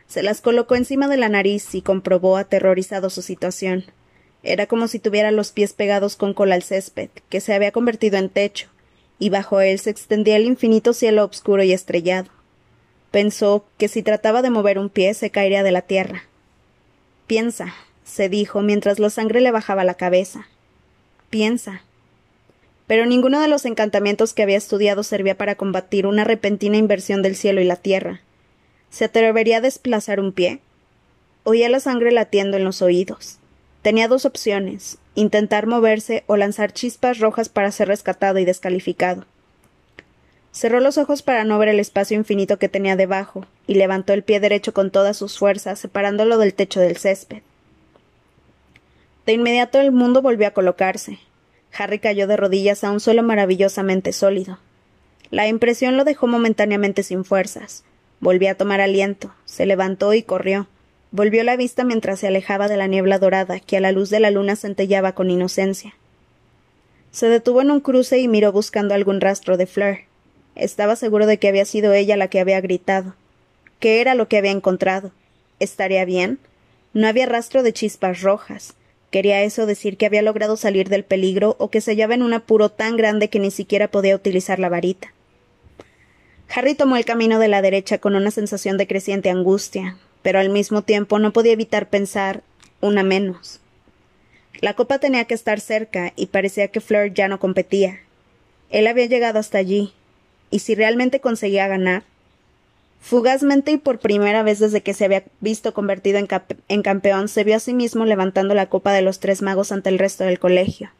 Se 0.06 0.22
las 0.22 0.40
colocó 0.40 0.76
encima 0.76 1.08
de 1.08 1.16
la 1.16 1.28
nariz 1.28 1.74
y 1.74 1.82
comprobó 1.82 2.36
aterrorizado 2.36 3.10
su 3.10 3.22
situación. 3.22 3.84
Era 4.42 4.66
como 4.66 4.88
si 4.88 4.98
tuviera 4.98 5.30
los 5.30 5.52
pies 5.52 5.72
pegados 5.72 6.16
con 6.16 6.34
cola 6.34 6.54
al 6.54 6.62
césped, 6.62 7.08
que 7.28 7.40
se 7.40 7.54
había 7.54 7.72
convertido 7.72 8.18
en 8.18 8.28
techo, 8.28 8.68
y 9.18 9.30
bajo 9.30 9.60
él 9.60 9.78
se 9.78 9.90
extendía 9.90 10.36
el 10.36 10.44
infinito 10.44 10.92
cielo 10.92 11.24
oscuro 11.24 11.62
y 11.62 11.72
estrellado. 11.72 12.30
Pensó 13.10 13.64
que 13.78 13.88
si 13.88 14.02
trataba 14.02 14.42
de 14.42 14.50
mover 14.50 14.78
un 14.78 14.90
pie 14.90 15.14
se 15.14 15.30
caería 15.30 15.62
de 15.62 15.72
la 15.72 15.82
tierra. 15.82 16.24
Piensa, 17.26 17.74
se 18.04 18.28
dijo 18.28 18.60
mientras 18.60 18.98
la 18.98 19.08
sangre 19.08 19.40
le 19.40 19.50
bajaba 19.50 19.84
la 19.84 19.94
cabeza. 19.94 20.46
Piensa. 21.30 21.82
Pero 22.86 23.06
ninguno 23.06 23.40
de 23.40 23.48
los 23.48 23.64
encantamientos 23.64 24.34
que 24.34 24.42
había 24.42 24.58
estudiado 24.58 25.02
servía 25.02 25.36
para 25.36 25.54
combatir 25.54 26.06
una 26.06 26.24
repentina 26.24 26.76
inversión 26.76 27.22
del 27.22 27.36
cielo 27.36 27.60
y 27.60 27.64
la 27.64 27.76
tierra. 27.76 28.20
¿Se 28.90 29.06
atrevería 29.06 29.58
a 29.58 29.62
desplazar 29.62 30.20
un 30.20 30.32
pie? 30.32 30.60
Oía 31.44 31.68
la 31.68 31.80
sangre 31.80 32.12
latiendo 32.12 32.56
en 32.56 32.64
los 32.64 32.82
oídos. 32.82 33.38
Tenía 33.82 34.08
dos 34.08 34.24
opciones 34.24 34.98
intentar 35.14 35.66
moverse 35.66 36.24
o 36.26 36.36
lanzar 36.36 36.72
chispas 36.72 37.18
rojas 37.18 37.48
para 37.48 37.70
ser 37.70 37.88
rescatado 37.88 38.38
y 38.38 38.44
descalificado. 38.44 39.24
Cerró 40.52 40.80
los 40.80 40.98
ojos 40.98 41.22
para 41.22 41.44
no 41.44 41.58
ver 41.58 41.68
el 41.68 41.80
espacio 41.80 42.16
infinito 42.16 42.58
que 42.58 42.68
tenía 42.68 42.96
debajo, 42.96 43.46
y 43.66 43.74
levantó 43.74 44.12
el 44.12 44.22
pie 44.22 44.40
derecho 44.40 44.72
con 44.72 44.90
todas 44.90 45.16
sus 45.16 45.38
fuerzas, 45.38 45.78
separándolo 45.78 46.38
del 46.38 46.54
techo 46.54 46.80
del 46.80 46.96
césped. 46.96 47.42
De 49.26 49.32
inmediato 49.32 49.80
el 49.80 49.90
mundo 49.90 50.22
volvió 50.22 50.46
a 50.46 50.52
colocarse. 50.52 51.18
Harry 51.76 51.98
cayó 51.98 52.26
de 52.26 52.36
rodillas 52.36 52.84
a 52.84 52.90
un 52.90 53.00
suelo 53.00 53.22
maravillosamente 53.22 54.12
sólido. 54.12 54.58
La 55.30 55.48
impresión 55.48 55.96
lo 55.96 56.04
dejó 56.04 56.26
momentáneamente 56.26 57.02
sin 57.02 57.24
fuerzas. 57.24 57.84
Volvió 58.20 58.50
a 58.50 58.54
tomar 58.54 58.80
aliento, 58.80 59.34
se 59.44 59.66
levantó 59.66 60.14
y 60.14 60.22
corrió. 60.22 60.68
Volvió 61.10 61.44
la 61.44 61.56
vista 61.56 61.84
mientras 61.84 62.20
se 62.20 62.28
alejaba 62.28 62.68
de 62.68 62.76
la 62.76 62.86
niebla 62.86 63.18
dorada 63.18 63.60
que 63.60 63.76
a 63.76 63.80
la 63.80 63.92
luz 63.92 64.10
de 64.10 64.20
la 64.20 64.30
luna 64.30 64.56
centellaba 64.56 65.12
con 65.12 65.30
inocencia. 65.30 65.94
Se 67.10 67.28
detuvo 67.28 67.62
en 67.62 67.70
un 67.70 67.80
cruce 67.80 68.18
y 68.18 68.28
miró 68.28 68.50
buscando 68.50 68.94
algún 68.94 69.20
rastro 69.20 69.56
de 69.56 69.66
Fleur. 69.66 69.98
Estaba 70.56 70.96
seguro 70.96 71.26
de 71.26 71.38
que 71.38 71.48
había 71.48 71.64
sido 71.64 71.92
ella 71.92 72.16
la 72.16 72.28
que 72.28 72.40
había 72.40 72.60
gritado. 72.60 73.14
¿Qué 73.78 74.00
era 74.00 74.14
lo 74.14 74.28
que 74.28 74.38
había 74.38 74.50
encontrado? 74.50 75.12
¿Estaría 75.60 76.04
bien? 76.04 76.38
No 76.92 77.06
había 77.06 77.26
rastro 77.26 77.62
de 77.62 77.72
chispas 77.72 78.22
rojas. 78.22 78.74
¿Quería 79.14 79.42
eso 79.42 79.64
decir 79.64 79.96
que 79.96 80.06
había 80.06 80.22
logrado 80.22 80.56
salir 80.56 80.88
del 80.88 81.04
peligro 81.04 81.54
o 81.60 81.70
que 81.70 81.80
se 81.80 81.92
hallaba 81.92 82.14
en 82.14 82.22
un 82.22 82.34
apuro 82.34 82.70
tan 82.70 82.96
grande 82.96 83.30
que 83.30 83.38
ni 83.38 83.52
siquiera 83.52 83.86
podía 83.86 84.16
utilizar 84.16 84.58
la 84.58 84.68
varita? 84.68 85.12
Harry 86.52 86.74
tomó 86.74 86.96
el 86.96 87.04
camino 87.04 87.38
de 87.38 87.46
la 87.46 87.62
derecha 87.62 87.98
con 87.98 88.16
una 88.16 88.32
sensación 88.32 88.76
de 88.76 88.88
creciente 88.88 89.30
angustia, 89.30 89.98
pero 90.22 90.40
al 90.40 90.50
mismo 90.50 90.82
tiempo 90.82 91.20
no 91.20 91.32
podía 91.32 91.52
evitar 91.52 91.88
pensar 91.88 92.42
una 92.80 93.04
menos. 93.04 93.60
La 94.60 94.74
copa 94.74 94.98
tenía 94.98 95.26
que 95.26 95.34
estar 95.34 95.60
cerca 95.60 96.12
y 96.16 96.26
parecía 96.26 96.66
que 96.66 96.80
Fleur 96.80 97.14
ya 97.14 97.28
no 97.28 97.38
competía. 97.38 98.00
Él 98.68 98.88
había 98.88 99.06
llegado 99.06 99.38
hasta 99.38 99.58
allí, 99.58 99.92
y 100.50 100.58
si 100.58 100.74
realmente 100.74 101.20
conseguía 101.20 101.68
ganar. 101.68 102.02
Fugazmente 103.04 103.70
y 103.70 103.76
por 103.76 103.98
primera 103.98 104.42
vez 104.42 104.60
desde 104.60 104.80
que 104.80 104.94
se 104.94 105.04
había 105.04 105.24
visto 105.40 105.74
convertido 105.74 106.18
en, 106.18 106.82
campeón, 106.82 107.28
se 107.28 107.44
vio 107.44 107.56
a 107.56 107.60
sí 107.60 107.74
mismo 107.74 108.06
levantando 108.06 108.54
la 108.54 108.70
copa 108.70 108.94
de 108.94 109.02
los 109.02 109.20
tres 109.20 109.42
magos 109.42 109.72
ante 109.72 109.90
el 109.90 109.98
resto 109.98 110.24
del 110.24 110.38
colegio. 110.38 110.90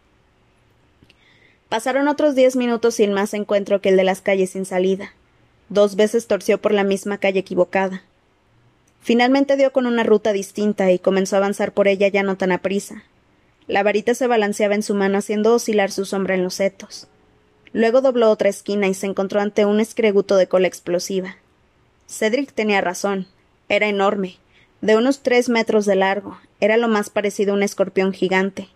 Pasaron 1.70 2.06
otros 2.08 2.34
diez 2.34 2.56
minutos 2.56 2.96
sin 2.96 3.14
más 3.14 3.32
encuentro 3.32 3.80
que 3.80 3.88
el 3.88 3.96
de 3.96 4.04
las 4.04 4.20
calles 4.20 4.50
sin 4.50 4.66
salida. 4.66 5.14
Dos 5.70 5.96
veces 5.96 6.26
torció 6.26 6.60
por 6.60 6.74
la 6.74 6.84
misma 6.84 7.16
calle 7.16 7.40
equivocada. 7.40 8.02
Finalmente 9.00 9.56
dio 9.56 9.72
con 9.72 9.86
una 9.86 10.02
ruta 10.02 10.34
distinta 10.34 10.92
y 10.92 10.98
comenzó 10.98 11.36
a 11.36 11.38
avanzar 11.38 11.72
por 11.72 11.88
ella 11.88 12.08
ya 12.08 12.22
no 12.22 12.36
tan 12.36 12.52
aprisa. 12.52 13.04
La 13.66 13.82
varita 13.82 14.14
se 14.14 14.26
balanceaba 14.26 14.74
en 14.74 14.82
su 14.82 14.94
mano 14.94 15.16
haciendo 15.16 15.54
oscilar 15.54 15.90
su 15.90 16.04
sombra 16.04 16.34
en 16.34 16.44
los 16.44 16.52
setos. 16.52 17.06
Luego 17.72 18.02
dobló 18.02 18.30
otra 18.30 18.50
esquina 18.50 18.88
y 18.88 18.94
se 18.94 19.06
encontró 19.06 19.40
ante 19.40 19.64
un 19.64 19.80
escreguto 19.80 20.36
de 20.36 20.48
cola 20.48 20.68
explosiva. 20.68 21.38
Cedric 22.06 22.52
tenía 22.52 22.80
razón. 22.80 23.26
Era 23.68 23.88
enorme, 23.88 24.36
de 24.80 24.96
unos 24.96 25.20
tres 25.20 25.48
metros 25.48 25.86
de 25.86 25.96
largo. 25.96 26.38
Era 26.60 26.76
lo 26.76 26.88
más 26.88 27.10
parecido 27.10 27.52
a 27.52 27.56
un 27.56 27.62
escorpión 27.62 28.12
gigante. 28.12 28.68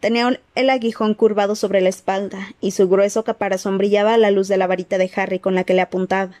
Tenía 0.00 0.40
el 0.54 0.70
aguijón 0.70 1.14
curvado 1.14 1.56
sobre 1.56 1.80
la 1.80 1.88
espalda, 1.88 2.54
y 2.60 2.72
su 2.72 2.88
grueso 2.88 3.24
caparazón 3.24 3.78
brillaba 3.78 4.14
a 4.14 4.18
la 4.18 4.30
luz 4.30 4.48
de 4.48 4.58
la 4.58 4.66
varita 4.66 4.98
de 4.98 5.10
Harry 5.16 5.38
con 5.38 5.54
la 5.54 5.64
que 5.64 5.74
le 5.74 5.80
apuntaba. 5.80 6.34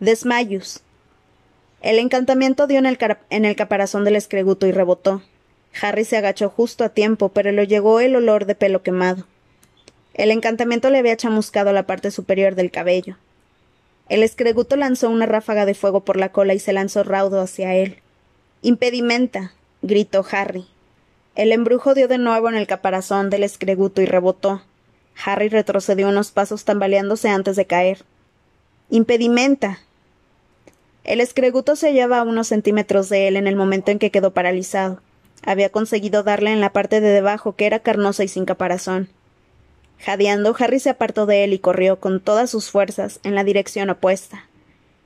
Desmayus. 0.00 0.80
El 1.82 1.98
encantamiento 1.98 2.66
dio 2.66 2.78
en 2.78 2.86
el, 2.86 2.98
en 3.28 3.44
el 3.44 3.56
caparazón 3.56 4.04
del 4.04 4.16
escreguto 4.16 4.66
y 4.66 4.72
rebotó. 4.72 5.22
Harry 5.82 6.04
se 6.04 6.16
agachó 6.16 6.48
justo 6.48 6.84
a 6.84 6.88
tiempo, 6.88 7.28
pero 7.28 7.52
le 7.52 7.66
llegó 7.66 8.00
el 8.00 8.16
olor 8.16 8.46
de 8.46 8.54
pelo 8.54 8.82
quemado. 8.82 9.26
El 10.14 10.30
encantamiento 10.30 10.90
le 10.90 10.98
había 10.98 11.16
chamuscado 11.16 11.72
la 11.72 11.86
parte 11.86 12.10
superior 12.10 12.54
del 12.54 12.70
cabello. 12.70 13.16
El 14.08 14.22
escreguto 14.22 14.76
lanzó 14.76 15.08
una 15.08 15.26
ráfaga 15.26 15.64
de 15.64 15.74
fuego 15.74 16.04
por 16.04 16.16
la 16.16 16.30
cola 16.30 16.54
y 16.54 16.58
se 16.58 16.72
lanzó 16.72 17.04
raudo 17.04 17.40
hacia 17.40 17.74
él. 17.74 17.98
Impedimenta. 18.62 19.52
gritó 19.82 20.24
Harry. 20.30 20.66
El 21.34 21.52
embrujo 21.52 21.94
dio 21.94 22.06
de 22.06 22.18
nuevo 22.18 22.48
en 22.48 22.54
el 22.54 22.66
caparazón 22.66 23.30
del 23.30 23.42
escreguto 23.42 24.02
y 24.02 24.06
rebotó. 24.06 24.62
Harry 25.24 25.48
retrocedió 25.48 26.08
unos 26.08 26.30
pasos 26.30 26.64
tambaleándose 26.64 27.28
antes 27.28 27.56
de 27.56 27.66
caer. 27.66 28.04
Impedimenta. 28.90 29.80
El 31.04 31.20
escreguto 31.20 31.76
se 31.76 31.88
hallaba 31.88 32.18
a 32.18 32.22
unos 32.22 32.48
centímetros 32.48 33.08
de 33.08 33.28
él 33.28 33.36
en 33.36 33.46
el 33.46 33.56
momento 33.56 33.90
en 33.90 33.98
que 33.98 34.10
quedó 34.10 34.32
paralizado. 34.32 35.00
Había 35.42 35.70
conseguido 35.70 36.22
darle 36.22 36.52
en 36.52 36.60
la 36.60 36.72
parte 36.72 37.00
de 37.00 37.08
debajo, 37.08 37.54
que 37.56 37.66
era 37.66 37.80
carnosa 37.80 38.24
y 38.24 38.28
sin 38.28 38.44
caparazón. 38.44 39.08
Jadeando, 40.04 40.54
Harry 40.58 40.80
se 40.80 40.90
apartó 40.90 41.24
de 41.24 41.44
él 41.44 41.54
y 41.54 41.58
corrió 41.58 41.98
con 41.98 42.20
todas 42.20 42.50
sus 42.50 42.70
fuerzas 42.70 43.20
en 43.22 43.34
la 43.34 43.42
dirección 43.42 43.88
opuesta. 43.88 44.46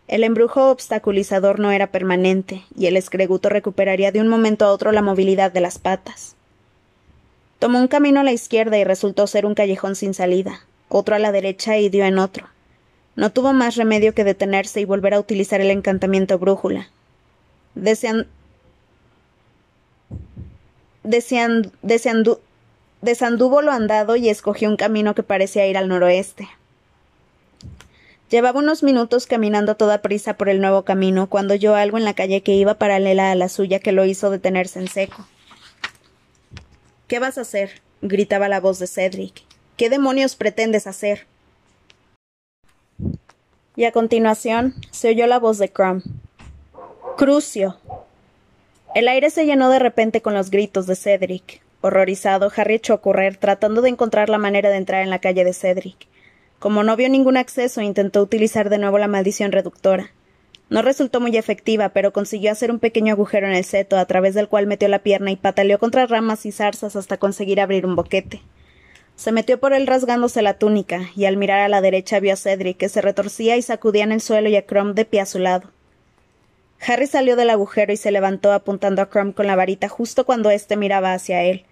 El 0.08 0.24
embrujo 0.24 0.70
obstaculizador 0.70 1.60
no 1.60 1.70
era 1.70 1.92
permanente, 1.92 2.64
y 2.76 2.86
el 2.86 2.96
escreguto 2.96 3.48
recuperaría 3.48 4.10
de 4.10 4.20
un 4.20 4.26
momento 4.26 4.64
a 4.64 4.72
otro 4.72 4.90
la 4.90 5.02
movilidad 5.02 5.52
de 5.52 5.60
las 5.60 5.78
patas. 5.78 6.34
Tomó 7.60 7.78
un 7.78 7.86
camino 7.86 8.20
a 8.20 8.24
la 8.24 8.32
izquierda 8.32 8.76
y 8.76 8.82
resultó 8.82 9.28
ser 9.28 9.46
un 9.46 9.54
callejón 9.54 9.94
sin 9.94 10.14
salida, 10.14 10.64
otro 10.88 11.14
a 11.14 11.20
la 11.20 11.30
derecha 11.30 11.76
y 11.76 11.90
dio 11.90 12.04
en 12.04 12.18
otro. 12.18 12.48
No 13.14 13.30
tuvo 13.30 13.52
más 13.52 13.76
remedio 13.76 14.14
que 14.14 14.24
detenerse 14.24 14.80
y 14.80 14.84
volver 14.84 15.14
a 15.14 15.20
utilizar 15.20 15.60
el 15.60 15.70
encantamiento 15.70 16.38
brújula. 16.40 16.88
Desean... 17.76 18.26
Desean... 21.04 21.70
Desanduvo 23.00 23.62
lo 23.62 23.70
andado 23.70 24.16
y 24.16 24.28
escogió 24.28 24.68
un 24.68 24.76
camino 24.76 25.14
que 25.14 25.22
parecía 25.22 25.66
ir 25.66 25.76
al 25.76 25.88
noroeste. 25.88 26.48
Llevaba 28.30 28.58
unos 28.58 28.82
minutos 28.82 29.26
caminando 29.26 29.72
a 29.72 29.74
toda 29.76 30.02
prisa 30.02 30.36
por 30.36 30.48
el 30.48 30.60
nuevo 30.60 30.82
camino 30.82 31.28
cuando 31.28 31.54
oyó 31.54 31.74
algo 31.74 31.96
en 31.96 32.04
la 32.04 32.14
calle 32.14 32.42
que 32.42 32.52
iba 32.52 32.74
paralela 32.74 33.30
a 33.30 33.34
la 33.34 33.48
suya 33.48 33.78
que 33.78 33.92
lo 33.92 34.04
hizo 34.04 34.30
detenerse 34.30 34.80
en 34.80 34.88
seco. 34.88 35.26
¿Qué 37.06 37.18
vas 37.20 37.38
a 37.38 37.42
hacer? 37.42 37.80
gritaba 38.02 38.48
la 38.48 38.60
voz 38.60 38.78
de 38.78 38.86
Cedric. 38.86 39.42
¿Qué 39.76 39.88
demonios 39.88 40.36
pretendes 40.36 40.86
hacer? 40.86 41.26
Y 43.76 43.84
a 43.84 43.92
continuación 43.92 44.74
se 44.90 45.08
oyó 45.08 45.26
la 45.26 45.38
voz 45.38 45.58
de 45.58 45.70
Crumb. 45.70 46.02
Crucio. 47.16 47.78
El 48.94 49.08
aire 49.08 49.30
se 49.30 49.46
llenó 49.46 49.70
de 49.70 49.78
repente 49.78 50.20
con 50.20 50.34
los 50.34 50.50
gritos 50.50 50.86
de 50.86 50.96
Cedric. 50.96 51.62
Horrorizado, 51.80 52.50
Harry 52.56 52.74
echó 52.74 52.94
a 52.94 53.00
correr, 53.00 53.36
tratando 53.36 53.82
de 53.82 53.88
encontrar 53.88 54.28
la 54.28 54.38
manera 54.38 54.68
de 54.68 54.76
entrar 54.76 55.02
en 55.02 55.10
la 55.10 55.20
calle 55.20 55.44
de 55.44 55.52
Cedric. 55.52 56.08
Como 56.58 56.82
no 56.82 56.96
vio 56.96 57.08
ningún 57.08 57.36
acceso, 57.36 57.80
intentó 57.80 58.20
utilizar 58.20 58.68
de 58.68 58.78
nuevo 58.78 58.98
la 58.98 59.06
maldición 59.06 59.52
reductora. 59.52 60.10
No 60.70 60.82
resultó 60.82 61.20
muy 61.20 61.36
efectiva, 61.36 61.90
pero 61.90 62.12
consiguió 62.12 62.50
hacer 62.50 62.70
un 62.70 62.80
pequeño 62.80 63.12
agujero 63.12 63.46
en 63.46 63.54
el 63.54 63.64
seto, 63.64 63.96
a 63.96 64.04
través 64.06 64.34
del 64.34 64.48
cual 64.48 64.66
metió 64.66 64.88
la 64.88 64.98
pierna 64.98 65.30
y 65.30 65.36
pataleó 65.36 65.78
contra 65.78 66.06
ramas 66.06 66.44
y 66.46 66.52
zarzas 66.52 66.96
hasta 66.96 67.16
conseguir 67.16 67.60
abrir 67.60 67.86
un 67.86 67.94
boquete. 67.94 68.42
Se 69.14 69.32
metió 69.32 69.58
por 69.60 69.72
él 69.72 69.86
rasgándose 69.86 70.42
la 70.42 70.54
túnica, 70.54 71.10
y 71.16 71.26
al 71.26 71.36
mirar 71.36 71.60
a 71.60 71.68
la 71.68 71.80
derecha 71.80 72.20
vio 72.20 72.32
a 72.32 72.36
Cedric, 72.36 72.76
que 72.76 72.88
se 72.88 73.00
retorcía 73.00 73.56
y 73.56 73.62
sacudía 73.62 74.04
en 74.04 74.12
el 74.12 74.20
suelo 74.20 74.48
y 74.48 74.56
a 74.56 74.66
Crumb 74.66 74.94
de 74.94 75.04
pie 75.04 75.20
a 75.20 75.26
su 75.26 75.38
lado. 75.38 75.70
Harry 76.86 77.06
salió 77.06 77.36
del 77.36 77.50
agujero 77.50 77.92
y 77.92 77.96
se 77.96 78.10
levantó 78.10 78.52
apuntando 78.52 79.00
a 79.00 79.08
Crumb 79.08 79.34
con 79.34 79.46
la 79.46 79.56
varita 79.56 79.88
justo 79.88 80.26
cuando 80.26 80.50
éste 80.50 80.76
miraba 80.76 81.12
hacia 81.12 81.42
él. 81.42 81.64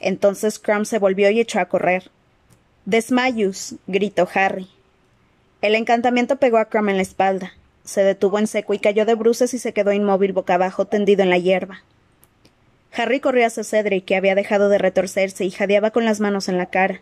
Entonces 0.00 0.58
Crumb 0.58 0.84
se 0.84 0.98
volvió 0.98 1.30
y 1.30 1.40
echó 1.40 1.60
a 1.60 1.66
correr. 1.66 2.10
Desmayus. 2.84 3.74
gritó 3.86 4.28
Harry. 4.32 4.68
El 5.60 5.74
encantamiento 5.74 6.36
pegó 6.36 6.58
a 6.58 6.66
Crumb 6.66 6.88
en 6.88 6.96
la 6.96 7.02
espalda. 7.02 7.52
Se 7.84 8.02
detuvo 8.02 8.38
en 8.38 8.46
seco 8.46 8.74
y 8.74 8.78
cayó 8.78 9.06
de 9.06 9.14
bruces 9.14 9.54
y 9.54 9.58
se 9.58 9.72
quedó 9.72 9.92
inmóvil 9.92 10.32
boca 10.32 10.54
abajo, 10.54 10.86
tendido 10.86 11.22
en 11.22 11.30
la 11.30 11.38
hierba. 11.38 11.82
Harry 12.92 13.20
corrió 13.20 13.46
hacia 13.46 13.64
Cedric, 13.64 14.04
que 14.04 14.16
había 14.16 14.34
dejado 14.34 14.68
de 14.68 14.78
retorcerse 14.78 15.44
y 15.44 15.50
jadeaba 15.50 15.90
con 15.90 16.04
las 16.04 16.20
manos 16.20 16.48
en 16.48 16.58
la 16.58 16.66
cara. 16.66 17.00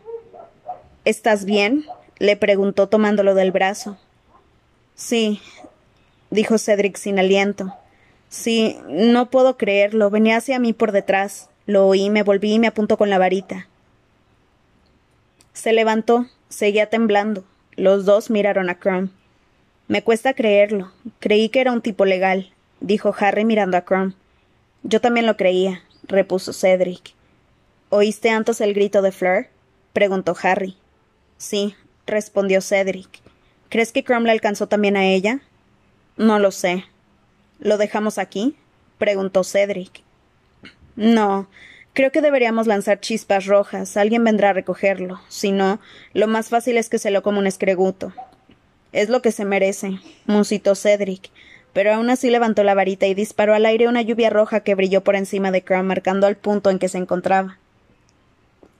¿Estás 1.04 1.44
bien? 1.44 1.86
le 2.18 2.36
preguntó 2.36 2.88
tomándolo 2.88 3.34
del 3.34 3.52
brazo. 3.52 3.98
Sí, 4.94 5.40
dijo 6.30 6.58
Cedric 6.58 6.96
sin 6.96 7.18
aliento. 7.18 7.74
Sí, 8.28 8.78
no 8.88 9.30
puedo 9.30 9.56
creerlo. 9.56 10.10
Venía 10.10 10.38
hacia 10.38 10.58
mí 10.58 10.72
por 10.72 10.92
detrás. 10.92 11.48
Lo 11.66 11.86
oí, 11.86 12.10
me 12.10 12.22
volví 12.22 12.54
y 12.54 12.58
me 12.58 12.68
apuntó 12.68 12.96
con 12.96 13.10
la 13.10 13.18
varita. 13.18 13.66
Se 15.52 15.72
levantó, 15.72 16.26
seguía 16.48 16.90
temblando. 16.90 17.44
Los 17.74 18.04
dos 18.04 18.30
miraron 18.30 18.70
a 18.70 18.78
Crumb. 18.78 19.10
Me 19.88 20.02
cuesta 20.02 20.34
creerlo. 20.34 20.92
Creí 21.18 21.48
que 21.48 21.60
era 21.60 21.72
un 21.72 21.82
tipo 21.82 22.04
legal, 22.04 22.52
dijo 22.80 23.14
Harry 23.18 23.44
mirando 23.44 23.76
a 23.76 23.82
Crumb. 23.82 24.14
Yo 24.82 25.00
también 25.00 25.26
lo 25.26 25.36
creía, 25.36 25.82
repuso 26.04 26.52
Cedric. 26.52 27.14
¿Oíste 27.88 28.30
antes 28.30 28.60
el 28.60 28.74
grito 28.74 29.02
de 29.02 29.12
Fleur? 29.12 29.48
preguntó 29.92 30.36
Harry. 30.42 30.76
Sí, 31.38 31.74
respondió 32.06 32.60
Cedric. 32.60 33.20
¿Crees 33.68 33.92
que 33.92 34.04
Crumb 34.04 34.26
le 34.26 34.32
alcanzó 34.32 34.68
también 34.68 34.96
a 34.96 35.06
ella? 35.06 35.40
No 36.16 36.38
lo 36.38 36.50
sé. 36.50 36.84
¿Lo 37.58 37.76
dejamos 37.76 38.18
aquí? 38.18 38.56
preguntó 38.98 39.42
Cedric. 39.42 40.05
No, 40.96 41.48
creo 41.92 42.10
que 42.10 42.22
deberíamos 42.22 42.66
lanzar 42.66 43.00
chispas 43.00 43.46
rojas. 43.46 43.96
Alguien 43.96 44.24
vendrá 44.24 44.50
a 44.50 44.54
recogerlo. 44.54 45.20
Si 45.28 45.52
no, 45.52 45.78
lo 46.14 46.26
más 46.26 46.48
fácil 46.48 46.78
es 46.78 46.88
que 46.88 46.98
se 46.98 47.10
lo 47.10 47.22
coma 47.22 47.38
un 47.38 47.46
escreguto. 47.46 48.12
Es 48.92 49.10
lo 49.10 49.20
que 49.20 49.30
se 49.30 49.44
merece, 49.44 49.98
musitó 50.24 50.74
Cedric, 50.74 51.30
pero 51.74 51.92
aún 51.92 52.08
así 52.08 52.30
levantó 52.30 52.64
la 52.64 52.74
varita 52.74 53.06
y 53.06 53.12
disparó 53.12 53.54
al 53.54 53.66
aire 53.66 53.88
una 53.88 54.00
lluvia 54.00 54.30
roja 54.30 54.60
que 54.60 54.74
brilló 54.74 55.04
por 55.04 55.16
encima 55.16 55.50
de 55.50 55.62
Crumb, 55.62 55.84
marcando 55.84 56.26
al 56.26 56.36
punto 56.36 56.70
en 56.70 56.78
que 56.78 56.88
se 56.88 56.96
encontraba. 56.96 57.58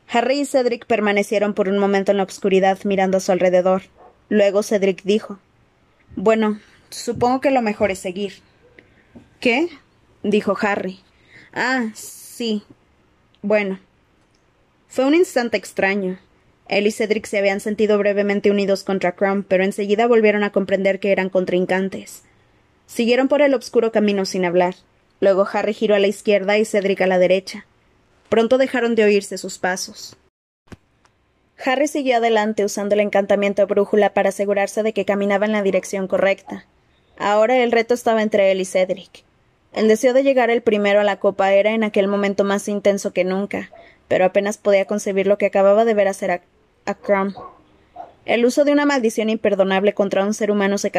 Harry 0.09 0.41
y 0.41 0.47
Cedric 0.47 0.87
permanecieron 0.87 1.53
por 1.53 1.69
un 1.69 1.79
momento 1.79 2.13
en 2.13 2.17
la 2.17 2.23
oscuridad 2.23 2.79
mirando 2.85 3.19
a 3.19 3.21
su 3.21 3.33
alrededor. 3.33 3.83
Luego 4.31 4.63
Cedric 4.63 5.03
dijo 5.03 5.39
Bueno, 6.15 6.59
supongo 6.89 7.43
que 7.43 7.51
lo 7.51 7.61
mejor 7.61 7.91
es 7.91 7.99
seguir. 7.99 8.35
¿Qué? 9.41 9.69
dijo 10.23 10.57
Harry. 10.61 11.01
Ah, 11.59 11.89
sí. 11.95 12.63
Bueno. 13.41 13.81
Fue 14.89 15.07
un 15.07 15.15
instante 15.15 15.57
extraño. 15.57 16.19
Él 16.69 16.87
y 16.87 16.93
Cedric 16.93 17.25
se 17.25 17.39
habían 17.39 17.61
sentido 17.61 17.97
brevemente 17.97 18.51
unidos 18.51 18.85
contra 18.85 19.13
Crumb, 19.13 19.43
pero 19.49 19.65
enseguida 19.65 20.07
volvieron 20.07 20.45
a 20.45 20.53
comprender 20.53 21.01
que 21.01 21.13
eran 21.13 21.31
contrincantes. 21.31 22.25
Siguieron 22.85 23.29
por 23.29 23.41
el 23.41 23.55
obscuro 23.55 23.91
camino 23.91 24.27
sin 24.27 24.45
hablar. 24.45 24.75
Luego 25.21 25.49
Harry 25.51 25.73
giró 25.73 25.95
a 25.95 25.99
la 25.99 26.09
izquierda 26.09 26.59
y 26.59 26.67
Cedric 26.67 27.01
a 27.01 27.07
la 27.07 27.19
derecha. 27.19 27.65
Pronto 28.29 28.59
dejaron 28.59 28.95
de 28.95 29.05
oírse 29.05 29.39
sus 29.39 29.59
pasos. 29.59 30.15
Harry 31.65 31.89
siguió 31.89 32.19
adelante 32.19 32.67
usando 32.67 32.95
el 32.95 33.01
encantamiento 33.01 33.67
brújula 33.67 34.13
para 34.13 34.29
asegurarse 34.29 34.83
de 34.83 34.93
que 34.93 35.07
caminaba 35.07 35.47
en 35.47 35.53
la 35.53 35.63
dirección 35.63 36.07
correcta. 36.07 36.67
Ahora 37.17 37.57
el 37.57 37.73
reto 37.73 37.95
estaba 37.95 38.23
entre 38.23 38.53
él 38.53 38.61
y 38.61 38.67
Cedric. 38.67 39.25
El 39.77 39.89
deseo 39.89 40.15
de 40.15 40.23
llegar 40.23 40.49
el 40.49 40.63
primero 40.63 41.01
a 41.01 41.05
la 41.05 41.21
copa 41.21 41.53
era 41.53 41.73
en 41.73 41.85
aquel 41.85 42.09
momento 42.09 42.45
más 42.45 42.67
intenso 42.67 43.13
que 43.13 43.25
nunca, 43.25 43.71
pero 44.09 44.25
apenas 44.25 44.57
podía 44.57 44.87
concebir 44.87 45.27
lo 45.27 45.37
que 45.37 45.45
acababa 45.45 45.85
de 45.85 45.93
ver 45.93 46.09
hacer 46.09 46.43
a 46.87 46.95
Crumb. 46.95 47.37
El 48.25 48.47
uso 48.47 48.65
de 48.65 48.73
una 48.73 48.87
maldición 48.87 49.29
imperdonable 49.29 49.93
contra 49.93 50.25
un 50.25 50.33
ser 50.33 50.51
humano 50.51 50.79
se, 50.79 50.91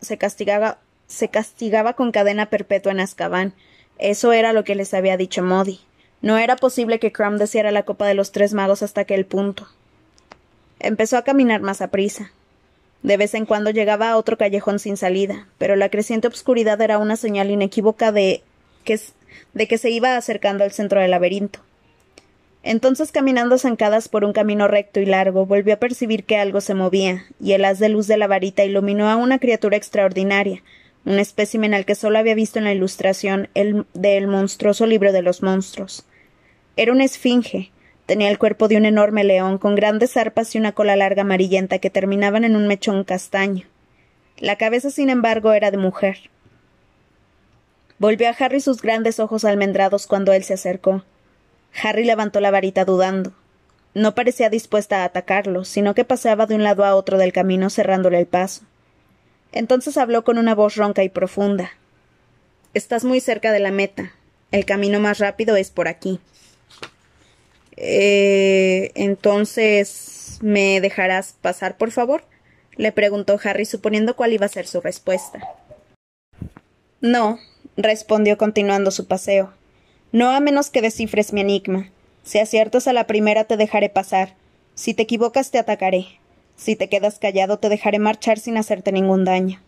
se, 0.00 0.18
castigaba, 0.18 0.78
se 1.06 1.28
castigaba 1.28 1.92
con 1.92 2.10
cadena 2.10 2.46
perpetua 2.46 2.92
en 2.92 3.00
Azkaban. 3.00 3.52
Eso 3.98 4.32
era 4.32 4.54
lo 4.54 4.64
que 4.64 4.76
les 4.76 4.94
había 4.94 5.18
dicho 5.18 5.42
Modi. 5.42 5.80
No 6.22 6.38
era 6.38 6.56
posible 6.56 6.98
que 6.98 7.12
Crumb 7.12 7.38
deseara 7.38 7.70
la 7.70 7.84
copa 7.84 8.06
de 8.06 8.14
los 8.14 8.32
tres 8.32 8.54
magos 8.54 8.82
hasta 8.82 9.02
aquel 9.02 9.26
punto. 9.26 9.68
Empezó 10.80 11.18
a 11.18 11.22
caminar 11.22 11.60
más 11.60 11.82
a 11.82 11.88
prisa. 11.88 12.32
De 13.02 13.16
vez 13.16 13.34
en 13.34 13.46
cuando 13.46 13.70
llegaba 13.70 14.10
a 14.10 14.16
otro 14.16 14.38
callejón 14.38 14.78
sin 14.78 14.96
salida, 14.96 15.48
pero 15.58 15.74
la 15.74 15.88
creciente 15.88 16.28
obscuridad 16.28 16.80
era 16.80 16.98
una 16.98 17.16
señal 17.16 17.50
inequívoca 17.50 18.12
de 18.12 18.42
que, 18.84 18.98
se 19.78 19.90
iba 19.90 20.16
acercando 20.16 20.62
al 20.62 20.72
centro 20.72 21.00
del 21.00 21.10
laberinto. 21.10 21.60
Entonces, 22.62 23.10
caminando 23.10 23.58
zancadas 23.58 24.08
por 24.08 24.24
un 24.24 24.32
camino 24.32 24.68
recto 24.68 25.00
y 25.00 25.06
largo, 25.06 25.46
volvió 25.46 25.74
a 25.74 25.78
percibir 25.78 26.22
que 26.22 26.36
algo 26.36 26.60
se 26.60 26.74
movía, 26.74 27.24
y 27.40 27.52
el 27.52 27.64
haz 27.64 27.80
de 27.80 27.88
luz 27.88 28.06
de 28.06 28.16
la 28.16 28.28
varita 28.28 28.62
iluminó 28.62 29.10
a 29.10 29.16
una 29.16 29.40
criatura 29.40 29.76
extraordinaria, 29.76 30.62
un 31.04 31.18
espécimen 31.18 31.74
al 31.74 31.84
que 31.84 31.96
solo 31.96 32.18
había 32.18 32.36
visto 32.36 32.60
en 32.60 32.64
la 32.64 32.72
ilustración 32.72 33.48
el, 33.54 33.84
del 33.94 34.28
monstruoso 34.28 34.86
libro 34.86 35.10
de 35.10 35.22
los 35.22 35.42
monstruos. 35.42 36.06
Era 36.76 36.92
una 36.92 37.02
esfinge, 37.02 37.71
tenía 38.06 38.30
el 38.30 38.38
cuerpo 38.38 38.68
de 38.68 38.76
un 38.76 38.84
enorme 38.84 39.24
león, 39.24 39.58
con 39.58 39.74
grandes 39.74 40.16
arpas 40.16 40.54
y 40.54 40.58
una 40.58 40.72
cola 40.72 40.96
larga 40.96 41.22
amarillenta 41.22 41.78
que 41.78 41.90
terminaban 41.90 42.44
en 42.44 42.56
un 42.56 42.66
mechón 42.66 43.04
castaño. 43.04 43.66
La 44.38 44.56
cabeza, 44.56 44.90
sin 44.90 45.10
embargo, 45.10 45.52
era 45.52 45.70
de 45.70 45.76
mujer. 45.76 46.30
Volvió 47.98 48.28
a 48.28 48.36
Harry 48.38 48.60
sus 48.60 48.82
grandes 48.82 49.20
ojos 49.20 49.44
almendrados 49.44 50.06
cuando 50.06 50.32
él 50.32 50.42
se 50.42 50.54
acercó. 50.54 51.04
Harry 51.82 52.04
levantó 52.04 52.40
la 52.40 52.50
varita 52.50 52.84
dudando. 52.84 53.32
No 53.94 54.14
parecía 54.14 54.50
dispuesta 54.50 55.02
a 55.02 55.04
atacarlo, 55.04 55.64
sino 55.64 55.94
que 55.94 56.04
paseaba 56.04 56.46
de 56.46 56.54
un 56.54 56.64
lado 56.64 56.84
a 56.84 56.94
otro 56.94 57.18
del 57.18 57.32
camino 57.32 57.70
cerrándole 57.70 58.18
el 58.18 58.26
paso. 58.26 58.62
Entonces 59.52 59.98
habló 59.98 60.24
con 60.24 60.38
una 60.38 60.54
voz 60.54 60.76
ronca 60.76 61.04
y 61.04 61.10
profunda. 61.10 61.70
Estás 62.74 63.04
muy 63.04 63.20
cerca 63.20 63.52
de 63.52 63.60
la 63.60 63.70
meta. 63.70 64.12
El 64.50 64.64
camino 64.64 64.98
más 64.98 65.18
rápido 65.18 65.56
es 65.56 65.70
por 65.70 65.88
aquí. 65.88 66.20
Eh, 67.76 68.90
entonces. 68.94 70.38
¿Me 70.42 70.80
dejarás 70.80 71.36
pasar, 71.40 71.76
por 71.76 71.92
favor? 71.92 72.24
le 72.76 72.90
preguntó 72.90 73.38
Harry, 73.44 73.64
suponiendo 73.64 74.16
cuál 74.16 74.32
iba 74.32 74.46
a 74.46 74.48
ser 74.48 74.66
su 74.66 74.80
respuesta. 74.80 75.40
No, 77.00 77.38
respondió 77.76 78.38
continuando 78.38 78.90
su 78.90 79.06
paseo. 79.06 79.52
No 80.10 80.30
a 80.30 80.40
menos 80.40 80.70
que 80.70 80.82
descifres 80.82 81.32
mi 81.32 81.42
enigma. 81.42 81.90
Si 82.22 82.38
aciertas 82.38 82.88
a 82.88 82.92
la 82.92 83.06
primera 83.06 83.44
te 83.44 83.56
dejaré 83.56 83.88
pasar. 83.88 84.34
Si 84.74 84.94
te 84.94 85.02
equivocas 85.02 85.50
te 85.50 85.58
atacaré. 85.58 86.06
Si 86.56 86.76
te 86.76 86.88
quedas 86.88 87.18
callado 87.18 87.58
te 87.58 87.68
dejaré 87.68 87.98
marchar 87.98 88.38
sin 88.38 88.56
hacerte 88.56 88.92
ningún 88.92 89.24
daño. 89.24 89.60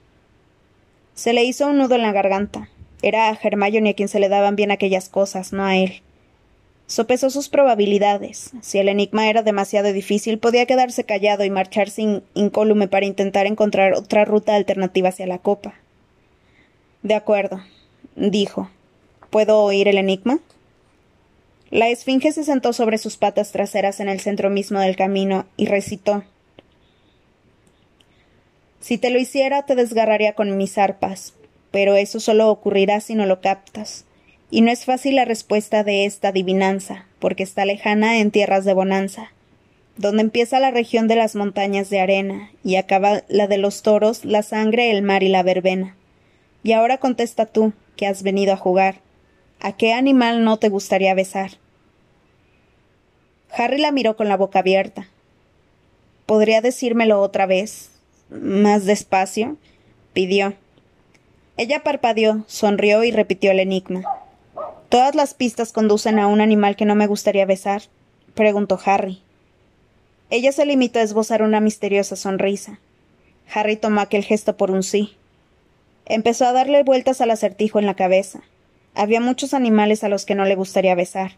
Se 1.14 1.32
le 1.32 1.44
hizo 1.44 1.68
un 1.68 1.78
nudo 1.78 1.94
en 1.94 2.02
la 2.02 2.12
garganta. 2.12 2.68
Era 3.02 3.28
a 3.28 3.38
Hermione 3.40 3.90
a 3.90 3.94
quien 3.94 4.09
se 4.09 4.18
le 4.18 4.28
daban 4.28 4.57
bien 4.57 4.70
aquellas 4.70 5.09
cosas, 5.09 5.52
no 5.52 5.64
a 5.64 5.76
él. 5.76 6.02
Sopesó 6.87 7.30
sus 7.30 7.49
probabilidades. 7.49 8.51
Si 8.61 8.78
el 8.78 8.89
enigma 8.89 9.28
era 9.28 9.43
demasiado 9.43 9.93
difícil, 9.93 10.39
podía 10.39 10.66
quedarse 10.66 11.05
callado 11.05 11.45
y 11.45 11.51
marchar 11.51 11.89
sin 11.89 12.22
incólume 12.35 12.89
para 12.89 13.07
intentar 13.07 13.47
encontrar 13.47 13.95
otra 13.95 14.24
ruta 14.24 14.55
alternativa 14.55 15.09
hacia 15.09 15.26
la 15.26 15.39
copa. 15.39 15.74
De 17.03 17.14
acuerdo, 17.14 17.61
dijo. 18.16 18.70
¿Puedo 19.30 19.62
oír 19.62 19.89
el 19.89 19.99
enigma? 19.99 20.39
La 21.70 21.89
esfinge 21.89 22.30
se 22.32 22.45
sentó 22.45 22.72
sobre 22.72 22.99
sus 22.99 23.16
patas 23.16 23.51
traseras 23.51 23.99
en 23.99 24.09
el 24.09 24.20
centro 24.20 24.49
mismo 24.49 24.78
del 24.78 24.95
camino 24.95 25.47
y 25.57 25.66
recitó 25.66 26.22
Si 28.78 28.97
te 28.97 29.11
lo 29.11 29.18
hiciera 29.18 29.64
te 29.66 29.74
desgarraría 29.74 30.35
con 30.35 30.57
mis 30.57 30.78
arpas, 30.78 31.35
pero 31.72 31.97
eso 31.97 32.20
solo 32.20 32.49
ocurrirá 32.49 33.01
si 33.01 33.16
no 33.16 33.26
lo 33.26 33.41
captas. 33.41 34.05
Y 34.51 34.61
no 34.61 34.70
es 34.70 34.84
fácil 34.84 35.16
la 35.16 35.24
respuesta 35.24 35.84
de 35.84 36.05
esta 36.05 36.28
adivinanza, 36.28 37.07
porque 37.18 37.42
está 37.42 37.64
lejana 37.64 38.18
en 38.18 38.30
tierras 38.30 38.64
de 38.64 38.74
bonanza, 38.74 39.32
donde 39.97 40.22
empieza 40.22 40.61
la 40.61 40.70
región 40.70 41.09
de 41.09 41.16
las 41.16 41.34
montañas 41.34 41.90
de 41.90 42.01
arena 42.01 42.51
y 42.62 42.76
acaba 42.76 43.22
la 43.28 43.47
de 43.47 43.59
los 43.59 43.82
toros, 43.82 44.24
la 44.24 44.42
sangre, 44.42 44.90
el 44.90 45.03
mar 45.03 45.22
y 45.22 45.28
la 45.28 45.42
verbena. 45.42 45.97
Y 46.62 46.72
ahora 46.72 46.99
contesta 46.99 47.47
tú, 47.47 47.72
que 47.97 48.07
has 48.07 48.22
venido 48.22 48.53
a 48.53 48.57
jugar. 48.57 49.01
¿A 49.61 49.72
qué 49.72 49.92
animal 49.92 50.45
no 50.45 50.59
te 50.59 50.68
gustaría 50.68 51.14
besar? 51.14 51.53
Harry 53.51 53.78
la 53.78 53.92
miró 53.92 54.16
con 54.16 54.28
la 54.28 54.36
boca 54.36 54.61
abierta. 54.61 55.09
¿Podría 56.26 56.61
decírmelo 56.61 57.20
otra 57.20 57.47
vez? 57.47 57.90
Más 58.30 58.84
despacio. 58.84 59.57
pidió. 60.12 60.55
Ella 61.57 61.84
parpadeó, 61.84 62.45
sonrió 62.49 63.05
y 63.05 63.12
repitió 63.12 63.53
el 63.53 63.61
enigma. 63.61 64.03
¿Todas 64.89 65.14
las 65.14 65.35
pistas 65.35 65.72
conducen 65.72 66.18
a 66.18 66.26
un 66.26 66.41
animal 66.41 66.76
que 66.76 66.85
no 66.85 66.95
me 66.95 67.07
gustaría 67.07 67.47
besar? 67.47 67.82
preguntó 68.35 68.78
Harry. 68.85 69.22
Ella 70.30 70.53
se 70.53 70.66
limitó 70.66 70.99
a 70.99 71.03
esbozar 71.03 71.43
una 71.43 71.61
misteriosa 71.61 72.16
sonrisa. 72.16 72.78
Harry 73.53 73.76
tomó 73.76 74.01
aquel 74.01 74.24
gesto 74.24 74.57
por 74.57 74.70
un 74.70 74.82
sí. 74.82 75.16
Empezó 76.07 76.47
a 76.47 76.53
darle 76.53 76.82
vueltas 76.82 77.20
al 77.20 77.30
acertijo 77.30 77.78
en 77.78 77.87
la 77.87 77.95
cabeza. 77.95 78.43
Había 78.95 79.20
muchos 79.20 79.55
animales 79.55 80.05
a 80.05 80.09
los 80.09 80.24
que 80.24 80.35
no 80.35 80.45
le 80.45 80.55
gustaría 80.55 80.95
besar. 80.95 81.32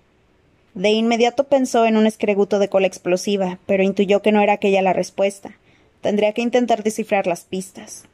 De 0.75 0.91
inmediato 0.91 1.45
pensó 1.45 1.87
en 1.87 1.97
un 1.97 2.07
escreguto 2.07 2.59
de 2.59 2.69
cola 2.69 2.87
explosiva, 2.87 3.59
pero 3.67 3.83
intuyó 3.83 4.21
que 4.21 4.33
no 4.33 4.43
era 4.43 4.55
aquella 4.55 4.83
la 4.83 4.93
respuesta. 4.93 5.57
Tendría 6.03 6.33
que 6.33 6.43
intentar 6.43 6.83
descifrar 6.83 7.27
las 7.27 7.45
pistas. 7.45 8.05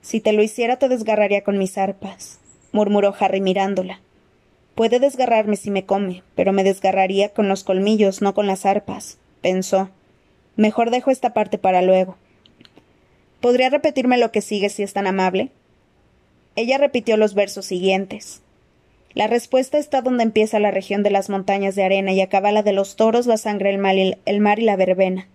Si 0.00 0.20
te 0.20 0.32
lo 0.32 0.42
hiciera 0.42 0.78
te 0.78 0.88
desgarraría 0.88 1.44
con 1.44 1.58
mis 1.58 1.78
arpas, 1.78 2.38
murmuró 2.72 3.14
Harry 3.18 3.40
mirándola. 3.40 4.00
Puede 4.74 5.00
desgarrarme 5.00 5.56
si 5.56 5.70
me 5.70 5.84
come, 5.84 6.22
pero 6.34 6.52
me 6.52 6.64
desgarraría 6.64 7.28
con 7.30 7.48
los 7.48 7.62
colmillos, 7.62 8.22
no 8.22 8.34
con 8.34 8.46
las 8.46 8.64
arpas, 8.64 9.18
pensó. 9.42 9.90
Mejor 10.56 10.90
dejo 10.90 11.10
esta 11.10 11.34
parte 11.34 11.58
para 11.58 11.82
luego. 11.82 12.16
¿Podría 13.40 13.70
repetirme 13.70 14.18
lo 14.18 14.30
que 14.32 14.40
sigue 14.40 14.68
si 14.68 14.82
es 14.82 14.92
tan 14.92 15.06
amable? 15.06 15.50
Ella 16.56 16.78
repitió 16.78 17.16
los 17.16 17.34
versos 17.34 17.66
siguientes. 17.66 18.40
La 19.14 19.26
respuesta 19.26 19.78
está 19.78 20.00
donde 20.00 20.22
empieza 20.22 20.58
la 20.58 20.70
región 20.70 21.02
de 21.02 21.10
las 21.10 21.28
montañas 21.28 21.74
de 21.74 21.82
arena 21.82 22.12
y 22.12 22.20
acaba 22.20 22.52
la 22.52 22.62
de 22.62 22.72
los 22.72 22.96
toros, 22.96 23.26
la 23.26 23.36
sangre, 23.36 23.70
el 23.70 23.78
mar 23.78 23.96
y, 23.96 24.16
el 24.24 24.40
mar 24.40 24.58
y 24.58 24.62
la 24.62 24.76
verbena. 24.76 25.28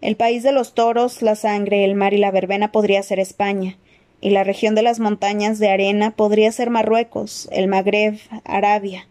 El 0.00 0.16
país 0.16 0.42
de 0.42 0.52
los 0.52 0.74
toros, 0.74 1.22
la 1.22 1.34
sangre, 1.34 1.84
el 1.84 1.94
mar 1.94 2.14
y 2.14 2.18
la 2.18 2.30
verbena 2.30 2.72
podría 2.72 3.02
ser 3.02 3.18
España, 3.18 3.76
y 4.20 4.30
la 4.30 4.44
región 4.44 4.74
de 4.74 4.82
las 4.82 5.00
montañas 5.00 5.58
de 5.58 5.70
arena 5.70 6.10
podría 6.10 6.52
ser 6.52 6.70
Marruecos, 6.70 7.48
el 7.52 7.68
Magreb, 7.68 8.18
Arabia. 8.44 9.06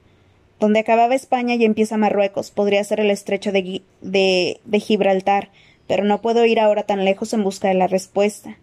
Donde 0.60 0.80
acababa 0.80 1.16
España 1.16 1.56
y 1.56 1.66
empieza 1.66 1.98
Marruecos 1.98 2.52
podría 2.52 2.84
ser 2.84 3.00
el 3.00 3.10
estrecho 3.10 3.52
de, 3.52 3.82
de, 4.02 4.80
Gibraltar, 4.80 5.50
pero 5.88 6.04
no 6.04 6.22
puedo 6.22 6.46
ir 6.46 6.60
ahora 6.60 6.84
tan 6.84 7.06
lejos 7.06 7.34
en 7.34 7.44
busca 7.44 7.70
de 7.70 7.76
la 7.76 7.88
respuesta. 7.88 8.58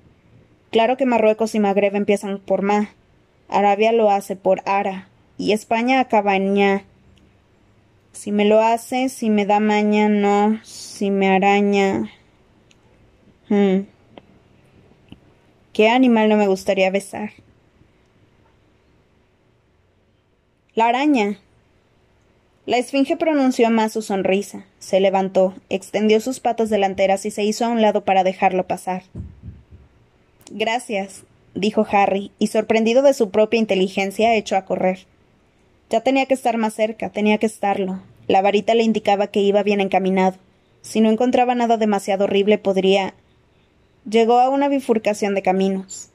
Claro 0.71 0.97
que 0.97 1.07
Marruecos 1.07 1.55
y 1.55 1.61
Magreb 1.61 1.97
empiezan 1.97 2.39
por 2.39 2.63
Ma, 2.63 2.91
Arabia 3.49 3.93
lo 3.93 4.11
hace 4.11 4.37
por 4.37 4.63
Ara, 4.67 5.09
y 5.39 5.53
España 5.53 6.01
acaba 6.01 6.37
en 6.37 6.55
ña. 6.55 6.85
Si 8.13 8.31
me 8.33 8.45
lo 8.45 8.61
hace, 8.61 9.09
si 9.09 9.31
me 9.31 9.47
da 9.47 9.61
maña, 9.61 10.09
no, 10.09 10.61
si 10.65 11.11
me 11.11 11.29
araña. 11.29 12.11
Hmm. 13.49 13.83
¿Qué 15.77 15.91
animal 15.91 16.31
no 16.31 16.39
me 16.39 16.47
gustaría 16.47 16.91
besar? 16.91 17.33
La 20.75 20.87
araña. 20.87 21.39
La 22.65 22.79
esfinge 22.79 23.19
pronunció 23.19 23.71
más 23.71 23.93
su 23.93 24.01
sonrisa, 24.01 24.65
se 24.79 25.01
levantó, 25.01 25.53
extendió 25.69 26.23
sus 26.23 26.41
patas 26.41 26.71
delanteras 26.71 27.27
y 27.27 27.31
se 27.31 27.45
hizo 27.45 27.67
a 27.67 27.69
un 27.69 27.83
lado 27.83 28.07
para 28.07 28.25
dejarlo 28.25 28.67
pasar. 28.67 29.03
Gracias, 30.51 31.25
dijo 31.55 31.87
Harry, 31.91 32.33
y 32.39 32.47
sorprendido 32.47 33.03
de 33.03 33.13
su 33.13 33.29
propia 33.29 33.61
inteligencia, 33.61 34.35
echó 34.35 34.57
a 34.57 34.65
correr. 34.65 35.01
Ya 35.91 36.01
tenía 36.01 36.25
que 36.25 36.33
estar 36.33 36.57
más 36.57 36.73
cerca, 36.73 37.11
tenía 37.11 37.37
que 37.37 37.45
estarlo. 37.45 38.01
La 38.29 38.41
varita 38.41 38.75
le 38.75 38.83
indicaba 38.83 39.27
que 39.27 39.41
iba 39.41 39.63
bien 39.63 39.83
encaminado. 39.83 40.39
Si 40.81 41.03
no 41.03 41.11
encontraba 41.11 41.55
nada 41.55 41.77
demasiado 41.77 42.25
horrible, 42.25 42.57
podría 42.57 43.13
Llegó 44.09 44.39
a 44.39 44.51
una 44.51 44.69
bifurcación 44.69 45.35
de 45.35 45.43
caminos. 45.43 46.11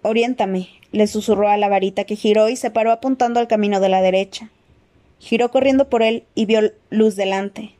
Oriéntame, 0.00 0.70
le 0.90 1.06
susurró 1.06 1.48
a 1.48 1.58
la 1.58 1.68
varita 1.68 2.04
que 2.04 2.16
giró 2.16 2.48
y 2.48 2.56
se 2.56 2.70
paró 2.70 2.92
apuntando 2.92 3.40
al 3.40 3.46
camino 3.46 3.78
de 3.78 3.90
la 3.90 4.00
derecha. 4.00 4.48
Giró 5.18 5.50
corriendo 5.50 5.90
por 5.90 6.02
él 6.02 6.24
y 6.34 6.46
vio 6.46 6.72
luz 6.88 7.14
delante. 7.14 7.74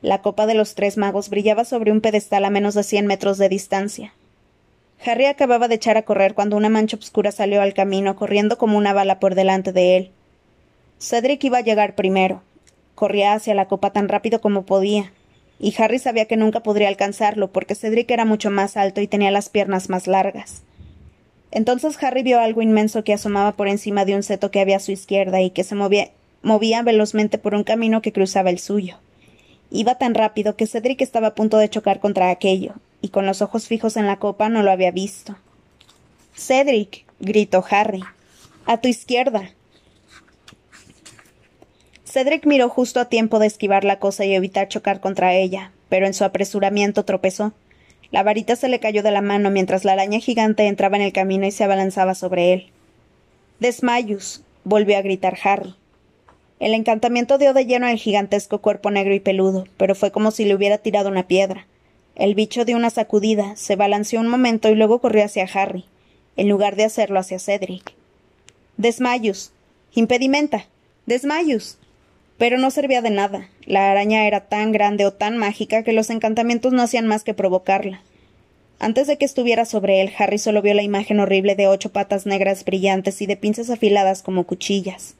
La 0.00 0.22
copa 0.22 0.46
de 0.46 0.54
los 0.54 0.74
tres 0.74 0.96
magos 0.96 1.28
brillaba 1.28 1.66
sobre 1.66 1.92
un 1.92 2.00
pedestal 2.00 2.46
a 2.46 2.50
menos 2.50 2.72
de 2.72 2.84
cien 2.84 3.06
metros 3.06 3.36
de 3.36 3.50
distancia. 3.50 4.14
Harry 5.04 5.26
acababa 5.26 5.68
de 5.68 5.74
echar 5.74 5.98
a 5.98 6.06
correr 6.06 6.32
cuando 6.32 6.56
una 6.56 6.70
mancha 6.70 6.96
oscura 6.96 7.32
salió 7.32 7.60
al 7.60 7.74
camino, 7.74 8.16
corriendo 8.16 8.56
como 8.56 8.78
una 8.78 8.94
bala 8.94 9.20
por 9.20 9.34
delante 9.34 9.72
de 9.72 9.98
él. 9.98 10.10
Cedric 10.98 11.44
iba 11.44 11.58
a 11.58 11.62
llegar 11.62 11.96
primero. 11.96 12.40
Corría 12.94 13.34
hacia 13.34 13.54
la 13.54 13.68
copa 13.68 13.92
tan 13.92 14.08
rápido 14.08 14.40
como 14.40 14.64
podía 14.64 15.12
y 15.62 15.72
Harry 15.78 16.00
sabía 16.00 16.26
que 16.26 16.36
nunca 16.36 16.60
podría 16.60 16.88
alcanzarlo 16.88 17.52
porque 17.52 17.76
Cedric 17.76 18.10
era 18.10 18.24
mucho 18.24 18.50
más 18.50 18.76
alto 18.76 19.00
y 19.00 19.06
tenía 19.06 19.30
las 19.30 19.48
piernas 19.48 19.88
más 19.88 20.08
largas. 20.08 20.62
Entonces 21.52 22.02
Harry 22.02 22.24
vio 22.24 22.40
algo 22.40 22.62
inmenso 22.62 23.04
que 23.04 23.12
asomaba 23.12 23.52
por 23.52 23.68
encima 23.68 24.04
de 24.04 24.16
un 24.16 24.24
seto 24.24 24.50
que 24.50 24.60
había 24.60 24.78
a 24.78 24.80
su 24.80 24.90
izquierda 24.90 25.40
y 25.40 25.50
que 25.50 25.62
se 25.62 25.76
movía, 25.76 26.10
movía 26.42 26.82
velozmente 26.82 27.38
por 27.38 27.54
un 27.54 27.62
camino 27.62 28.02
que 28.02 28.12
cruzaba 28.12 28.50
el 28.50 28.58
suyo. 28.58 28.96
Iba 29.70 29.94
tan 29.94 30.14
rápido 30.14 30.56
que 30.56 30.66
Cedric 30.66 31.00
estaba 31.00 31.28
a 31.28 31.34
punto 31.34 31.58
de 31.58 31.70
chocar 31.70 32.00
contra 32.00 32.30
aquello, 32.30 32.74
y 33.00 33.08
con 33.10 33.24
los 33.24 33.40
ojos 33.40 33.68
fijos 33.68 33.96
en 33.96 34.06
la 34.06 34.18
copa 34.18 34.48
no 34.48 34.62
lo 34.62 34.72
había 34.72 34.90
visto. 34.90 35.36
Cedric. 36.34 37.04
gritó 37.20 37.64
Harry. 37.70 38.02
A 38.66 38.80
tu 38.80 38.88
izquierda. 38.88 39.50
Cedric 42.12 42.44
miró 42.44 42.68
justo 42.68 43.00
a 43.00 43.06
tiempo 43.06 43.38
de 43.38 43.46
esquivar 43.46 43.84
la 43.84 43.98
cosa 43.98 44.26
y 44.26 44.34
evitar 44.34 44.68
chocar 44.68 45.00
contra 45.00 45.32
ella, 45.32 45.72
pero 45.88 46.06
en 46.06 46.12
su 46.12 46.24
apresuramiento 46.24 47.06
tropezó. 47.06 47.54
La 48.10 48.22
varita 48.22 48.54
se 48.54 48.68
le 48.68 48.80
cayó 48.80 49.02
de 49.02 49.10
la 49.10 49.22
mano 49.22 49.50
mientras 49.50 49.86
la 49.86 49.92
araña 49.92 50.18
gigante 50.18 50.66
entraba 50.66 50.96
en 50.96 51.04
el 51.04 51.14
camino 51.14 51.46
y 51.46 51.52
se 51.52 51.64
abalanzaba 51.64 52.14
sobre 52.14 52.52
él. 52.52 52.66
Desmayus, 53.60 54.42
volvió 54.62 54.98
a 54.98 55.00
gritar 55.00 55.38
Harry. 55.42 55.74
El 56.60 56.74
encantamiento 56.74 57.38
dio 57.38 57.54
de 57.54 57.64
lleno 57.64 57.86
al 57.86 57.96
gigantesco 57.96 58.58
cuerpo 58.58 58.90
negro 58.90 59.14
y 59.14 59.20
peludo, 59.20 59.64
pero 59.78 59.94
fue 59.94 60.10
como 60.10 60.32
si 60.32 60.44
le 60.44 60.54
hubiera 60.54 60.76
tirado 60.76 61.08
una 61.08 61.26
piedra. 61.26 61.66
El 62.14 62.34
bicho 62.34 62.66
dio 62.66 62.76
una 62.76 62.90
sacudida, 62.90 63.56
se 63.56 63.74
balanceó 63.74 64.20
un 64.20 64.28
momento 64.28 64.68
y 64.68 64.74
luego 64.74 65.00
corrió 65.00 65.24
hacia 65.24 65.48
Harry, 65.54 65.86
en 66.36 66.50
lugar 66.50 66.76
de 66.76 66.84
hacerlo 66.84 67.20
hacia 67.20 67.38
Cedric. 67.38 67.94
Desmayus. 68.76 69.52
Impedimenta. 69.94 70.66
Desmayus. 71.06 71.78
Pero 72.42 72.58
no 72.58 72.72
servía 72.72 73.02
de 73.02 73.10
nada. 73.10 73.46
La 73.66 73.92
araña 73.92 74.26
era 74.26 74.40
tan 74.40 74.72
grande 74.72 75.06
o 75.06 75.12
tan 75.12 75.38
mágica 75.38 75.84
que 75.84 75.92
los 75.92 76.10
encantamientos 76.10 76.72
no 76.72 76.82
hacían 76.82 77.06
más 77.06 77.22
que 77.22 77.34
provocarla. 77.34 78.02
Antes 78.80 79.06
de 79.06 79.16
que 79.16 79.24
estuviera 79.24 79.64
sobre 79.64 80.00
él, 80.00 80.10
Harry 80.18 80.38
solo 80.38 80.60
vio 80.60 80.74
la 80.74 80.82
imagen 80.82 81.20
horrible 81.20 81.54
de 81.54 81.68
ocho 81.68 81.92
patas 81.92 82.26
negras 82.26 82.64
brillantes 82.64 83.22
y 83.22 83.26
de 83.26 83.36
pinzas 83.36 83.70
afiladas 83.70 84.24
como 84.24 84.42
cuchillas. 84.42 85.14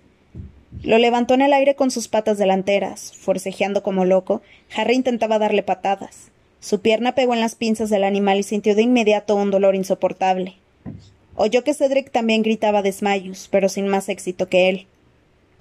Lo 0.82 0.98
levantó 0.98 1.34
en 1.34 1.42
el 1.42 1.52
aire 1.52 1.76
con 1.76 1.92
sus 1.92 2.08
patas 2.08 2.38
delanteras. 2.38 3.12
Forcejeando 3.14 3.84
como 3.84 4.04
loco, 4.04 4.42
Harry 4.74 4.96
intentaba 4.96 5.38
darle 5.38 5.62
patadas. 5.62 6.32
Su 6.58 6.80
pierna 6.80 7.14
pegó 7.14 7.34
en 7.34 7.40
las 7.40 7.54
pinzas 7.54 7.88
del 7.88 8.02
animal 8.02 8.40
y 8.40 8.42
sintió 8.42 8.74
de 8.74 8.82
inmediato 8.82 9.36
un 9.36 9.52
dolor 9.52 9.76
insoportable. 9.76 10.56
Oyó 11.36 11.62
que 11.62 11.72
Cedric 11.74 12.10
también 12.10 12.42
gritaba 12.42 12.82
desmayos, 12.82 13.46
pero 13.48 13.68
sin 13.68 13.86
más 13.86 14.08
éxito 14.08 14.48
que 14.48 14.68
él. 14.68 14.86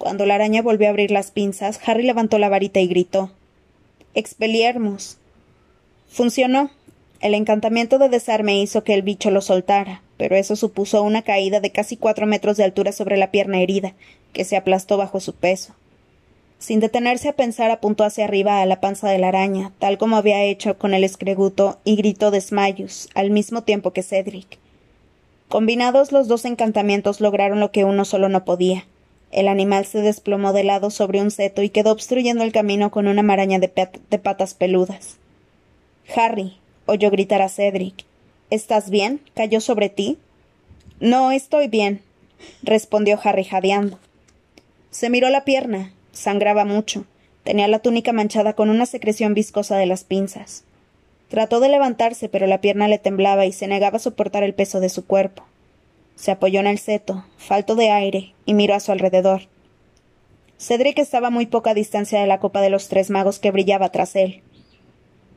Cuando 0.02 0.26
la 0.26 0.34
araña 0.34 0.62
volvió 0.62 0.88
a 0.88 0.90
abrir 0.90 1.12
las 1.12 1.30
pinzas, 1.30 1.78
Harry 1.86 2.02
levantó 2.02 2.40
la 2.40 2.48
varita 2.48 2.80
y 2.80 2.88
gritó 2.88 3.30
Expeliermos. 4.14 5.18
Funcionó. 6.08 6.72
El 7.20 7.34
encantamiento 7.34 7.98
de 8.00 8.08
desarme 8.08 8.60
hizo 8.60 8.82
que 8.82 8.94
el 8.94 9.02
bicho 9.02 9.30
lo 9.30 9.40
soltara, 9.40 10.02
pero 10.16 10.34
eso 10.34 10.56
supuso 10.56 11.04
una 11.04 11.22
caída 11.22 11.60
de 11.60 11.70
casi 11.70 11.96
cuatro 11.96 12.26
metros 12.26 12.56
de 12.56 12.64
altura 12.64 12.90
sobre 12.90 13.16
la 13.16 13.30
pierna 13.30 13.60
herida, 13.60 13.94
que 14.32 14.44
se 14.44 14.56
aplastó 14.56 14.96
bajo 14.96 15.20
su 15.20 15.36
peso. 15.36 15.72
Sin 16.58 16.80
detenerse 16.80 17.28
a 17.28 17.36
pensar, 17.36 17.70
apuntó 17.70 18.02
hacia 18.02 18.24
arriba 18.24 18.60
a 18.60 18.66
la 18.66 18.80
panza 18.80 19.08
de 19.08 19.18
la 19.18 19.28
araña, 19.28 19.70
tal 19.78 19.98
como 19.98 20.16
había 20.16 20.42
hecho 20.42 20.78
con 20.78 20.94
el 20.94 21.04
escreguto, 21.04 21.78
y 21.84 21.94
gritó 21.94 22.32
desmayos, 22.32 23.08
al 23.14 23.30
mismo 23.30 23.62
tiempo 23.62 23.92
que 23.92 24.02
Cedric. 24.02 24.58
Combinados 25.46 26.10
los 26.10 26.26
dos 26.26 26.44
encantamientos 26.44 27.20
lograron 27.20 27.60
lo 27.60 27.70
que 27.70 27.84
uno 27.84 28.04
solo 28.04 28.28
no 28.28 28.44
podía 28.44 28.84
el 29.32 29.48
animal 29.48 29.86
se 29.86 30.02
desplomó 30.02 30.52
de 30.52 30.62
lado 30.62 30.90
sobre 30.90 31.20
un 31.20 31.30
seto 31.30 31.62
y 31.62 31.70
quedó 31.70 31.90
obstruyendo 31.90 32.44
el 32.44 32.52
camino 32.52 32.90
con 32.90 33.08
una 33.08 33.22
maraña 33.22 33.58
de, 33.58 33.68
patas 34.18 34.54
peludas. 34.54 35.16
Harry, 36.14 36.58
oyó 36.86 37.10
gritar 37.10 37.42
a 37.42 37.48
Cedric. 37.48 38.04
¿Estás 38.50 38.90
bien? 38.90 39.20
¿Cayó 39.34 39.60
sobre 39.60 39.88
ti? 39.88 40.18
No, 41.00 41.32
estoy 41.32 41.68
bien, 41.68 42.02
respondió 42.62 43.18
Harry 43.24 43.44
jadeando. 43.44 43.98
Se 44.90 45.08
miró 45.08 45.30
la 45.30 45.44
pierna. 45.44 45.92
Sangraba 46.12 46.66
mucho. 46.66 47.06
Tenía 47.42 47.66
la 47.66 47.78
túnica 47.78 48.12
manchada 48.12 48.52
con 48.52 48.68
una 48.68 48.84
secreción 48.84 49.32
viscosa 49.32 49.76
de 49.78 49.86
las 49.86 50.04
pinzas. 50.04 50.64
Trató 51.28 51.60
de 51.60 51.70
levantarse, 51.70 52.28
pero 52.28 52.46
la 52.46 52.60
pierna 52.60 52.88
le 52.88 52.98
temblaba 52.98 53.46
y 53.46 53.52
se 53.52 53.66
negaba 53.66 53.96
a 53.96 54.00
soportar 54.00 54.42
el 54.42 54.52
peso 54.52 54.80
de 54.80 54.90
su 54.90 55.06
cuerpo. 55.06 55.44
Se 56.16 56.30
apoyó 56.30 56.60
en 56.60 56.66
el 56.66 56.78
seto, 56.78 57.24
falto 57.36 57.74
de 57.74 57.90
aire, 57.90 58.34
y 58.44 58.54
miró 58.54 58.74
a 58.74 58.80
su 58.80 58.92
alrededor. 58.92 59.42
Cedric 60.58 60.98
estaba 60.98 61.28
a 61.28 61.30
muy 61.30 61.46
poca 61.46 61.74
distancia 61.74 62.20
de 62.20 62.26
la 62.26 62.38
copa 62.38 62.60
de 62.60 62.70
los 62.70 62.88
tres 62.88 63.10
magos 63.10 63.40
que 63.40 63.50
brillaba 63.50 63.88
tras 63.90 64.14
él. 64.14 64.42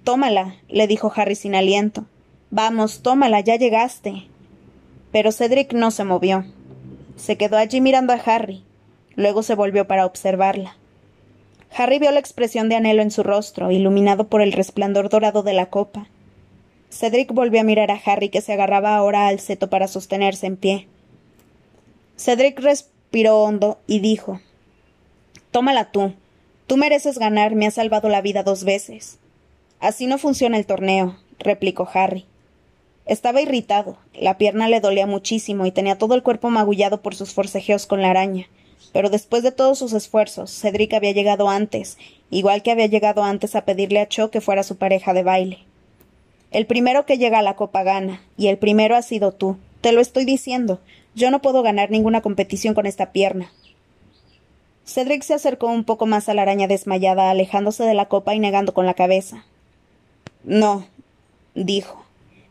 Tómala, 0.04 0.58
le 0.68 0.86
dijo 0.86 1.12
Harry 1.16 1.36
sin 1.36 1.56
aliento. 1.56 2.06
Vamos, 2.52 3.02
tómala, 3.02 3.40
ya 3.40 3.56
llegaste. 3.56 4.28
Pero 5.12 5.32
Cedric 5.32 5.74
no 5.74 5.90
se 5.90 6.04
movió. 6.04 6.46
Se 7.16 7.38
quedó 7.38 7.58
allí 7.58 7.82
mirando 7.82 8.14
a 8.14 8.18
Harry. 8.18 8.64
Luego 9.16 9.42
se 9.42 9.56
volvió 9.56 9.88
para 9.88 10.06
observarla. 10.06 10.78
Harry 11.76 12.00
vio 12.00 12.12
la 12.12 12.20
expresión 12.20 12.70
de 12.70 12.76
anhelo 12.76 13.02
en 13.02 13.12
su 13.12 13.24
rostro, 13.24 13.72
iluminado 13.72 14.28
por 14.28 14.42
el 14.42 14.52
resplandor 14.52 15.10
dorado 15.10 15.42
de 15.42 15.54
la 15.54 15.66
copa. 15.72 16.08
Cedric 16.90 17.32
volvió 17.34 17.62
a 17.62 17.64
mirar 17.64 17.92
a 17.92 18.02
Harry, 18.06 18.30
que 18.30 18.42
se 18.42 18.54
agarraba 18.54 18.96
ahora 18.96 19.28
al 19.28 19.40
seto 19.40 19.70
para 19.70 19.88
sostenerse 19.88 20.48
en 20.48 20.58
pie. 20.58 20.88
Cedric 22.18 22.60
respiró 22.60 23.44
hondo 23.44 23.80
y 23.88 24.00
dijo 24.00 24.40
Tómala 25.52 25.92
tú. 25.92 26.14
Tú 26.68 26.78
mereces 26.78 27.20
ganar, 27.20 27.56
me 27.56 27.68
has 27.68 27.76
salvado 27.76 28.10
la 28.10 28.22
vida 28.22 28.44
dos 28.44 28.64
veces. 28.64 29.20
Así 29.80 30.08
no 30.08 30.18
funciona 30.18 30.58
el 30.58 30.66
torneo, 30.66 31.18
replicó 31.38 31.88
Harry. 31.94 32.26
Estaba 33.06 33.42
irritado, 33.42 33.98
la 34.16 34.38
pierna 34.38 34.68
le 34.68 34.80
dolía 34.80 35.06
muchísimo 35.06 35.66
y 35.66 35.72
tenía 35.72 35.98
todo 35.98 36.16
el 36.16 36.24
cuerpo 36.24 36.50
magullado 36.50 37.02
por 37.02 37.14
sus 37.14 37.34
forcejeos 37.34 37.86
con 37.86 38.02
la 38.02 38.10
araña. 38.10 38.48
Pero 38.94 39.10
después 39.10 39.44
de 39.44 39.52
todos 39.52 39.78
sus 39.78 39.94
esfuerzos, 39.94 40.52
Cedric 40.52 40.94
había 40.94 41.12
llegado 41.12 41.50
antes, 41.50 41.98
igual 42.32 42.64
que 42.64 42.72
había 42.72 42.88
llegado 42.88 43.24
antes 43.24 43.56
a 43.56 43.66
pedirle 43.66 44.00
a 44.00 44.08
Cho 44.08 44.32
que 44.32 44.42
fuera 44.42 44.64
su 44.64 44.78
pareja 44.78 45.14
de 45.14 45.24
baile. 45.24 45.60
El 46.56 46.68
primero 46.68 47.06
que 47.06 47.18
llega 47.18 47.40
a 47.40 47.42
la 47.42 47.58
copa 47.58 47.84
gana, 47.84 48.22
y 48.38 48.48
el 48.48 48.58
primero 48.58 48.96
ha 48.96 49.02
sido 49.02 49.34
tú. 49.34 49.58
Te 49.82 49.92
lo 49.92 50.00
estoy 50.00 50.24
diciendo. 50.24 50.80
Yo 51.14 51.30
no 51.30 51.42
puedo 51.42 51.64
ganar 51.64 51.92
ninguna 51.92 52.22
competición 52.22 52.74
con 52.74 52.86
esta 52.86 53.12
pierna. 53.12 53.52
Cedric 54.86 55.24
se 55.24 55.34
acercó 55.34 55.68
un 55.68 55.84
poco 55.84 56.06
más 56.06 56.30
a 56.30 56.34
la 56.34 56.44
araña 56.44 56.70
desmayada, 56.70 57.30
alejándose 57.30 57.84
de 57.84 57.94
la 57.94 58.06
copa 58.06 58.36
y 58.36 58.40
negando 58.40 58.74
con 58.74 58.86
la 58.86 58.94
cabeza. 58.94 59.44
No, 60.46 60.88
dijo. 61.56 62.06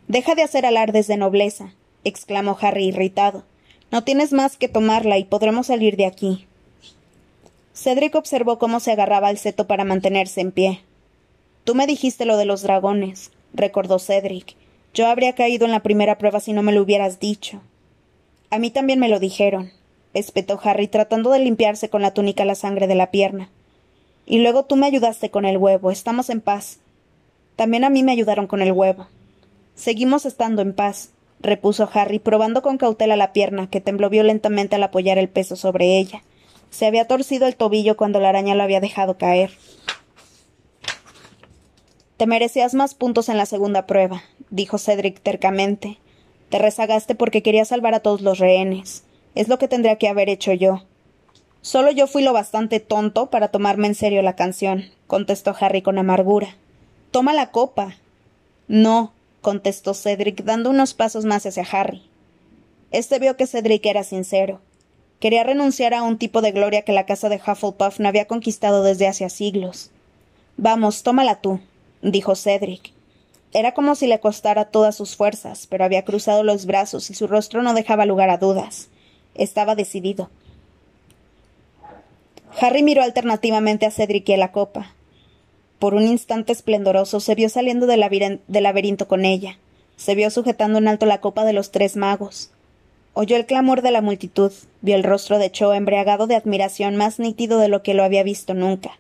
Deja 0.07 0.35
de 0.35 0.43
hacer 0.43 0.67
alardes 0.67 1.07
de 1.07 1.17
nobleza, 1.17 1.73
exclamó 2.05 2.59
Harry 2.61 2.89
irritado. 2.89 3.45
No 3.91 4.05
tienes 4.05 4.35
más 4.35 4.59
que 4.59 4.69
tomarla 4.69 5.17
y 5.17 5.25
podremos 5.25 5.69
salir 5.69 5.97
de 5.97 6.05
aquí. 6.05 6.47
Cedric 7.73 8.15
observó 8.17 8.59
cómo 8.59 8.81
se 8.81 8.93
agarraba 8.93 9.29
al 9.29 9.39
seto 9.39 9.67
para 9.67 9.87
mantenerse 9.87 10.43
en 10.43 10.53
pie. 10.53 10.83
Tú 11.65 11.75
me 11.75 11.87
dijiste 11.87 12.27
lo 12.27 12.37
de 12.37 12.45
los 12.45 12.61
dragones, 12.61 13.31
recordó 13.55 13.99
Cedric. 13.99 14.57
Yo 14.93 15.07
habría 15.07 15.35
caído 15.35 15.65
en 15.65 15.73
la 15.73 15.83
primera 15.83 16.19
prueba 16.19 16.41
si 16.41 16.53
no 16.53 16.63
me 16.63 16.73
lo 16.73 16.83
hubieras 16.83 17.19
dicho. 17.19 17.61
A 18.51 18.59
mí 18.59 18.71
también 18.71 18.99
me 19.01 19.09
lo 19.09 19.19
dijeron, 19.19 19.73
espetó 20.13 20.61
Harry, 20.63 20.87
tratando 20.87 21.31
de 21.31 21.39
limpiarse 21.39 21.89
con 21.89 22.03
la 22.03 22.13
túnica 22.13 22.45
la 22.45 22.55
sangre 22.55 22.87
de 22.87 22.95
la 22.95 23.11
pierna. 23.11 23.51
Y 24.27 24.39
luego 24.39 24.65
tú 24.65 24.77
me 24.77 24.87
ayudaste 24.87 25.31
con 25.31 25.45
el 25.45 25.59
huevo. 25.59 25.91
Estamos 25.91 26.31
en 26.31 26.41
paz. 26.41 26.79
También 27.57 27.85
a 27.85 27.91
mí 27.91 28.03
me 28.03 28.13
ayudaron 28.13 28.47
con 28.47 28.63
el 28.63 28.73
huevo. 28.73 29.07
Seguimos 29.75 30.25
estando 30.25 30.63
en 30.63 30.73
paz, 30.73 31.11
repuso 31.41 31.89
Harry, 31.93 32.19
probando 32.19 32.63
con 32.63 32.79
cautela 32.79 33.17
la 33.17 33.33
pierna, 33.33 33.69
que 33.69 33.81
tembló 33.81 34.09
violentamente 34.09 34.77
al 34.77 34.83
apoyar 34.83 35.19
el 35.19 35.29
peso 35.29 35.57
sobre 35.57 35.99
ella. 35.99 36.23
Se 36.71 36.87
había 36.87 37.07
torcido 37.07 37.47
el 37.47 37.57
tobillo 37.57 37.97
cuando 37.97 38.21
la 38.21 38.31
araña 38.31 38.55
lo 38.55 38.63
había 38.63 38.81
dejado 38.81 39.19
caer. 39.19 39.51
Te 42.17 42.29
merecías 42.29 42.75
más 42.75 42.95
puntos 42.95 43.29
en 43.29 43.37
la 43.37 43.47
segunda 43.47 43.87
prueba, 43.87 44.23
dijo 44.51 44.79
Cedric 44.79 45.21
tercamente. 45.21 45.99
Te 46.49 46.59
rezagaste 46.61 47.17
porque 47.17 47.43
quería 47.43 47.65
salvar 47.65 47.95
a 47.95 48.01
todos 48.01 48.21
los 48.21 48.39
rehenes. 48.39 49.03
Es 49.35 49.49
lo 49.49 49.59
que 49.59 49.67
tendría 49.67 49.97
que 49.97 50.09
haber 50.09 50.29
hecho 50.29 50.53
yo. 50.53 50.85
Solo 51.61 51.91
yo 51.91 52.07
fui 52.07 52.23
lo 52.23 52.33
bastante 52.33 52.79
tonto 52.79 53.31
para 53.31 53.49
tomarme 53.49 53.89
en 53.89 53.97
serio 53.97 54.23
la 54.23 54.37
canción, 54.37 54.85
contestó 55.09 55.57
Harry 55.59 55.83
con 55.83 55.99
amargura. 55.99 56.57
Toma 57.11 57.35
la 57.35 57.51
copa. 57.51 57.97
No, 58.69 59.13
contestó 59.41 59.93
Cedric, 59.93 60.45
dando 60.45 60.71
unos 60.71 60.95
pasos 60.95 61.25
más 61.25 61.45
hacia 61.47 61.67
Harry. 61.73 62.03
Este 62.93 63.19
vio 63.19 63.37
que 63.37 63.49
Cedric 63.49 63.85
era 63.87 64.05
sincero. 64.05 64.61
Quería 65.19 65.43
renunciar 65.43 65.95
a 65.95 66.05
un 66.05 66.19
tipo 66.19 66.43
de 66.43 66.53
gloria 66.53 66.83
que 66.83 66.93
la 66.93 67.07
casa 67.07 67.29
de 67.29 67.41
Hufflepuff 67.45 67.99
no 67.99 68.07
había 68.07 68.27
conquistado 68.27 68.85
desde 68.85 69.09
hace 69.09 69.29
siglos. 69.31 69.91
Vamos, 70.57 71.03
tómala 71.03 71.41
tú, 71.41 71.61
dijo 72.11 72.37
Cedric. 72.37 72.93
Era 73.53 73.73
como 73.73 73.95
si 73.95 74.07
le 74.07 74.21
costara 74.21 74.67
todas 74.67 74.97
sus 74.97 75.17
fuerzas, 75.17 75.67
pero 75.69 75.85
había 75.85 76.05
cruzado 76.05 76.43
los 76.43 76.67
brazos 76.67 77.11
y 77.11 77.15
su 77.15 77.27
rostro 77.27 77.63
no 77.63 77.73
dejaba 77.73 78.05
lugar 78.05 78.31
a 78.31 78.39
dudas. 78.39 78.89
Estaba 79.35 79.75
decidido. 79.75 80.29
Harry 82.61 82.83
miró 82.83 83.03
alternativamente 83.03 83.87
a 83.87 83.91
Cedric 83.91 84.29
y 84.29 84.35
a 84.35 84.37
la 84.37 84.53
copa. 84.53 84.93
Por 85.79 85.95
un 85.95 86.03
instante 86.03 86.53
esplendoroso 86.53 87.21
se 87.21 87.35
vio 87.35 87.49
saliendo 87.49 87.87
del, 87.87 88.01
laberinto 88.49 89.09
con 89.09 89.25
ella. 89.25 89.59
Se 89.97 90.15
vio 90.15 90.31
sujetando 90.31 90.79
en 90.79 90.89
alto 90.89 91.07
la 91.07 91.21
copa 91.21 91.45
de 91.45 91.53
los 91.53 91.71
tres 91.71 91.97
magos. 91.97 92.51
Oyó 93.13 93.37
el 93.37 93.47
clamor 93.47 93.83
de 93.83 93.93
la 93.93 94.01
multitud, 94.01 94.53
vio 94.83 94.97
el 94.97 95.05
rostro 95.05 95.39
de 95.39 95.51
Cho 95.51 95.73
embriagado 95.73 96.27
de 96.27 96.35
admiración 96.35 96.97
más 96.97 97.19
nítido 97.19 97.59
de 97.59 97.69
lo 97.69 97.83
que 97.83 97.95
lo 97.95 98.03
había 98.03 98.25
visto 98.25 98.55
nunca. 98.55 98.99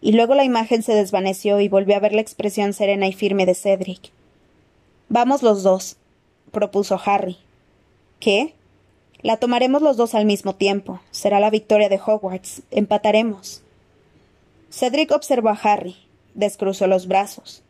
Y 0.00 0.12
luego 0.12 0.34
la 0.34 0.44
imagen 0.44 0.82
se 0.82 0.94
desvaneció 0.94 1.60
y 1.60 1.68
volvió 1.68 1.96
a 1.96 2.00
ver 2.00 2.12
la 2.12 2.20
expresión 2.20 2.72
serena 2.72 3.06
y 3.06 3.12
firme 3.12 3.46
de 3.46 3.54
Cedric. 3.54 4.10
Vamos 5.08 5.42
los 5.42 5.62
dos, 5.62 5.96
propuso 6.50 7.00
Harry. 7.04 7.36
¿Qué? 8.18 8.54
La 9.22 9.36
tomaremos 9.36 9.82
los 9.82 9.96
dos 9.96 10.14
al 10.14 10.24
mismo 10.24 10.54
tiempo. 10.54 11.00
Será 11.10 11.40
la 11.40 11.50
victoria 11.50 11.88
de 11.88 12.00
Hogwarts. 12.04 12.62
Empataremos. 12.70 13.62
Cedric 14.70 15.10
observó 15.10 15.50
a 15.50 15.58
Harry. 15.62 15.96
Descruzó 16.34 16.86
los 16.86 17.06
brazos. 17.06 17.62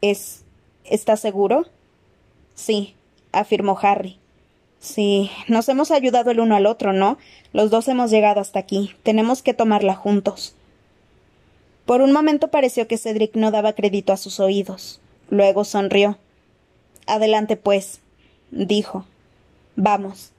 ¿Es. 0.00 0.44
¿Estás 0.84 1.20
seguro? 1.20 1.66
Sí, 2.54 2.94
afirmó 3.32 3.78
Harry. 3.82 4.18
Sí, 4.78 5.30
nos 5.48 5.68
hemos 5.68 5.90
ayudado 5.90 6.30
el 6.30 6.40
uno 6.40 6.56
al 6.56 6.66
otro, 6.66 6.92
¿no? 6.92 7.18
Los 7.52 7.70
dos 7.70 7.88
hemos 7.88 8.10
llegado 8.10 8.40
hasta 8.40 8.58
aquí. 8.58 8.94
Tenemos 9.02 9.42
que 9.42 9.54
tomarla 9.54 9.94
juntos. 9.94 10.54
Por 11.86 12.00
un 12.00 12.12
momento 12.12 12.48
pareció 12.48 12.88
que 12.88 12.98
Cedric 12.98 13.34
no 13.36 13.50
daba 13.50 13.74
crédito 13.74 14.12
a 14.12 14.16
sus 14.16 14.40
oídos. 14.40 15.00
Luego 15.28 15.64
sonrió. 15.64 16.18
Adelante, 17.06 17.56
pues, 17.56 18.00
dijo. 18.50 19.04
Vamos. 19.76 20.30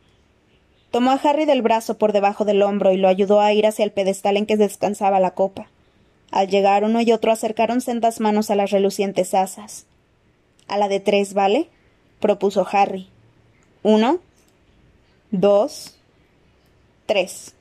Tomó 0.91 1.12
a 1.12 1.16
Harry 1.16 1.46
del 1.46 1.62
brazo 1.62 1.98
por 1.98 2.14
debajo 2.14 2.46
del 2.46 2.62
hombro 2.62 2.93
y 2.93 2.98
lo 2.98 3.08
ayudó 3.08 3.41
a 3.41 3.54
ir 3.54 3.68
hacia 3.68 3.86
el 3.86 3.91
pedestal 3.91 4.38
en 4.38 4.46
que 4.46 4.58
descansaba 4.58 5.20
la 5.20 5.32
copa. 5.32 5.68
Al 6.32 6.48
llegar 6.48 6.84
uno 6.84 7.02
y 7.02 7.12
otro 7.12 7.32
acercaron 7.32 7.82
sendas 7.82 8.20
manos 8.20 8.50
a 8.50 8.56
las 8.56 8.72
relucientes 8.72 9.34
asas. 9.34 9.86
A 10.68 10.78
la 10.78 10.88
de 10.88 11.00
tres, 11.00 11.34
¿vale? 11.34 11.70
propuso 12.20 12.66
Harry. 12.72 13.08
Uno, 13.84 14.20
dos, 15.32 15.96
tres. 17.06 17.54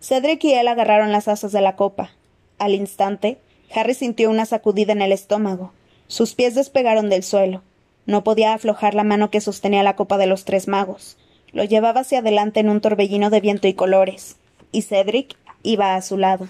Cedric 0.00 0.44
y 0.44 0.52
él 0.52 0.68
agarraron 0.68 1.12
las 1.12 1.28
asas 1.28 1.52
de 1.52 1.60
la 1.60 1.76
copa. 1.76 2.10
Al 2.58 2.74
instante, 2.74 3.38
Harry 3.74 3.94
sintió 3.94 4.30
una 4.30 4.46
sacudida 4.46 4.92
en 4.92 5.02
el 5.02 5.12
estómago. 5.12 5.72
Sus 6.06 6.34
pies 6.34 6.54
despegaron 6.54 7.08
del 7.10 7.22
suelo. 7.22 7.62
No 8.06 8.24
podía 8.24 8.54
aflojar 8.54 8.94
la 8.94 9.04
mano 9.04 9.30
que 9.30 9.40
sostenía 9.40 9.82
la 9.82 9.96
copa 9.96 10.18
de 10.18 10.26
los 10.26 10.44
tres 10.44 10.66
magos. 10.66 11.16
Lo 11.52 11.64
llevaba 11.64 12.00
hacia 12.00 12.18
adelante 12.18 12.60
en 12.60 12.68
un 12.68 12.80
torbellino 12.80 13.30
de 13.30 13.40
viento 13.40 13.68
y 13.68 13.74
colores, 13.74 14.36
y 14.72 14.82
Cedric 14.82 15.36
iba 15.62 15.94
a 15.94 16.02
su 16.02 16.16
lado. 16.16 16.48